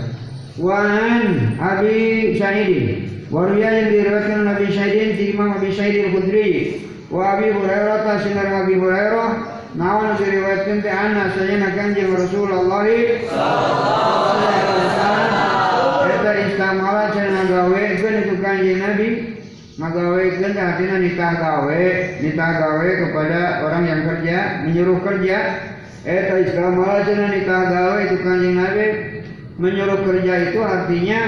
Wan 0.61 1.57
Abi 1.57 2.37
Sa'id 2.37 3.09
Waria 3.31 3.71
yang 3.71 3.95
diriwayatkan 3.95 4.43
Nabi 4.43 4.67
Sa'idin 4.75 5.15
di 5.15 5.31
Imam 5.31 5.55
Abi 5.55 5.71
Sa'id 5.71 6.03
al-Khudri. 6.03 6.83
Wa 7.07 7.39
Abi 7.39 7.55
Hurairah 7.55 8.03
tasinar 8.03 8.67
Abi 8.67 8.75
Hurairah. 8.75 9.31
Nawan 9.71 10.19
diriwayatkan 10.19 10.83
teh 10.83 10.91
ana 10.91 11.31
sayana 11.31 11.71
kanjeng 11.71 12.11
Rasulullah 12.11 12.59
sallallahu 12.59 12.83
alaihi 12.83 13.23
wasallam. 14.83 16.11
Eta 16.11 16.31
istamala 16.43 17.05
cenah 17.15 17.43
gawekeun 17.47 18.15
itu 18.19 18.35
kanjeng 18.43 18.79
Nabi. 18.83 19.07
Magawekeun 19.79 20.51
artinya 20.51 20.95
nikah 20.99 21.31
gawe. 21.39 21.83
Nikah 22.19 22.51
gawe 22.59 22.89
kepada 23.07 23.63
orang 23.63 23.83
yang 23.87 24.01
kerja 24.11 24.37
menyuruh 24.67 24.99
kerja 24.99 25.37
Eta 26.01 26.33
Islam 26.41 26.81
cenah 26.81 27.29
nikah 27.29 27.61
gawe 27.69 27.97
itu 28.09 28.17
kanjeng 28.25 28.57
Nabi 28.57 28.85
menyuruh 29.61 30.01
kerja 30.01 30.49
itu 30.49 30.59
artinya 30.65 31.21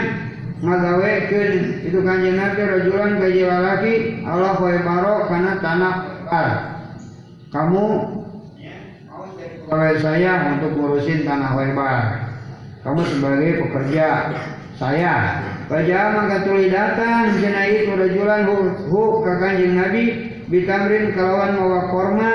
ngagawekeun 0.65 1.85
itu 1.85 1.99
kanjeng 2.01 2.41
Nabi 2.41 2.61
rajulan 2.65 3.21
gaji 3.21 3.41
lalaki 3.45 3.93
Allah 4.25 4.57
wae 4.57 4.81
baro 4.81 5.29
kana 5.29 5.61
tanah 5.61 5.95
par. 6.25 6.49
Kamu 7.53 7.85
pegawai 9.69 9.97
saya 10.01 10.57
untuk 10.57 10.73
ngurusin 10.73 11.21
tanah 11.21 11.53
webar. 11.53 12.01
Kamu 12.81 13.01
sebagai 13.05 13.61
pekerja 13.61 14.33
saya. 14.81 15.13
Baca 15.69 15.99
mangka 16.17 16.49
tuluy 16.49 16.73
datang 16.73 17.29
cenah 17.37 17.65
itu 17.69 17.93
rajulan 17.93 18.49
hu, 18.49 18.55
hu 18.89 19.01
ka 19.21 19.37
kanjeng 19.37 19.77
Nabi 19.77 20.33
bitamrin 20.49 21.13
kalawan 21.13 21.61
mawa 21.61 21.93
korma 21.93 22.31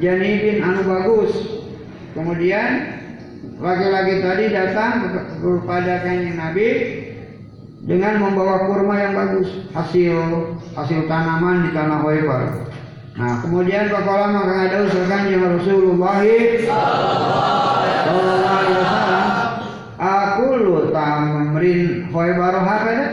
janibin 0.00 0.64
anu 0.64 0.88
bagus 0.88 1.61
Kemudian 2.12 2.68
laki-laki 3.56 4.20
tadi 4.20 4.44
datang 4.52 4.92
kepada 5.40 6.04
kanjeng 6.04 6.36
Nabi 6.36 6.68
dengan 7.88 8.20
membawa 8.20 8.68
kurma 8.68 8.94
yang 9.00 9.16
bagus, 9.16 9.48
hasil 9.72 10.14
hasil 10.76 11.08
tanaman 11.08 11.66
di 11.66 11.70
tanah 11.72 12.04
Khaybar. 12.04 12.68
Nah, 13.12 13.44
kemudian 13.44 13.92
Bapak 13.92 14.28
maka 14.28 14.54
ada 14.68 14.76
usaha 14.88 15.08
kanjeng 15.08 15.40
Rasulullah? 15.40 16.20
Sallallahu 18.02 18.44
alaihi 18.44 18.76
wasallam 18.76 19.26
aku 19.96 20.46
lu 20.60 20.76
tamrin 20.92 21.80
Khaybar 22.12 22.54
hakada? 22.60 23.06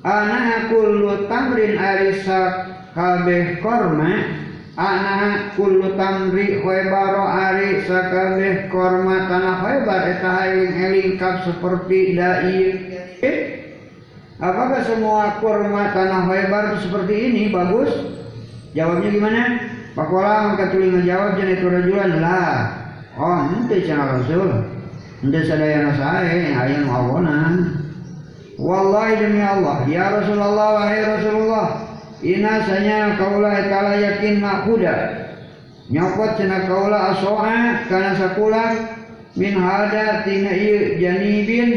Ana 0.00 0.38
aku 0.64 0.78
lu 0.80 1.28
tamrin 1.28 1.76
arisa 1.76 2.40
kabeh 2.96 3.60
korma 3.60 4.45
Ana 4.76 5.56
kullu 5.56 5.96
tamri 5.96 6.60
khaybaro 6.60 7.24
ari 7.24 7.80
sakabeh 7.88 8.68
korma 8.68 9.24
tanah 9.24 9.56
khaybar 9.64 10.04
eta 10.04 10.52
eling 10.52 11.16
kap 11.16 11.48
seperti 11.48 12.12
dai 12.12 12.60
Apakah 14.36 14.84
semua 14.84 15.40
korma 15.40 15.96
tanah 15.96 16.28
khaybar 16.28 16.76
seperti 16.84 17.14
ini 17.32 17.42
bagus? 17.48 17.88
Jawabnya 18.76 19.08
gimana? 19.08 19.42
Pakola 19.96 20.52
maka 20.52 20.68
tuli 20.68 20.92
ngejawab 20.92 21.40
jadi 21.40 21.56
itu 21.56 21.66
rajulan 21.72 22.20
lah. 22.20 22.68
Oh, 23.16 23.48
ente 23.48 23.80
cenah 23.80 24.20
Rasul. 24.20 24.60
Ente 25.24 25.40
sadaya 25.48 25.88
sae 25.96 26.52
aya 26.52 26.84
nu 26.84 26.92
awonan. 26.92 27.80
Wallahi 28.60 29.20
demi 29.20 29.40
Allah, 29.40 29.88
ya 29.88 30.20
Rasulullah 30.20 30.68
wahai 30.80 31.00
Rasulullah, 31.04 31.85
Ina 32.24 32.64
sanya 32.64 33.20
kaula 33.20 33.60
etala 33.60 34.00
yakin 34.00 34.40
makuda 34.40 35.28
nyokot 35.92 36.40
cenah 36.40 36.64
kaula 36.64 37.12
asoa 37.12 37.84
kana 37.92 38.16
sakula 38.16 38.64
min 39.36 39.52
hada 39.52 40.24
tina 40.24 40.48
ieu 40.56 40.96
janibin. 40.96 41.70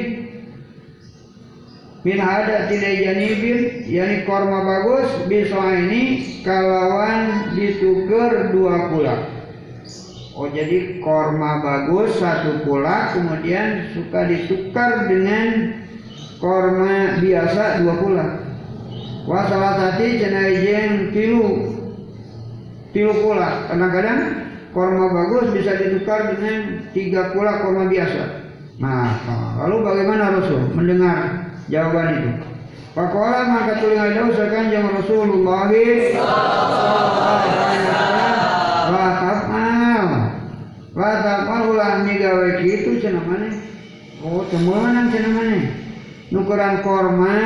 Min 2.08 2.18
hada 2.24 2.72
tina 2.72 2.88
janibin 2.88 3.84
yani 3.84 4.24
korma 4.24 4.64
bagus 4.64 5.12
bisa 5.28 5.60
ini 5.76 6.24
kalawan 6.48 7.52
dituker 7.60 8.56
dua 8.56 8.96
kulak 8.96 9.22
Oh 10.40 10.48
jadi 10.48 11.04
korma 11.04 11.60
bagus 11.60 12.16
satu 12.16 12.64
kulak 12.64 13.12
kemudian 13.12 13.92
suka 13.92 14.24
ditukar 14.24 15.12
dengan 15.12 15.84
korma 16.40 17.20
biasa 17.20 17.84
dua 17.84 17.96
kulak 18.00 18.49
Wah 19.30 19.46
salah 19.46 19.78
satu 19.78 20.10
cenah 20.18 20.50
tilu 21.14 21.70
tilu 22.90 23.14
pula. 23.22 23.70
Kadang-kadang 23.70 24.20
korma 24.74 25.06
bagus 25.14 25.54
bisa 25.54 25.78
ditukar 25.78 26.34
dengan 26.34 26.90
tiga 26.98 27.30
pula 27.38 27.62
korma 27.62 27.86
biasa. 27.94 28.50
Nah, 28.82 29.22
lalu 29.62 29.86
bagaimana 29.86 30.34
Rasul 30.34 30.74
mendengar 30.74 31.46
jawaban 31.70 32.10
itu? 32.18 32.32
Pakola 32.98 33.46
maka 33.46 33.78
tuling 33.78 34.02
ada 34.02 34.26
usahakan 34.34 34.74
yang 34.74 34.90
Rasulullah 34.90 35.70
Wah 38.90 39.12
tapal 39.22 40.06
Wah 40.98 41.16
tapal 41.22 41.60
ulah 41.70 42.02
gawe 42.02 42.48
gitu 42.66 42.98
cenah 42.98 43.22
mana 43.30 43.54
Oh 44.26 44.42
temenan 44.50 45.06
cenah 45.14 45.32
mana 45.38 45.89
nukeran 46.30 46.86
korma 46.86 47.38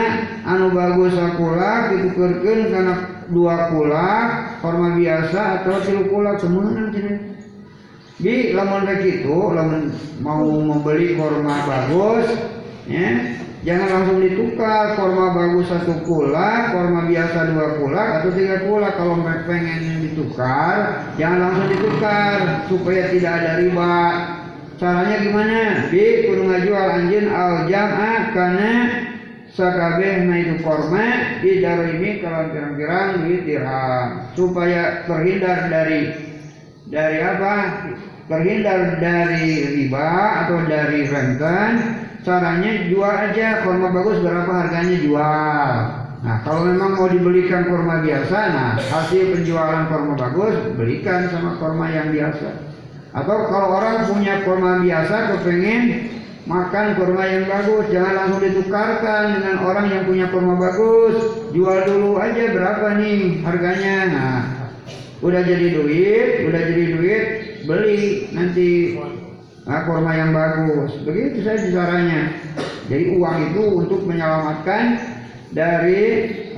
anu 0.43 0.75
bagus 0.75 1.15
sakulak 1.15 1.95
ditukerkeun 1.95 2.59
karena 2.67 2.95
dua 3.31 3.71
kulak 3.71 4.27
korma 4.59 4.99
biasa 4.99 5.63
atau 5.63 5.79
tilu 5.83 6.11
kulak 6.11 6.39
semuanya 6.43 6.91
di 8.19 8.55
lamun 8.55 8.83
rek 8.87 9.03
itu 9.03 9.39
lamun 9.55 9.91
mau 10.19 10.43
membeli 10.47 11.15
korma 11.15 11.55
bagus 11.63 12.27
ya 12.87 13.39
Jangan 13.63 13.87
langsung 13.95 14.19
ditukar 14.19 14.99
korma 14.99 15.31
bagus 15.31 15.71
satu 15.71 16.03
kula, 16.03 16.75
korma 16.75 17.07
biasa 17.07 17.55
dua 17.55 17.79
kula 17.79 18.03
atau 18.19 18.35
tiga 18.35 18.59
kula. 18.67 18.91
Kalau 18.91 19.23
pengen 19.23 20.03
ditukar, 20.03 21.07
jangan 21.15 21.39
langsung 21.47 21.67
ditukar 21.71 22.67
supaya 22.67 23.07
tidak 23.07 23.31
ada 23.39 23.51
riba. 23.63 23.95
Caranya 24.83 25.15
gimana? 25.23 25.87
Bi 25.87 26.27
kudu 26.27 26.43
ngajual 26.43 26.87
anjin 26.91 27.31
al 27.31 27.71
jam'a 27.71 28.35
karena 28.35 28.71
sakabeh 29.55 30.27
na 30.27 30.35
itu 30.43 30.55
korma 30.59 31.39
di 31.39 31.63
ini 31.63 32.19
kalau 32.19 32.51
pirang-pirang 32.51 33.23
duit 33.23 33.47
dirham 33.47 34.27
supaya 34.35 35.07
terhindar 35.07 35.71
dari 35.71 36.11
dari 36.91 37.17
apa? 37.23 37.55
Terhindar 38.27 38.99
dari 38.99 39.71
riba 39.71 40.11
atau 40.43 40.67
dari 40.67 41.07
renten 41.07 41.71
caranya 42.27 42.71
jual 42.91 43.15
aja 43.31 43.63
kurma 43.63 43.87
bagus 43.87 44.19
berapa 44.19 44.51
harganya 44.51 44.99
jual 44.99 45.71
nah 46.23 46.39
kalau 46.43 46.71
memang 46.71 46.99
mau 46.99 47.07
dibelikan 47.07 47.67
kurma 47.71 48.03
biasa 48.03 48.39
nah 48.51 48.71
hasil 48.79 49.31
penjualan 49.31 49.87
kurma 49.91 50.15
bagus 50.15 50.55
belikan 50.75 51.31
sama 51.31 51.55
kurma 51.59 51.87
yang 51.87 52.15
biasa 52.15 52.72
atau 53.13 53.37
kalau 53.45 53.67
orang 53.77 54.09
punya 54.09 54.41
kurma 54.41 54.81
biasa 54.81 55.37
kepengen 55.37 56.09
makan 56.49 56.97
kurma 56.97 57.23
yang 57.29 57.45
bagus 57.45 57.85
jangan 57.93 58.13
langsung 58.19 58.41
ditukarkan 58.41 59.23
dengan 59.39 59.55
orang 59.63 59.85
yang 59.93 60.03
punya 60.03 60.25
kurma 60.33 60.57
bagus 60.57 61.47
jual 61.53 61.77
dulu 61.85 62.17
aja 62.19 62.51
berapa 62.51 62.99
nih 62.99 63.45
harganya 63.45 63.95
nah 64.09 64.39
udah 65.23 65.41
jadi 65.45 65.67
duit 65.77 66.27
udah 66.49 66.61
jadi 66.67 66.83
duit 66.99 67.23
beli 67.63 68.27
nanti 68.35 68.99
nah, 69.63 69.87
kurma 69.87 70.11
yang 70.11 70.31
bagus. 70.35 70.91
Begitu 71.07 71.47
saja 71.47 71.63
caranya. 71.71 72.35
Jadi 72.91 73.15
uang 73.15 73.37
itu 73.51 73.63
untuk 73.79 74.03
menyelamatkan 74.03 74.99
dari 75.55 76.03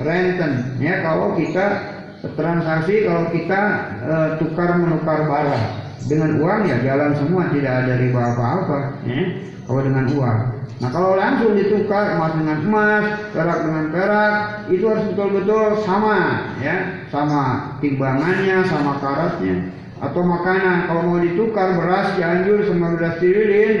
renten. 0.02 0.82
Ya 0.82 1.06
kalau 1.06 1.38
kita 1.38 1.94
transaksi, 2.34 3.06
kalau 3.06 3.30
kita 3.30 3.62
e, 4.02 4.14
tukar 4.42 4.74
menukar 4.74 5.30
barang 5.30 5.85
dengan 6.06 6.38
uang 6.38 6.60
ya 6.70 6.76
jalan 6.82 7.12
semua 7.18 7.50
tidak 7.50 7.72
ada 7.84 7.92
riba 7.98 8.20
apa-apa. 8.34 8.78
Ya, 9.06 9.22
kalau 9.66 9.80
dengan 9.82 10.04
uang. 10.14 10.38
Nah 10.76 10.90
kalau 10.92 11.18
langsung 11.18 11.58
ditukar 11.58 12.14
emas 12.14 12.32
dengan 12.38 12.58
emas, 12.62 13.04
perak 13.32 13.58
dengan 13.64 13.84
perak, 13.90 14.34
itu 14.70 14.84
harus 14.86 15.04
betul-betul 15.10 15.82
sama, 15.82 16.18
ya, 16.60 17.06
sama 17.10 17.74
timbangannya, 17.80 18.60
sama 18.68 19.00
karatnya 19.00 19.76
atau 19.96 20.20
makanan 20.20 20.92
kalau 20.92 21.02
mau 21.08 21.18
ditukar 21.24 21.72
beras 21.72 22.12
Cianjur 22.20 22.68
sama 22.68 23.00
beras 23.00 23.16
Cililin 23.16 23.76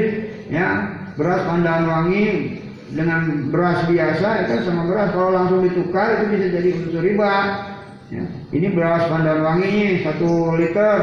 ya 0.48 0.96
beras 1.12 1.44
pandan 1.44 1.84
wangi 1.84 2.56
dengan 2.88 3.52
beras 3.52 3.84
biasa 3.84 4.48
itu 4.48 4.64
sama 4.64 4.88
beras 4.88 5.12
kalau 5.12 5.36
langsung 5.36 5.60
ditukar 5.60 6.16
itu 6.16 6.24
bisa 6.32 6.46
jadi 6.56 6.68
unsur 6.72 7.02
riba 7.04 7.34
ya. 8.08 8.24
ini 8.48 8.66
beras 8.72 9.04
pandan 9.12 9.44
wangi 9.44 10.00
satu 10.08 10.56
liter 10.56 11.00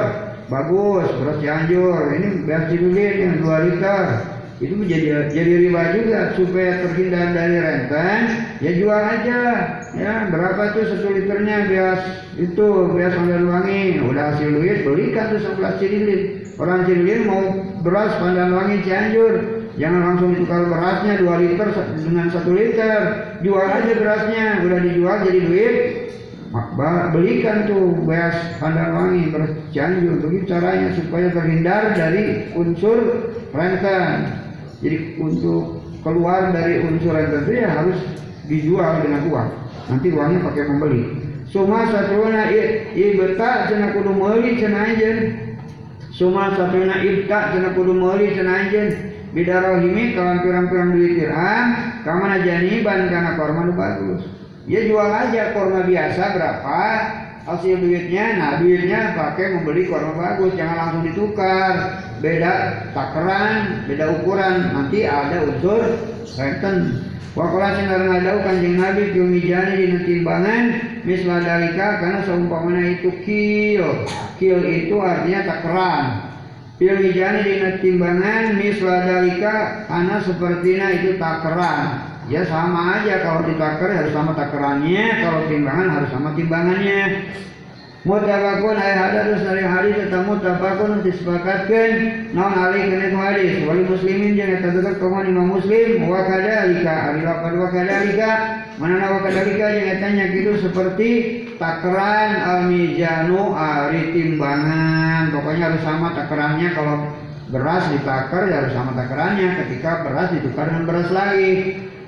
bagus 0.52 1.08
beras 1.20 1.38
Cianjur 1.40 2.12
ini 2.16 2.28
beras 2.44 2.64
Cililin 2.72 3.16
yang 3.20 3.36
dua 3.44 3.58
liter. 3.68 4.06
Itu 4.62 4.80
menjadi 4.80 5.34
jadi 5.34 5.54
riba 5.68 5.84
juga 5.98 6.20
supaya 6.40 6.88
terhindar 6.88 7.36
dari 7.36 7.58
renten 7.60 8.22
ya 8.64 8.72
jual 8.80 9.02
aja. 9.02 9.42
Ya 9.94 10.14
berapa 10.32 10.74
tuh 10.74 10.88
satu 10.88 11.12
liternya 11.12 11.68
bias 11.68 12.02
itu 12.40 12.66
bias 12.96 13.14
pandan 13.18 13.50
wangi. 13.50 14.00
Udah 14.08 14.34
hasil 14.34 14.50
duit 14.56 14.88
belikan 14.88 15.36
tuh 15.36 15.42
sebelah 15.44 15.76
cililin 15.82 16.48
orang 16.62 16.86
cililin 16.88 17.22
mau 17.28 17.44
beras 17.84 18.14
pandan 18.22 18.56
wangi 18.56 18.86
cianjur 18.88 19.34
jangan 19.74 20.02
langsung 20.06 20.38
ditukar 20.38 20.70
berasnya 20.70 21.14
dua 21.18 21.36
liter 21.42 21.68
dengan 22.00 22.28
satu 22.32 22.52
liter. 22.54 23.00
Jual 23.42 23.68
aja 23.68 23.94
berasnya. 24.00 24.46
Udah 24.64 24.80
dijual 24.80 25.16
jadi 25.28 25.40
duit 25.44 25.76
belikan 27.10 27.66
tuh 27.66 27.98
beras 28.06 28.38
pandan 28.62 28.94
wangi 28.94 29.34
beras 29.34 29.52
begitu 30.22 30.46
caranya 30.46 30.94
supaya 30.94 31.34
terhindar 31.34 31.98
dari 31.98 32.54
unsur 32.54 33.34
renten 33.50 34.44
jadi 34.84 35.16
untuk 35.18 35.80
keluar 36.04 36.52
dari 36.52 36.84
unsur 36.84 37.16
yang 37.16 37.32
tertentu 37.32 37.52
ya 37.56 37.70
harus 37.72 37.98
dijual 38.52 39.00
dengan 39.00 39.24
uang. 39.32 39.50
Nanti 39.88 40.08
uangnya 40.12 40.40
pakai 40.44 40.64
membeli. 40.68 41.02
Suma 41.48 41.88
satuna 41.88 42.52
ibta 42.92 43.72
cina 43.72 43.96
kudu 43.96 44.12
meuli 44.12 44.60
cina 44.60 44.92
ajen. 44.92 45.18
Suma 46.12 46.52
satuna 46.60 47.00
ibta 47.00 47.56
cina 47.56 47.72
kudu 47.72 47.96
meuli 47.96 48.36
cina 48.36 48.68
ajen. 48.68 48.88
Bidarohimi 49.34 50.14
kawan 50.14 50.46
pirang-pirang 50.46 50.94
duit 50.94 51.18
dirham, 51.18 51.66
kamana 52.06 52.38
ban 52.86 53.10
karena 53.10 53.34
korma 53.34 53.66
bagus. 53.74 54.22
Ya 54.64 54.80
jual 54.88 55.12
aja 55.12 55.52
korma 55.52 55.84
biasa 55.84 56.24
berapa, 56.40 56.82
hasil 57.44 57.84
duitnya, 57.84 58.40
nah 58.40 58.52
duitnya 58.64 59.12
pakai 59.12 59.60
membeli 59.60 59.92
korma 59.92 60.16
bagus, 60.16 60.56
jangan 60.56 60.78
langsung 60.80 61.04
ditukar. 61.04 62.00
Beda 62.24 62.88
takaran, 62.96 63.84
beda 63.84 64.24
ukuran, 64.24 64.72
nanti 64.72 65.04
ada 65.04 65.44
unsur 65.44 65.84
renten. 66.40 67.04
Wakola 67.36 67.76
sinar 67.76 68.08
ngadau 68.08 68.46
kanjeng 68.46 68.78
Nabi 68.78 69.10
jani 69.42 69.74
di 69.90 70.00
timbangan 70.06 70.64
mislah 71.02 71.42
dalika 71.42 71.98
karena 72.00 72.20
seumpamanya 72.24 72.84
itu 72.94 73.10
kil. 73.26 74.06
Kil 74.38 74.62
itu 74.64 74.96
artinya 75.02 75.42
takaran. 75.42 76.06
Jani 76.80 77.42
di 77.42 77.54
timbangan 77.82 78.56
mislah 78.56 79.02
dalika 79.02 79.84
karena 79.90 80.16
sepertinya 80.22 80.88
itu 80.94 81.18
takaran. 81.18 82.13
Ya 82.32 82.48
sama 82.48 83.04
aja 83.04 83.20
kalau 83.20 83.44
ditakar 83.44 83.92
harus 83.92 84.16
sama 84.16 84.32
takarannya, 84.32 85.28
kalau 85.28 85.44
timbangan 85.52 85.88
harus 85.92 86.10
sama 86.16 86.32
timbangannya. 86.40 87.02
Mutabakun 88.04 88.76
ayat 88.76 89.16
hadis 89.16 89.48
dari 89.48 89.64
hadis 89.64 89.96
atau 90.12 90.28
mutabakun 90.28 91.08
disepakatkan 91.08 91.92
non 92.36 92.52
alih 92.52 92.92
kena 92.92 93.16
hadis? 93.16 93.64
Wali 93.64 93.88
muslimin 93.88 94.36
jangan 94.36 94.60
terdekat 94.60 95.00
kaum 95.00 95.24
imam 95.24 95.56
muslim. 95.56 96.04
Wa 96.12 96.28
kadalika 96.28 96.96
ari 97.12 97.24
lapar 97.24 97.56
wa 97.56 97.68
kadalika 97.72 98.32
mana 98.76 99.08
wa 99.08 99.20
kadalika 99.24 99.66
jangan 99.72 99.98
tanya 100.04 100.26
gitu 100.36 100.52
seperti 100.68 101.10
takaran 101.56 102.32
al 102.44 102.60
mizanu 102.68 103.56
ari 103.56 104.12
timbangan. 104.12 105.32
Pokoknya 105.32 105.64
harus 105.72 105.84
sama 105.88 106.12
takarannya 106.12 106.76
kalau 106.76 107.08
beras 107.56 107.88
ditakar 107.88 108.52
ya 108.52 108.68
harus 108.68 108.76
sama 108.76 108.92
takarannya. 109.00 109.48
Ketika 109.64 110.04
beras 110.04 110.28
ditukar 110.36 110.76
dengan 110.76 110.84
beras 110.92 111.08
lagi 111.08 111.52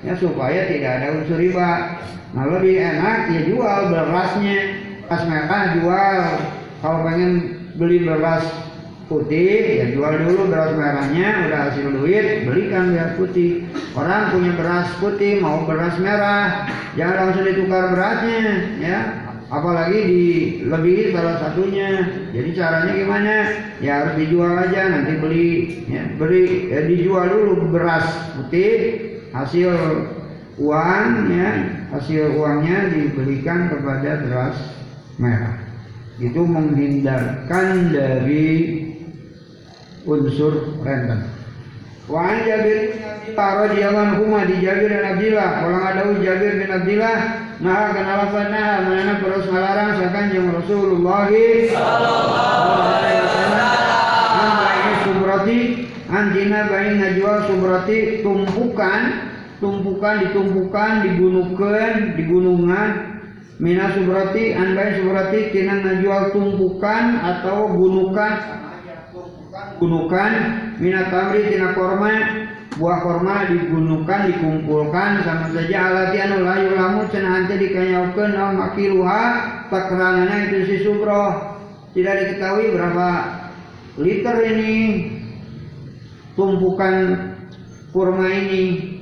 ya 0.04 0.12
supaya 0.18 0.68
tidak 0.68 0.90
ada 1.00 1.06
unsur 1.16 1.38
riba. 1.38 2.02
Nah 2.34 2.44
lebih 2.52 2.76
enak 2.76 3.32
ya 3.32 3.40
jual 3.48 3.80
berasnya. 3.88 4.58
Pas 5.06 5.22
mereka 5.24 5.78
jual. 5.78 6.20
Kalau 6.82 6.98
pengen 7.06 7.32
beli 7.78 8.04
beras 8.04 8.44
putih 9.06 9.78
ya 9.78 9.86
jual 9.94 10.18
dulu 10.18 10.50
beras 10.50 10.74
merahnya 10.74 11.46
udah 11.46 11.60
hasil 11.70 11.94
duit 11.94 12.44
belikan 12.44 12.92
beras 12.92 13.14
putih. 13.16 13.64
Orang 13.94 14.34
punya 14.34 14.52
beras 14.58 14.88
putih 14.98 15.40
mau 15.40 15.62
beras 15.64 15.94
merah 16.02 16.66
jangan 16.98 17.30
langsung 17.30 17.46
ditukar 17.46 17.94
berasnya 17.94 18.42
ya. 18.82 18.98
Apalagi 19.46 19.98
di 20.10 20.24
lebih 20.66 21.14
salah 21.14 21.38
satunya. 21.38 22.02
Jadi 22.34 22.50
caranya 22.58 22.92
gimana? 22.98 23.34
Ya 23.78 24.02
harus 24.02 24.18
dijual 24.18 24.58
aja 24.58 24.90
nanti 24.90 25.22
beli 25.22 25.50
ya 25.86 26.02
beli 26.18 26.74
ya 26.74 26.82
dijual 26.90 27.30
dulu 27.30 27.70
beras 27.70 28.04
putih 28.34 29.15
hasil 29.36 29.72
uangnya 30.56 31.48
hasil 31.92 32.40
uangnya 32.40 32.88
diberikan 32.88 33.68
kepada 33.68 34.24
beras 34.24 34.56
merah. 35.20 35.60
Itu 36.16 36.48
menghindarkan 36.48 37.92
dari 37.92 38.48
unsur 40.08 40.80
renten 40.80 41.28
Wan 42.06 42.46
Jabir 42.46 42.94
bin 42.94 43.02
Abdillah 43.02 43.50
radhiyallahu 43.66 44.14
anhu 44.14 44.46
di 44.46 44.56
Jabir 44.62 44.92
bin 44.94 45.02
Abdillah. 45.02 45.50
Kalau 45.58 45.78
ada 45.82 46.02
Jabir 46.22 46.52
bin 46.62 46.70
Abdillah 46.70 47.18
nah 47.56 47.88
kenapa 47.88 48.24
pernah 48.30 48.84
mana 48.84 49.16
terus 49.16 49.48
melarang 49.48 49.96
sakan 49.96 50.26
yang 50.30 50.54
Rasulullah 50.54 51.26
sallallahu 51.26 52.78
alaihi 52.78 53.20
wasallam. 53.26 53.74
Subrati 55.06 55.75
anjina 56.06 56.70
bain 56.70 56.98
najwa 56.98 57.46
subrati 57.50 58.22
tumpukan 58.22 59.00
tumpukan 59.60 60.14
ditumpukan 60.26 60.92
digunukan 61.04 62.16
digunungan. 62.16 62.90
Mina 63.56 63.88
subrati 63.96 64.52
anbai 64.52 65.00
subrati 65.00 65.48
tina 65.48 65.80
ngajual 65.80 66.28
tumpukan 66.36 67.04
atau 67.24 67.72
gunukan 67.72 68.32
gunukan 69.80 70.32
mina 70.76 71.08
tamri 71.08 71.48
tina 71.48 71.72
korma 71.72 72.12
buah 72.76 73.00
korma 73.00 73.48
digunukan 73.48 74.28
dikumpulkan. 74.28 75.24
Sama 75.24 75.48
saja 75.56 75.88
alati 75.88 76.20
anu 76.20 76.44
layu 76.44 76.76
lamu 76.76 77.08
cenah 77.08 77.32
hante 77.32 77.56
dikanyaukeun 77.56 78.36
au 78.36 78.52
makiruha 78.60 79.22
itu 79.72 80.58
si 80.68 80.76
subro 80.84 81.56
tidak 81.96 82.28
diketahui 82.28 82.76
berapa 82.76 83.08
liter 83.96 84.36
ini 84.44 84.72
tumpukan 86.36 86.94
kurma 87.90 88.28
ini. 88.28 88.94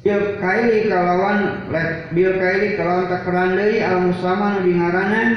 Bil 0.00 0.40
kaili 0.40 0.88
kalawan 0.88 1.68
let 1.68 2.08
bil 2.16 2.32
kaili 2.40 2.80
kalawan 2.80 3.12
takaran 3.12 3.52
deui 3.52 3.84
al 3.84 4.08
musama 4.08 4.56
nu 4.56 4.64
dingaranan. 4.64 5.28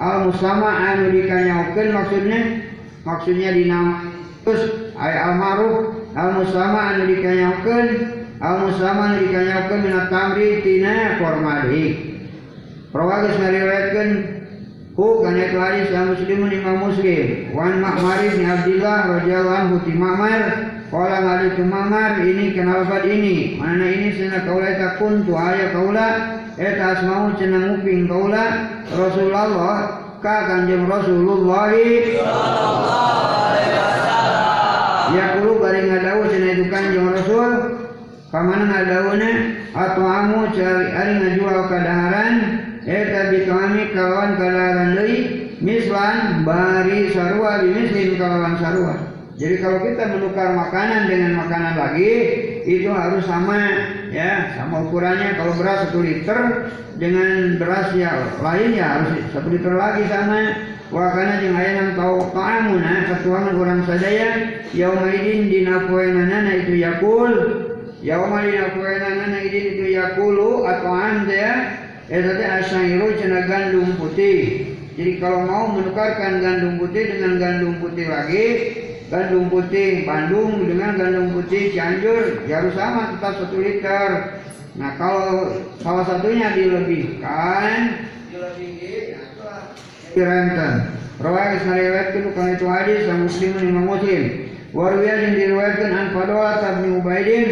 Al 0.00 0.30
musama 0.30 0.70
anu 0.72 1.12
dikanyaokeun 1.12 1.88
maksudnya? 1.92 2.40
Maksudnya 3.04 3.50
dinama 3.52 4.08
terus 4.46 4.94
ay 4.96 5.12
al 5.12 5.34
maruf 5.36 5.76
al 6.16 6.40
musama 6.40 6.96
anu 6.96 7.02
dikanyaokeun 7.12 7.88
al 8.40 8.56
musama 8.64 9.12
anu 9.12 9.28
dikanyaokeun 9.28 9.80
minat 9.84 10.06
tamri 10.08 10.64
tina 10.64 11.20
korma 11.20 11.68
deui. 11.68 12.16
Rawagis 12.88 13.36
ngariwayatkeun 13.36 14.10
hu 14.98 15.22
kana 15.22 15.46
itu 15.46 15.56
hadis 15.62 15.94
yang 15.94 16.10
muslimun 16.10 16.50
imam 16.50 16.90
muslim. 16.90 17.54
Wan 17.54 17.78
ma'mar 17.78 18.18
bin 18.18 18.42
abdillah 18.42 18.98
radhiyallahu 19.14 19.58
anhu 19.62 19.76
ti 19.86 19.94
ma'mar. 19.94 20.42
Kala 20.88 21.20
ngali 21.20 21.48
tumamar 21.52 22.16
ini 22.24 22.56
kenapa 22.56 23.04
ini. 23.04 23.60
Mana 23.60 23.86
ini? 23.92 24.08
Sena 24.16 24.42
kaula 24.42 24.72
eta 24.72 24.96
kuntu 24.96 25.36
aya 25.36 25.68
kaula. 25.70 26.08
Eta 26.56 26.96
asmau 26.96 27.36
cenah 27.36 27.76
nguping 27.76 28.08
kaula. 28.08 28.44
Rasulullah 28.88 30.00
ka 30.18 30.36
kanjeng 30.48 30.88
Rasulullah. 30.88 31.70
Ya 35.12 35.24
kulo 35.36 35.60
bari 35.60 35.80
ngadawu 35.92 36.22
cenah 36.26 36.50
itu 36.56 36.64
kanjeng 36.72 37.06
Rasul. 37.12 37.50
Kamana 38.32 38.64
ngadawuna 38.66 39.30
atau 39.72 40.04
amu 40.04 40.52
cari 40.52 40.84
ari 40.92 41.12
ngajual 41.16 41.64
kadaharan 41.64 42.57
eta 42.88 43.28
bitami 43.28 43.92
kawan 43.92 44.40
kadaharan 44.40 44.96
deui 44.96 45.52
mislan 45.60 46.48
bari 46.48 47.12
sarua 47.12 47.60
bimislim 47.60 48.16
kawan 48.16 48.56
sarua. 48.56 48.96
Jadi 49.38 49.62
kalau 49.62 49.78
kita 49.84 50.02
menukar 50.18 50.50
makanan 50.56 51.06
dengan 51.06 51.38
makanan 51.44 51.78
lagi 51.78 52.10
itu 52.66 52.90
harus 52.90 53.22
sama 53.28 53.60
ya 54.10 54.56
sama 54.56 54.88
ukurannya. 54.88 55.36
Kalau 55.36 55.52
beras 55.54 55.86
satu 55.86 56.00
liter 56.02 56.72
dengan 56.98 57.54
beras 57.60 57.94
yang 57.94 58.34
lain 58.42 58.74
ya 58.74 58.98
harus 58.98 59.20
satu 59.30 59.52
liter 59.52 59.76
lagi 59.76 60.08
sama. 60.10 60.58
Wakana 60.88 61.44
jeung 61.44 61.52
aya 61.52 61.70
nang 61.84 61.90
tau 62.00 62.32
ta'amuna 62.32 63.12
katuangan 63.12 63.60
orang 63.60 63.84
sadaya 63.84 64.64
yaumaidin 64.72 65.52
dina 65.52 65.84
poenana 65.84 66.50
itu 66.64 66.80
yakul. 66.80 67.32
Yaumaidin 68.00 68.56
dina 68.56 68.68
poenana 68.72 69.38
idin 69.44 69.64
itu 69.76 69.84
yakulu 70.00 70.64
atau 70.64 70.90
anda 70.96 71.46
eta 72.08 72.30
teh 72.40 72.48
asairu 72.48 73.16
cenah 73.20 73.44
gandum 73.44 73.96
putih. 74.00 74.72
Jadi 74.96 75.22
kalau 75.22 75.46
mau 75.46 75.64
menukarkan 75.76 76.40
gandum 76.42 76.80
putih 76.80 77.14
dengan 77.14 77.38
gandum 77.38 77.78
putih 77.78 78.08
lagi 78.10 78.46
gandum 79.08 79.48
putih 79.48 80.04
Bandung 80.04 80.68
dengan 80.68 80.96
gandum 81.00 81.32
putih 81.32 81.72
Cianjur 81.72 82.44
ya 82.44 82.64
sama 82.76 83.16
tetap 83.16 83.40
satu 83.40 83.56
liter. 83.56 84.40
Nah 84.76 84.94
kalau 84.94 85.58
salah 85.82 86.04
satunya 86.06 86.54
dilebihkan 86.54 88.04
Kirenten 90.14 90.74
Rawai 91.18 91.58
isnariwayatkan 91.58 92.30
bukan 92.30 92.46
itu 92.54 92.66
hadis 92.70 93.00
yang 93.10 93.26
muslimun 93.26 93.64
imam 93.66 93.84
muslim 93.90 94.22
Warwiyah 94.70 95.18
yang 95.18 95.34
diriwayatkan 95.34 95.90
an 95.90 96.06
Fadola 96.14 96.62
tabni 96.62 96.94
Ubaidin 96.94 97.46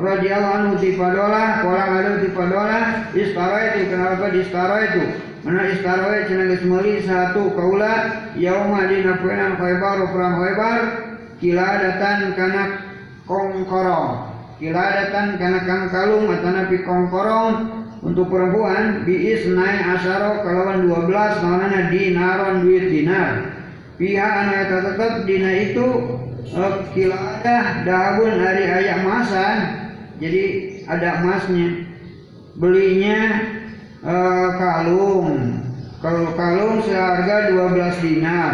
radhiyallahu 0.00 0.80
Fadola 0.96 1.44
Kolang 1.60 1.90
ada 2.00 2.10
di 2.18 2.28
Fadola 2.32 2.78
Istara 3.12 3.58
itu 3.76 3.80
kenapa 3.92 4.24
di 4.32 4.38
Istara 4.42 4.76
itu? 4.88 5.04
Mana 5.40 5.72
istara 5.72 6.28
cenah 6.28 6.52
geus 6.52 7.08
satu 7.08 7.56
kaula 7.56 8.28
yauma 8.36 8.84
dina 8.92 9.16
poenan 9.24 9.56
Khaibar 9.56 10.12
perang 10.12 10.36
Khaibar 10.36 10.78
kiladatan 11.40 12.36
kana 12.36 12.64
kongkorong. 13.24 14.36
Kiladatan 14.60 15.40
kana 15.40 15.64
kang 15.64 15.88
kalung 15.88 16.28
atana 16.28 16.68
pi 16.68 16.84
kongkorong 16.84 17.52
untuk 18.04 18.28
perempuan 18.28 19.08
biis 19.08 19.48
naik 19.48 19.80
asaro 19.96 20.44
kalawan 20.44 20.84
12 20.84 21.08
naonana 21.08 21.88
dinaron 21.88 22.60
duit 22.60 22.92
dinar. 22.92 23.56
Pihak 23.96 24.32
anu 24.44 24.52
eta 24.60 24.76
tetep 24.92 25.12
dina 25.24 25.50
itu 25.56 25.88
uh, 26.52 26.84
kiladah 26.92 27.64
dahabun 27.88 28.32
hari 28.44 28.64
ayak 28.68 29.08
emasan 29.08 29.79
jadi 30.20 30.44
ada 30.84 31.24
emasnya. 31.24 31.88
Belinya 32.60 33.18
uh, 34.04 34.48
kalung. 34.60 35.64
Kalau 36.04 36.36
kalung 36.36 36.84
seharga 36.84 37.56
12 37.56 38.04
dinar. 38.04 38.52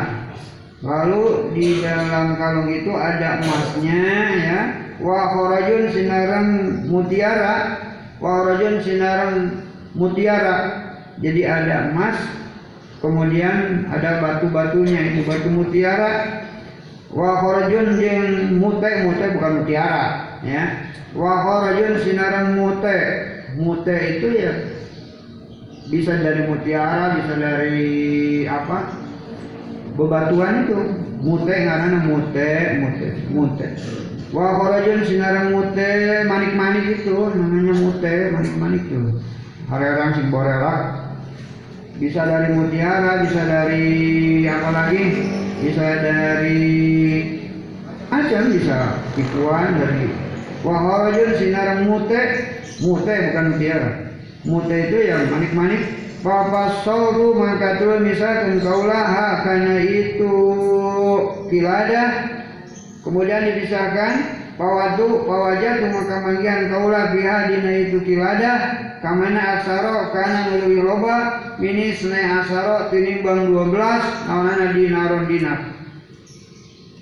Lalu 0.87 1.51
di 1.59 1.83
dalam 1.83 2.39
kalung 2.39 2.71
itu 2.71 2.95
ada 2.95 3.43
emasnya 3.43 4.07
ya. 4.39 4.61
Wa 5.03 5.35
kharajun 5.35 5.91
sinaran 5.91 6.47
mutiara. 6.87 7.57
Wa 8.23 8.47
rajun 8.47 8.75
sinaran 8.87 9.35
mutiara. 9.99 10.87
Jadi 11.19 11.43
ada 11.43 11.91
emas 11.91 12.15
kemudian 13.03 13.89
ada 13.91 14.23
batu-batunya 14.23 15.11
itu 15.11 15.27
batu 15.27 15.51
mutiara. 15.51 16.47
Wa 17.11 17.43
kharajun 17.43 17.99
jeung 17.99 18.63
mute 18.63 18.91
mute 19.03 19.27
bukan 19.35 19.53
mutiara 19.67 20.26
ya. 20.45 20.91
Wa 21.17 21.33
kharajun 21.45 22.03
sinaran 22.05 22.59
mute. 22.61 22.99
Mute 23.57 23.97
itu 23.97 24.29
ya 24.37 24.53
bisa 25.87 26.19
dari 26.19 26.45
mutiara 26.51 27.17
bisa 27.17 27.35
dari 27.39 27.91
apa? 28.45 28.91
Bebatuan 29.97 30.69
itu. 30.69 30.79
Mute 31.17 31.55
ngaranna 31.55 32.05
mute 32.05 32.53
mute 32.85 33.09
mute. 33.33 33.69
Wa 34.35 34.61
kharajun 34.61 35.01
sinaran 35.09 35.57
mute 35.57 35.91
manik-manik 36.29 36.85
itu 37.01 37.17
namanya 37.33 37.75
mute 37.81 38.15
manik-manik 38.35 38.83
itu. 38.85 39.23
Harerang 39.73 40.13
sing 40.19 40.29
borelak. 40.29 41.07
Bisa 41.97 42.29
dari 42.29 42.53
mutiara 42.53 43.25
bisa 43.25 43.41
dari 43.41 43.89
apa 44.45 44.69
lagi? 44.69 45.03
Bisa 45.65 45.87
dari 46.05 46.61
macam 48.13 48.53
bisa 48.53 49.01
tipuan 49.17 49.81
dari 49.81 50.26
wa 50.67 50.75
kharajun 50.75 51.31
sinaran 51.39 51.87
mute. 51.87 52.23
Mute 52.77 53.09
bukan 53.09 53.45
mutiara 53.57 54.07
mute 54.47 54.77
itu 54.89 54.99
yang 55.11 55.29
manik-manik. 55.29 55.83
Papa 56.23 56.83
soru 56.83 57.39
maka 57.39 57.79
tuh 57.79 58.03
misalkan 58.03 58.59
kaulah 58.59 59.43
karena 59.47 59.79
itu 59.85 60.35
kilada. 61.47 62.03
Kemudian 63.07 63.47
dipisahkan 63.47 64.13
pawadu 64.59 65.23
pawajatu 65.23 65.87
maka 65.95 66.17
manggihan 66.27 66.67
kaulah 66.67 67.15
biha 67.15 67.37
dina 67.53 67.73
itu 67.87 67.99
kilada. 68.03 68.53
Kamana 69.05 69.61
aksaro 69.61 70.11
kana 70.11 70.57
lebih 70.57 70.83
loba 70.83 71.39
minis 71.63 72.03
naik 72.03 72.43
asaro 72.43 72.91
tinimbang 72.91 73.55
12 73.55 73.71
naonana 74.27 74.75
dinaron 74.75 75.31
dinar 75.31 75.76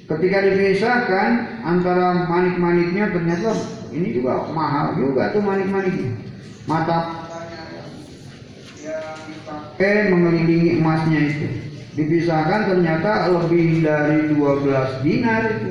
ketika 0.04 0.38
dipisahkan 0.44 1.28
antara 1.64 2.28
manik-maniknya 2.28 3.08
ternyata 3.08 3.56
ini 3.94 4.20
juga 4.20 4.52
mahal 4.52 5.00
juga 5.00 5.32
tuh 5.32 5.40
manik-maniknya. 5.40 6.12
Mata 6.68 7.28
eh 9.80 10.08
mengelilingi 10.12 10.80
emasnya 10.80 11.20
itu. 11.24 11.48
Dipisahkan 11.94 12.74
ternyata 12.74 13.30
lebih 13.30 13.86
dari 13.86 14.34
12 14.34 15.04
dinar 15.06 15.42
itu. 15.46 15.70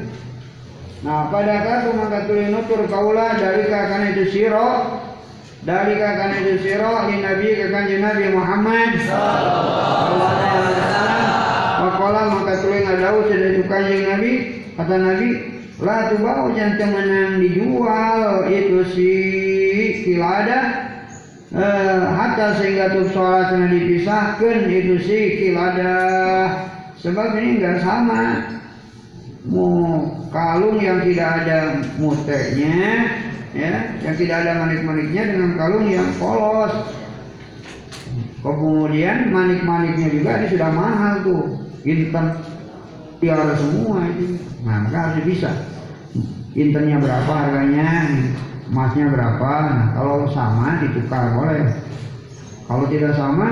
Nah 1.04 1.28
pada 1.28 1.56
kata 1.68 1.92
maka 2.00 2.32
nutur 2.32 2.88
kaula 2.88 3.36
dari 3.36 3.68
kakana 3.68 4.16
itu 4.16 4.24
siro 4.32 5.04
dari 5.68 6.00
kakana 6.00 6.36
itu 6.48 6.64
siro 6.64 7.12
di 7.12 7.16
nabi 7.20 7.48
kakan 7.60 7.88
nabi 8.00 8.26
Muhammad 8.32 8.92
Wakola 11.84 12.32
maka 12.32 12.64
tulen 12.64 12.88
ngadau 12.88 13.28
sudah 13.28 13.50
itu 13.52 13.64
kanjeng 13.68 14.04
nabi. 14.08 14.32
Kata 14.80 14.96
nabi 14.96 15.30
lah 15.84 16.08
tuh 16.08 16.20
bau 16.24 16.48
jangan 16.56 16.96
menang 16.96 17.44
dijual. 17.44 18.48
Itu 18.48 18.88
si 18.96 19.12
kilada 20.08 20.60
eh, 21.52 22.04
hatta 22.08 22.56
sehingga 22.56 22.96
tuh 22.96 23.12
sholat 23.12 23.52
yang 23.52 23.68
dipisahkan 23.68 24.72
itu 24.72 24.96
sih 25.04 25.24
kilada. 25.44 26.00
Sebab 27.04 27.36
ini 27.36 27.60
enggak 27.60 27.84
sama. 27.84 28.48
Mau 29.44 30.08
kalung 30.32 30.80
yang 30.80 31.04
tidak 31.04 31.44
ada 31.44 31.84
muteknya 32.00 33.12
ya 33.52 33.92
yang 34.08 34.16
tidak 34.16 34.40
ada 34.40 34.64
manik-maniknya 34.64 35.36
dengan 35.36 35.52
kalung 35.60 35.92
yang 35.92 36.08
polos. 36.16 36.72
Kemudian 38.40 39.36
manik-maniknya 39.36 40.08
juga 40.16 40.32
ini 40.40 40.48
sudah 40.48 40.72
mahal 40.72 41.14
tuh 41.28 41.63
intan 41.84 42.40
tiara 43.20 43.56
semua 43.56 44.04
itu 44.12 44.40
nah 44.64 44.88
maka 44.88 44.98
harus 45.12 45.24
bisa. 45.28 45.52
Intannya 46.54 47.02
berapa 47.02 47.32
harganya? 47.32 47.88
Emasnya 48.70 49.06
berapa? 49.12 49.52
Nah 49.68 49.86
kalau 49.96 50.28
sama 50.32 50.80
ditukar 50.84 51.36
boleh. 51.36 51.76
Kalau 52.64 52.86
tidak 52.88 53.14
sama 53.20 53.48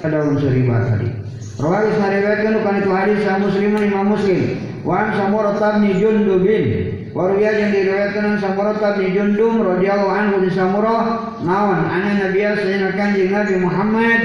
ada 0.00 0.18
unsur 0.28 0.52
riba 0.52 0.76
tadi. 0.88 1.08
Rawal 1.56 1.88
isnariwayatkan 1.88 2.52
bukan 2.60 2.74
itu 2.84 2.90
hadis 2.92 3.18
sah 3.24 3.36
musliman 3.40 3.88
imam 3.88 4.12
muslim. 4.12 4.40
Wan 4.84 5.12
samurah 5.16 5.56
tabni 5.58 5.96
jundubin. 5.98 6.96
Waruya 7.16 7.48
yang 7.48 7.72
diriwayatkan 7.72 8.44
Samurah 8.44 8.76
bin 9.00 9.16
Jundum 9.16 9.64
radhiyallahu 9.64 10.12
anhu 10.12 10.36
di 10.44 10.52
Samurah 10.52 11.32
naon? 11.40 11.88
Ana 11.88 12.28
nabiya 12.28 12.60
sayyidina 12.60 12.92
kanjeng 12.92 13.32
Nabi 13.32 13.56
Muhammad 13.56 14.20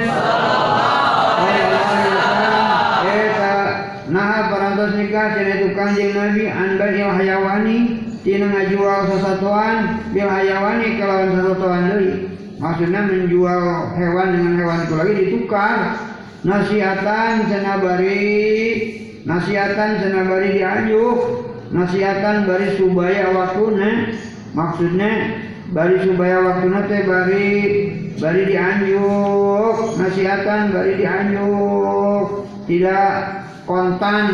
nah 4.11 4.51
parantos 4.51 4.99
nikah 4.99 5.39
cenah 5.39 5.55
itu 5.55 5.71
Nabi 6.11 6.43
anda 6.51 6.85
il 6.91 7.07
hayawani 7.15 7.77
tina 8.27 8.51
ngajual 8.51 9.07
sesatuan 9.07 10.03
bil 10.11 10.27
hayawani 10.27 10.99
kalawan 10.99 11.31
sesatuan 11.31 11.81
deui 11.95 12.11
maksudnya 12.59 13.01
menjual 13.07 13.63
hewan 13.95 14.27
dengan 14.35 14.53
hewan 14.59 14.79
itu 14.83 14.93
lagi 14.99 15.13
ditukar 15.15 15.77
nasiatan 16.43 17.47
cenah 17.47 17.77
bari 17.79 18.19
nasiatan 19.23 19.89
cenah 20.03 20.23
bari 20.27 20.47
diajuk 20.59 21.17
nasiatan 21.71 22.43
bari 22.43 22.67
subaya 22.75 23.31
waktuna 23.31 24.11
maksudnya 24.51 25.11
bari 25.71 26.03
subaya 26.03 26.37
waktuna 26.43 26.79
teh 26.91 27.01
bari 27.07 27.47
bari 28.19 28.41
dianjuk. 28.49 29.75
Nasiatan 30.01 30.73
bari 30.73 30.93
dianjuk. 30.99 32.25
Tidak 32.65 33.11
kontan 33.69 34.25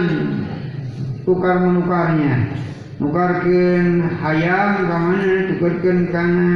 tukar 1.27 1.59
menukarnya. 1.61 2.57
Nukarkeun 2.97 4.09
hayam 4.17 4.89
ka 4.89 4.97
mana 4.97 5.53
tukarkeun 5.53 6.09
kana 6.09 6.49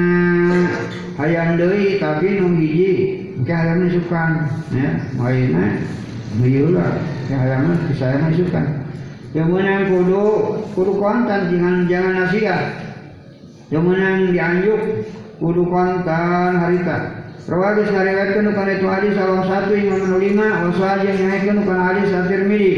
hayam 1.21 1.53
tapi 2.01 2.27
nu 2.41 2.57
hiji 2.57 2.91
ke 3.45 3.53
hayam 3.53 3.85
sukan. 3.93 4.49
Ya 4.73 4.89
maina 5.13 5.77
meuyeulah 6.41 6.97
ke 7.29 7.35
hayam 7.37 7.77
saya 7.93 8.25
sukan. 8.33 8.65
Kemudian 9.31 9.87
kudu 9.87 10.25
kudu 10.73 10.93
kontan 10.97 11.53
jangan 11.53 11.75
jangan 11.85 12.13
nasihat. 12.25 12.63
Kemudian 13.71 14.35
dianjuk 14.35 14.81
kudu 15.41 15.65
kontan 15.65 16.61
harita. 16.61 17.25
Rawadi 17.49 17.89
sariwayatkan 17.89 18.53
bukan 18.53 18.67
itu 18.69 18.85
hadis 18.85 19.11
salah 19.17 19.43
satu 19.49 19.73
imam 19.73 20.21
lima 20.21 20.69
wasal 20.69 21.01
yang 21.01 21.17
nyaitkan 21.17 21.65
bukan 21.65 21.79
hadis 21.81 22.13
at-Tirmidzi. 22.13 22.73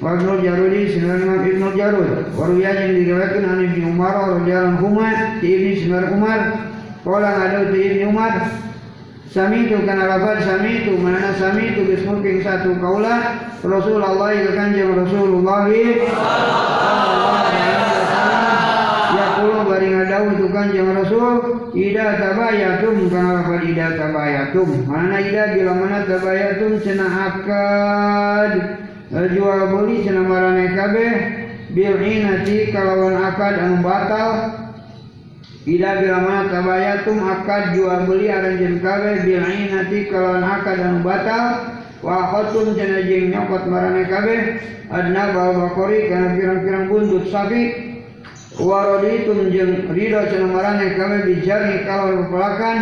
Wa 0.00 0.16
Ibnu 0.16 0.40
Jarudi 0.40 0.80
sinar 0.96 1.20
Imam 1.20 1.44
Ibnu 1.44 1.68
Jarud. 1.76 2.32
Waruya 2.32 2.70
yang 2.72 2.96
diriwayatkan 2.96 3.44
an 3.44 3.60
Ibnu 3.68 3.92
Umar 3.92 4.16
radhiyallahu 4.40 4.88
anhu 4.96 5.40
di 5.44 5.48
Ibnu 5.52 5.72
Sinar 5.84 6.04
Umar. 6.10 6.40
Qala 7.04 7.30
ada 7.44 7.68
di 7.70 7.78
Ibnu 7.84 8.10
Umar 8.10 8.34
Sami 9.36 9.68
itu 9.68 9.76
kana 9.84 10.08
lafaz 10.08 10.48
sami 10.48 10.80
itu 10.80 10.96
mana 10.96 11.36
sami 11.36 11.76
itu 11.76 11.84
bismulking 11.84 12.40
satu 12.40 12.72
kaula 12.80 13.36
Rasulullah 13.60 14.32
itu 14.32 14.56
kanjeng 14.56 14.96
Rasulullah 14.96 15.68
Ya 17.52 17.75
kulo 19.14 19.68
bari 19.68 19.86
ngadau 19.92 20.24
itu 20.34 20.46
kanjeng 20.50 20.90
Rasul 20.90 21.34
Ida 21.76 22.16
tabayatum 22.16 23.12
kana 23.12 23.60
ida 23.60 24.00
tabayatum. 24.00 24.88
Mana 24.88 25.20
ida 25.20 25.52
bila 25.52 25.72
mana 25.76 26.08
tabayatum 26.08 26.80
cenah 26.80 27.12
akad. 27.28 28.52
Jual 29.12 29.60
beli 29.76 30.00
cenah 30.08 30.24
marane 30.24 30.72
kabeh. 30.72 31.12
Bil 31.76 32.00
inati 32.00 32.72
kalawan 32.72 33.20
akad 33.20 33.60
anu 33.60 33.84
batal. 33.84 34.30
Ila 35.68 35.90
bila 36.00 36.18
mana 36.24 36.42
tabayatum 36.48 37.18
akad 37.20 37.76
jual 37.76 38.08
beli 38.08 38.32
aranjeun 38.32 38.80
kabeh. 38.80 39.28
Bil 39.28 39.44
inati 39.44 40.08
kalawan 40.08 40.40
akad 40.48 40.80
anu 40.80 41.04
batal. 41.04 41.44
Wa 42.00 42.32
khatum 42.32 42.72
cenah 42.72 43.04
nyokot 43.04 43.68
marane 43.68 44.08
kabeh. 44.08 44.40
Adna 44.88 45.34
bawa 45.34 45.52
bakori 45.66 46.08
kana 46.08 46.38
pirang-pirang 46.38 46.86
buntut 46.88 47.26
sapi 47.28 47.95
wa 48.56 48.78
raditum 48.96 49.52
jeung 49.52 49.92
ridho 49.92 50.22
cenah 50.32 50.48
marane 50.48 50.96
kabeh 50.96 51.20
bijari 51.28 51.84
kalawan 51.84 52.28
pepelakan 52.28 52.78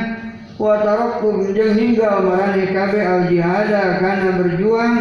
wa 0.58 0.74
taraktum 0.78 1.34
hingga 1.54 2.10
marane 2.22 2.64
kabeh 2.70 3.02
al 3.02 3.22
jihada 3.30 3.98
kana 3.98 4.30
berjuang. 4.38 4.96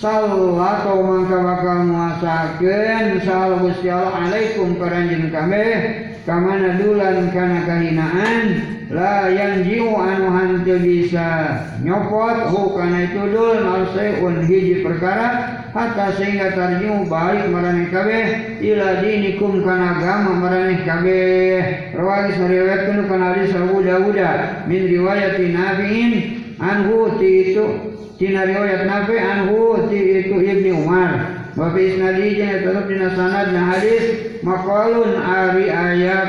Sallato 0.00 0.96
mangka 1.04 1.44
bakal 1.44 1.92
muasakeun 1.92 3.20
sal 3.20 3.60
Gusti 3.60 3.92
Allah 3.92 4.32
alaikum 4.32 4.80
paranjeun 4.80 5.28
kabeh 5.28 6.09
kamana 6.26 6.76
dulan 6.80 7.32
kana 7.32 7.64
kahinaan? 7.64 8.78
La 8.90 9.30
yang 9.30 9.62
jiu 9.62 9.94
anu 9.94 10.34
hanteu 10.34 10.82
bisa. 10.82 11.62
Nyopot 11.78 12.50
hu 12.50 12.74
kana 12.74 13.06
itu 13.06 13.22
dul 13.30 13.62
un 13.62 14.42
hiji 14.50 14.82
perkara 14.82 15.62
hatta 15.70 16.18
sehingga 16.18 16.58
tarjiu 16.58 17.06
balik 17.06 17.46
marane 17.54 17.86
kabeh 17.94 18.58
ila 18.58 18.98
dinikum 18.98 19.62
kana 19.62 19.94
agama 19.94 20.42
marane 20.42 20.82
kabeh. 20.82 21.94
Rawali 21.94 22.34
sariwayatkeun 22.34 23.06
kana 23.06 23.24
hadis 23.30 23.54
Abu 23.54 23.78
Dawud 23.78 24.18
min 24.66 24.82
riwayat 24.90 25.38
Nafi'in 25.38 26.12
anhu 26.58 27.14
ti 27.22 27.54
itu 27.54 27.94
tina 28.18 28.42
riwayat 28.42 28.90
Nafi 28.90 29.16
anhu 29.22 29.86
ti 29.86 30.26
itu 30.26 30.34
Ibnu 30.34 30.82
Umar 30.82 31.39
wa 31.60 31.68
fi 31.76 31.92
isnadih 31.92 32.40
tetap 32.40 32.88
dina 32.88 33.12
sanad 33.12 33.52
na 33.52 33.76
hadis 33.76 34.32
makalun 34.40 35.12
ari 35.20 35.68
ayat 35.68 36.28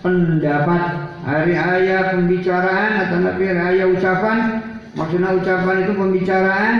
pendapat 0.00 0.84
hari 1.20 1.52
ayat 1.52 2.16
pembicaraan 2.16 2.92
atau 3.04 3.20
nabi 3.20 3.44
ayat 3.44 3.92
ucapan 3.92 4.64
maksudnya 4.96 5.36
ucapan 5.36 5.84
itu 5.84 5.92
pembicaraan 5.92 6.74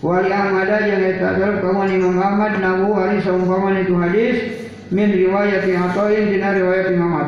wali 0.00 0.32
Ahmad 0.32 0.72
yang 0.88 1.20
adalah 1.20 1.60
kaum 1.60 1.84
Imam 1.92 2.16
Ahmad 2.16 2.56
hari 2.56 3.20
seumpaman 3.20 3.84
itu 3.84 4.00
hadis 4.00 4.36
min 4.88 5.12
riwayat 5.12 5.68
yang 5.68 5.92
atoin 5.92 6.24
dina 6.24 6.56
riwayat 6.56 6.88
Imam 6.88 7.20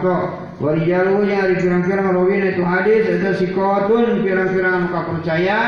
wali 0.56 0.88
jalu 0.88 1.28
yang 1.28 1.44
hari 1.44 1.60
pirang-pirang 1.60 2.16
rawin 2.16 2.48
itu 2.48 2.64
hadis 2.64 3.04
itu 3.12 3.28
sikotun 3.44 4.24
pirang-pirang 4.24 4.88
muka 4.88 5.00
percaya 5.04 5.60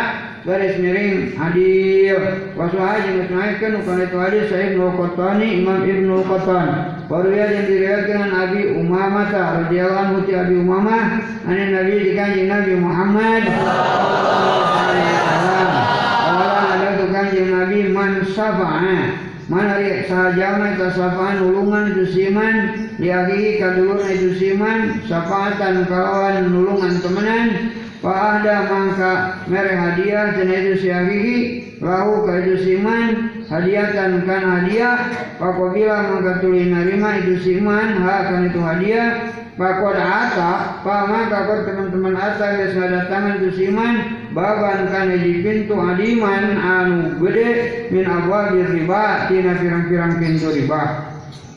garis 0.45 0.77
miring 0.77 1.33
adil 1.41 2.21
wasuha 2.53 3.01
jeung 3.01 3.33
naikkan 3.33 3.81
bukan 3.81 4.05
itu 4.05 4.17
hadis 4.21 4.45
Sa'id 4.53 4.77
bin 4.77 4.93
Qatani 4.93 5.49
Imam 5.65 5.81
Ibnu 5.83 6.21
Qatan 6.29 6.95
Waruya 7.05 7.53
yang 7.53 7.69
diriwayatkan 7.69 8.33
Abi 8.33 8.81
Umamah 8.81 9.29
radhiyallahu 9.29 10.25
anhu 10.25 10.25
Abi 10.25 10.55
Umamah. 10.57 11.21
Ane 11.45 11.65
Nabi 11.69 12.01
di 12.01 12.11
kanjeng 12.17 12.49
Nabi 12.49 12.81
Muhammad. 12.81 13.45
Allah 16.25 16.65
ada 16.81 16.89
tu 16.97 17.13
kanjeng 17.13 17.53
Nabi 17.53 17.93
man 17.93 18.25
man 19.49 19.69
hari 19.69 20.09
sahajama 20.09 20.73
eta 20.73 20.89
safaan 20.97 21.45
nulungan 21.45 21.93
itu 21.93 22.05
siman 22.17 22.57
liahi 22.97 23.61
kadulurna 23.61 24.09
itu 24.09 24.31
siman 24.41 25.05
safaatan 25.05 25.85
kalawan 25.85 26.49
nulungan 26.49 26.97
temenan. 27.05 27.49
Fa'ada 28.05 28.69
mangka 28.69 29.13
mere 29.49 29.73
hadiah 29.73 30.37
cenah 30.37 30.61
itu 30.61 30.73
si 30.77 30.89
agihi 30.93 31.37
lahu 31.81 32.29
ka 32.29 32.37
itu 32.45 32.77
hadiatan 33.49 34.29
kan 34.29 34.43
hadiah. 34.45 34.97
Pakobila 35.41 36.13
mangka 36.13 36.45
tuli 36.45 36.69
narima 36.69 37.25
itu 37.25 37.41
siman 37.41 37.97
ha 38.05 38.29
kan 38.29 38.53
itu 38.53 38.61
hadiah. 38.61 39.09
Pakod 39.57 39.97
ata 39.97 40.85
pa 40.85 41.09
mangka 41.09 41.65
teman-teman 41.65 42.13
ata 42.13 42.47
geus 42.61 42.77
ngadatangan 42.77 43.41
itu 43.41 43.51
siman 43.57 43.95
baban 44.35 44.91
kan 44.91 45.15
di 45.15 45.41
pintu 45.41 45.79
adiman 45.79 46.45
anu 46.59 46.99
gede 47.23 47.49
min 47.95 48.05
abwabir 48.05 48.67
riba 48.75 49.31
tina 49.31 49.55
pirang-pirang 49.57 50.19
pintu 50.19 50.51
riba 50.51 50.83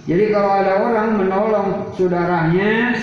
jadi 0.07 0.31
kalau 0.31 0.51
ada 0.53 0.73
orang 0.85 1.09
menolong 1.19 1.69
saudaranya 1.97 2.95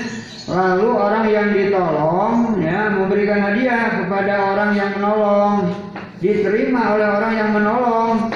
Lalu 0.44 0.88
orang 0.92 1.24
yang 1.32 1.48
ditolong 1.56 2.60
ya 2.60 2.92
memberikan 2.92 3.40
hadiah 3.40 4.04
kepada 4.04 4.52
orang 4.52 4.76
yang 4.76 4.92
menolong 5.00 5.72
diterima 6.20 7.00
oleh 7.00 7.08
orang 7.08 7.32
yang 7.32 7.50
menolong 7.56 8.28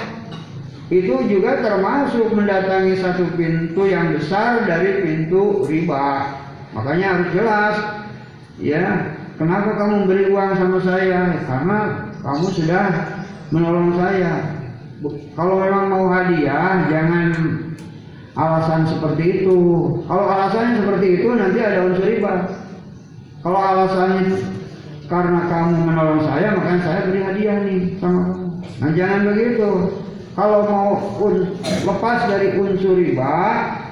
itu 0.88 1.20
juga 1.28 1.60
termasuk 1.60 2.32
mendatangi 2.32 2.96
satu 2.96 3.28
pintu 3.36 3.84
yang 3.84 4.16
besar 4.16 4.64
dari 4.64 5.04
pintu 5.04 5.68
riba. 5.68 6.32
Makanya 6.72 7.06
harus 7.12 7.28
jelas 7.36 7.76
ya 8.56 9.12
kenapa 9.38 9.70
kamu 9.78 10.10
beri 10.10 10.24
uang 10.34 10.52
sama 10.58 10.78
saya 10.82 11.38
karena 11.46 11.78
kamu 12.20 12.46
sudah 12.52 12.84
menolong 13.54 13.96
saya. 13.96 14.58
Kalau 15.38 15.62
memang 15.62 15.86
mau 15.94 16.04
hadiah 16.10 16.90
jangan 16.90 17.30
alasan 18.34 18.82
seperti 18.90 19.42
itu. 19.42 19.58
Kalau 20.10 20.24
alasannya 20.26 20.82
seperti 20.82 21.06
itu 21.22 21.28
nanti 21.38 21.58
ada 21.62 21.86
unsur 21.86 22.06
riba. 22.06 22.34
Kalau 23.46 23.60
alasannya 23.62 24.42
karena 25.06 25.40
kamu 25.48 25.74
menolong 25.86 26.20
saya, 26.26 26.52
maka 26.58 26.82
saya 26.82 27.00
beri 27.08 27.20
hadiah 27.22 27.58
nih 27.62 27.80
sama 28.02 28.20
kamu. 28.34 28.46
Nah 28.82 28.90
jangan 28.92 29.20
begitu. 29.32 29.70
Kalau 30.38 30.60
mau 30.70 30.90
lepas 31.62 32.18
dari 32.30 32.58
unsur 32.58 32.94
riba, 32.94 33.34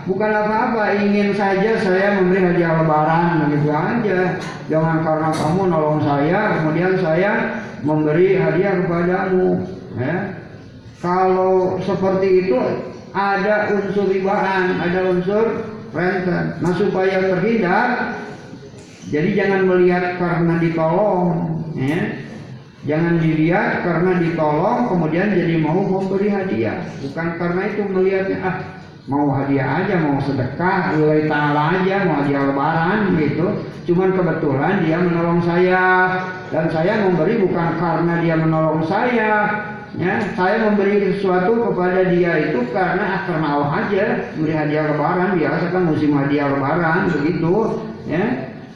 bukan 0.07 0.31
apa-apa, 0.31 0.95
ingin 1.03 1.35
saja 1.35 1.77
saya 1.83 2.23
memberi 2.23 2.41
hadiah 2.47 2.81
lebaran, 2.81 3.51
begitu 3.51 3.69
aja. 3.74 4.20
Jangan 4.70 5.03
karena 5.03 5.31
kamu 5.35 5.61
nolong 5.69 6.01
saya, 6.03 6.41
kemudian 6.59 6.93
saya 7.03 7.33
memberi 7.83 8.39
hadiah 8.39 8.74
kepadamu. 8.87 9.66
Ya. 9.99 10.16
Kalau 11.03 11.77
seperti 11.85 12.47
itu 12.47 12.57
ada 13.12 13.70
unsur 13.74 14.07
ribaan, 14.09 14.81
ada 14.81 15.01
unsur 15.12 15.45
renten. 15.93 16.45
Nah 16.62 16.73
supaya 16.74 17.20
terhindar, 17.20 18.16
jadi 19.11 19.28
jangan 19.35 19.61
melihat 19.69 20.19
karena 20.19 20.55
ditolong, 20.62 21.28
ya. 21.74 22.27
Jangan 22.87 23.19
dilihat 23.19 23.83
karena 23.83 24.23
ditolong 24.23 24.87
kemudian 24.87 25.35
jadi 25.35 25.59
mau 25.59 25.83
memberi 25.83 26.31
hadiah. 26.31 26.87
Bukan 27.03 27.35
karena 27.35 27.62
itu 27.66 27.83
melihatnya 27.83 28.39
ah 28.47 28.57
mau 29.07 29.31
hadiah 29.31 29.83
aja, 29.83 30.03
mau 30.03 30.19
sedekah, 30.19 30.99
lillahi 30.99 31.31
ta'ala 31.31 31.62
aja, 31.78 31.97
mau 32.07 32.15
hadiah 32.23 32.43
lebaran 32.51 32.99
gitu. 33.19 33.47
Cuman 33.87 34.19
kebetulan 34.19 34.83
dia 34.83 34.99
menolong 34.99 35.41
saya. 35.47 35.85
Dan 36.51 36.70
saya 36.70 37.07
memberi 37.07 37.43
bukan 37.43 37.78
karena 37.78 38.15
dia 38.23 38.35
menolong 38.35 38.83
saya, 38.87 39.31
ya. 39.95 40.15
Saya 40.35 40.57
memberi 40.66 41.15
sesuatu 41.15 41.70
kepada 41.70 42.11
dia 42.11 42.51
itu 42.51 42.66
karena 42.74 43.05
ah, 43.07 43.20
karena 43.31 43.47
Allah 43.47 43.70
aja 43.87 44.05
memberi 44.35 44.55
hadiah 44.55 44.85
lebaran. 44.91 45.39
Biasa 45.39 45.65
kan 45.70 45.83
musim 45.87 46.11
hadiah 46.19 46.51
lebaran 46.51 47.15
begitu 47.15 47.55
ya. 48.11 48.27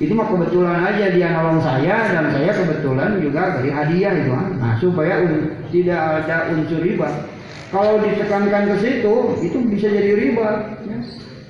Itu 0.01 0.17
mah 0.17 0.33
kebetulan 0.33 0.81
aja 0.81 1.13
dia 1.13 1.29
nolong 1.29 1.61
saya 1.61 2.09
dan 2.09 2.33
saya 2.33 2.57
kebetulan 2.57 3.21
juga 3.21 3.61
beri 3.61 3.69
hadiah 3.69 4.17
itu 4.17 4.33
nah 4.57 4.73
supaya 4.81 5.29
tidak 5.69 6.01
ada 6.25 6.57
unsur 6.57 6.81
riba 6.81 7.29
kalau 7.71 8.03
ditekankan 8.03 8.75
ke 8.75 8.77
situ 8.83 9.15
itu 9.47 9.59
bisa 9.71 9.87
jadi 9.87 10.13
riba. 10.19 10.49
Ya. 10.87 10.99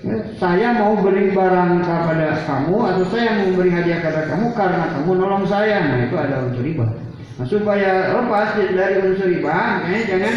Ya, 0.00 0.16
saya 0.40 0.80
mau 0.80 0.96
beri 0.96 1.28
barang 1.28 1.84
kepada 1.84 2.40
kamu 2.48 2.76
atau 2.88 3.04
saya 3.12 3.44
mau 3.44 3.52
beri 3.52 3.68
hadiah 3.68 4.00
kepada 4.00 4.32
kamu 4.32 4.56
karena 4.56 4.84
kamu 4.96 5.10
nolong 5.12 5.44
saya. 5.44 5.76
Nah 5.76 6.08
itu 6.08 6.16
ada 6.16 6.40
unsur 6.40 6.64
riba. 6.64 6.88
Nah, 7.36 7.44
supaya 7.44 8.16
lepas 8.16 8.56
dari 8.56 8.96
unsur 9.04 9.28
riba 9.28 9.84
ya, 9.92 9.98
jangan 10.08 10.34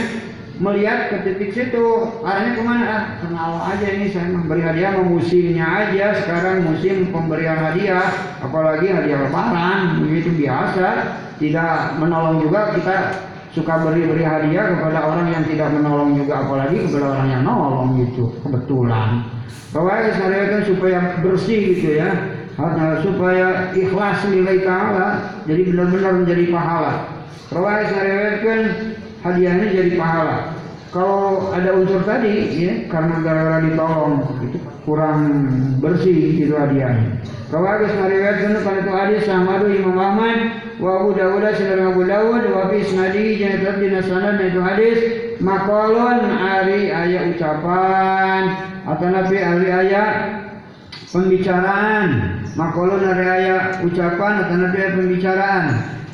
melihat 0.59 0.99
ke 1.15 1.17
titik 1.23 1.51
situ. 1.55 1.87
Arahnya 2.27 2.59
ke 2.59 2.63
mana? 2.67 2.85
Ah 2.91 3.03
kenal 3.23 3.51
aja 3.63 3.87
ini 3.87 4.11
saya 4.11 4.35
memberi 4.35 4.67
hadiah 4.67 4.99
musimnya 4.99 5.63
aja. 5.63 6.11
Sekarang 6.19 6.67
musim 6.67 7.07
pemberian 7.15 7.55
hadiah 7.55 8.11
apalagi 8.43 8.91
hadiah 8.91 9.31
lebaran 9.31 10.03
begitu 10.03 10.43
biasa. 10.43 11.19
Tidak 11.39 12.03
menolong 12.03 12.43
juga 12.43 12.75
kita 12.75 12.97
suka 13.53 13.73
beri-beri 13.85 14.25
hadiah 14.25 14.73
kepada 14.77 14.99
orang 15.05 15.29
yang 15.29 15.43
tidak 15.45 15.69
menolong 15.71 16.17
juga 16.17 16.41
apalagi 16.41 16.77
kepada 16.89 17.05
orang 17.13 17.27
yang 17.29 17.41
nolong 17.45 17.89
gitu 18.01 18.33
kebetulan 18.41 19.09
bahwa 19.73 19.93
saya 20.13 20.41
kan 20.53 20.61
supaya 20.65 20.99
bersih 21.21 21.59
gitu 21.77 21.89
ya 22.01 22.09
supaya 23.01 23.73
ikhlas 23.73 24.25
nilai 24.29 24.61
ta'ala 24.61 25.07
jadi 25.49 25.61
benar-benar 25.69 26.13
menjadi 26.21 26.43
pahala 26.53 26.93
bahwa 27.53 27.85
saya 27.85 28.41
kan 28.41 28.61
hadiahnya 29.23 29.67
jadi 29.71 29.91
pahala. 29.95 30.37
Kalau 30.93 31.49
ada 31.49 31.73
unsur 31.73 32.05
tadi, 32.05 32.53
ya, 32.53 32.85
karena 32.85 33.17
gara-gara 33.25 33.65
ditolong, 33.65 34.29
itu 34.45 34.57
kurang 34.85 35.19
bersih 35.81 36.37
gitu 36.37 36.53
hadiahnya. 36.53 37.17
Rawadu 37.53 37.85
semari 37.85 38.17
wajun 38.17 38.65
kalau 38.65 38.81
tu 38.81 38.89
hadis 38.89 39.29
Ahmadu 39.29 39.69
Imam 39.69 39.93
Ahmad 39.93 40.57
wa 40.81 41.05
Abu 41.05 41.13
Dawud 41.13 41.45
sinar 41.53 41.85
Abu 41.85 42.01
Dawud 42.01 42.49
wa 42.49 42.65
fi 42.65 42.81
isnadi 42.81 43.37
jeung 43.37 43.61
tetep 43.61 43.77
dina 43.77 44.01
sanad 44.01 44.41
itu 44.41 44.57
hadis 44.57 44.97
makolon 45.37 46.33
hari 46.33 46.89
ayat 46.89 47.37
ucapan. 47.37 48.57
Atau 48.89 49.05
nabi 49.05 49.37
hari 49.37 49.69
ayat 49.69 50.13
pembicaraan. 51.13 52.41
Makolon 52.57 53.05
hari 53.05 53.21
ayat 53.21 53.85
ucapan 53.85 54.33
atau 54.49 54.55
nabi 54.57 54.77
pembicaraan. 54.97 55.65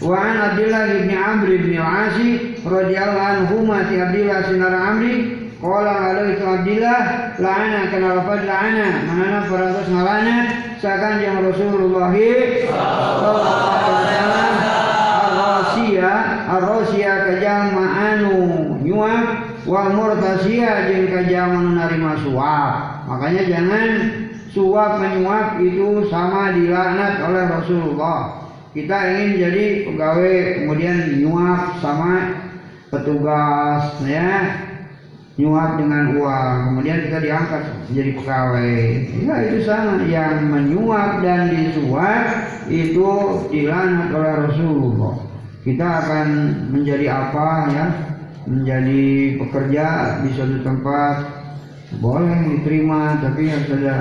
Wa 0.03 0.19
an 0.19 0.35
Abdullah 0.43 0.91
bin 0.91 1.07
Amr 1.15 1.49
bin 1.55 1.79
Al-Asi 1.79 2.59
radhiyallahu 2.67 3.27
anhu 3.47 3.63
ma 3.63 3.87
Abdullah 3.87 4.43
sinar 4.43 4.75
Amri 4.75 5.39
Qala 5.59 6.15
alaihi 6.15 6.39
Abdullah 6.39 7.35
la'ana 7.35 7.91
kana 7.91 8.15
lafaz 8.15 8.47
la'ana 8.47 8.87
manana 9.11 9.43
parantos 9.43 9.91
ngalana 9.91 10.35
sakan 10.79 11.19
yang 11.19 11.43
Rasulullah 11.43 12.15
sallallahu 12.15 13.59
alaihi 13.67 13.91
wasallam 13.91 14.53
ar-rasiya 15.19 16.13
ar-rasiya 16.47 17.13
kajang 17.27 17.75
ma'anu 17.75 18.39
nyuap 18.79 19.25
wa 19.67 19.91
murtasia 19.91 20.87
jeung 20.87 21.11
kajang 21.11 21.75
anu 21.75 22.07
suap. 22.23 23.03
Makanya 23.11 23.43
jangan 23.51 23.87
suap 24.55 24.95
menyuap 25.03 25.59
itu 25.59 26.07
sama 26.07 26.55
dilaknat 26.55 27.19
oleh 27.19 27.43
Rasulullah. 27.51 28.47
Kita 28.71 28.95
ingin 29.11 29.31
jadi 29.43 29.65
pegawai 29.91 30.63
kemudian 30.63 31.19
nyuap 31.19 31.83
sama 31.83 32.47
petugas 32.87 33.91
ya 34.07 34.68
nyuap 35.39 35.79
dengan 35.79 36.19
uang 36.19 36.55
kemudian 36.67 36.99
kita 37.07 37.17
diangkat 37.23 37.63
menjadi 37.87 38.11
pegawai. 38.19 38.79
Ya 39.23 39.35
itu 39.47 39.57
sama 39.63 40.03
yang 40.03 40.51
menyuap 40.51 41.23
dan 41.23 41.47
disuap 41.55 42.27
itu 42.67 43.09
dilanat 43.47 44.11
oleh 44.11 44.33
Rasulullah. 44.51 45.15
Kita 45.63 45.87
akan 46.03 46.27
menjadi 46.75 47.07
apa 47.07 47.47
ya? 47.71 47.85
Menjadi 48.51 49.05
pekerja 49.39 49.85
di 50.27 50.29
suatu 50.35 50.59
tempat. 50.59 51.15
Boleh 52.03 52.59
diterima 52.59 53.17
tapi 53.23 53.47
harus 53.47 53.71
ada 53.79 53.97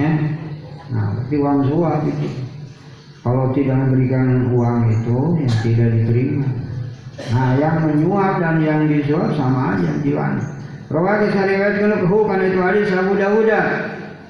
ya? 0.00 0.12
Nah, 0.90 1.04
berarti 1.14 1.34
uang 1.36 1.60
suap 1.68 2.00
itu. 2.08 2.28
Kalau 3.20 3.52
tidak 3.52 3.76
memberikan 3.84 4.48
uang 4.56 4.78
itu, 4.96 5.18
yang 5.44 5.56
tidak 5.60 5.88
diterima. 5.92 6.69
Nah, 7.28 7.60
yang 7.60 7.84
menyuap 7.84 8.40
dan 8.40 8.64
yang 8.64 8.88
disuap 8.88 9.36
sama 9.36 9.76
aja 9.76 9.92
jilan. 10.00 10.40
Rawat 10.90 11.28
disariwayatkan 11.28 12.02
kehu 12.02 12.18
karena 12.26 12.44
itu 12.50 12.60
hadis 12.64 12.88
Abu 12.96 13.14
Dawud. 13.14 13.50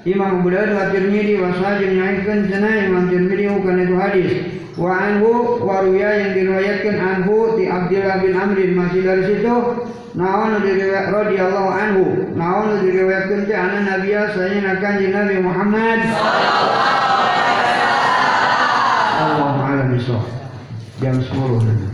Imam 0.03 0.43
Abu 0.43 0.49
Dawud 0.51 0.71
wa 0.75 0.85
Tirmidzi 0.91 1.35
wa 1.39 1.49
Sahih 1.57 1.87
menyampaikan 1.89 2.39
sana 2.51 2.69
Imam 2.85 3.09
Tirmidzi 3.09 3.47
karena 3.65 3.81
itu 3.87 3.95
hadis. 3.97 4.31
Wa 4.77 4.91
anhu 4.93 5.57
waruya 5.63 6.09
yang 6.21 6.31
diriwayatkan 6.37 6.95
anhu 6.95 7.59
di 7.59 7.65
Abdullah 7.67 8.17
bin 8.23 8.33
Amr 8.37 8.59
masih 8.71 9.01
dari 9.03 9.23
situ 9.27 9.55
naon 10.11 10.59
radhiyallahu 10.59 11.69
anhu 11.71 12.03
naon 12.35 12.83
diriwayatkan 12.83 13.47
teh 13.47 13.55
ana 13.55 13.79
nabiya 13.83 14.35
saya 14.35 14.59
nakan 14.59 14.95
Nabi 15.07 15.35
Muhammad 15.39 15.99
Allah 19.21 19.55
alam 19.71 19.95
jam 20.99 21.15
10 21.15 21.31
nanti 21.63 21.90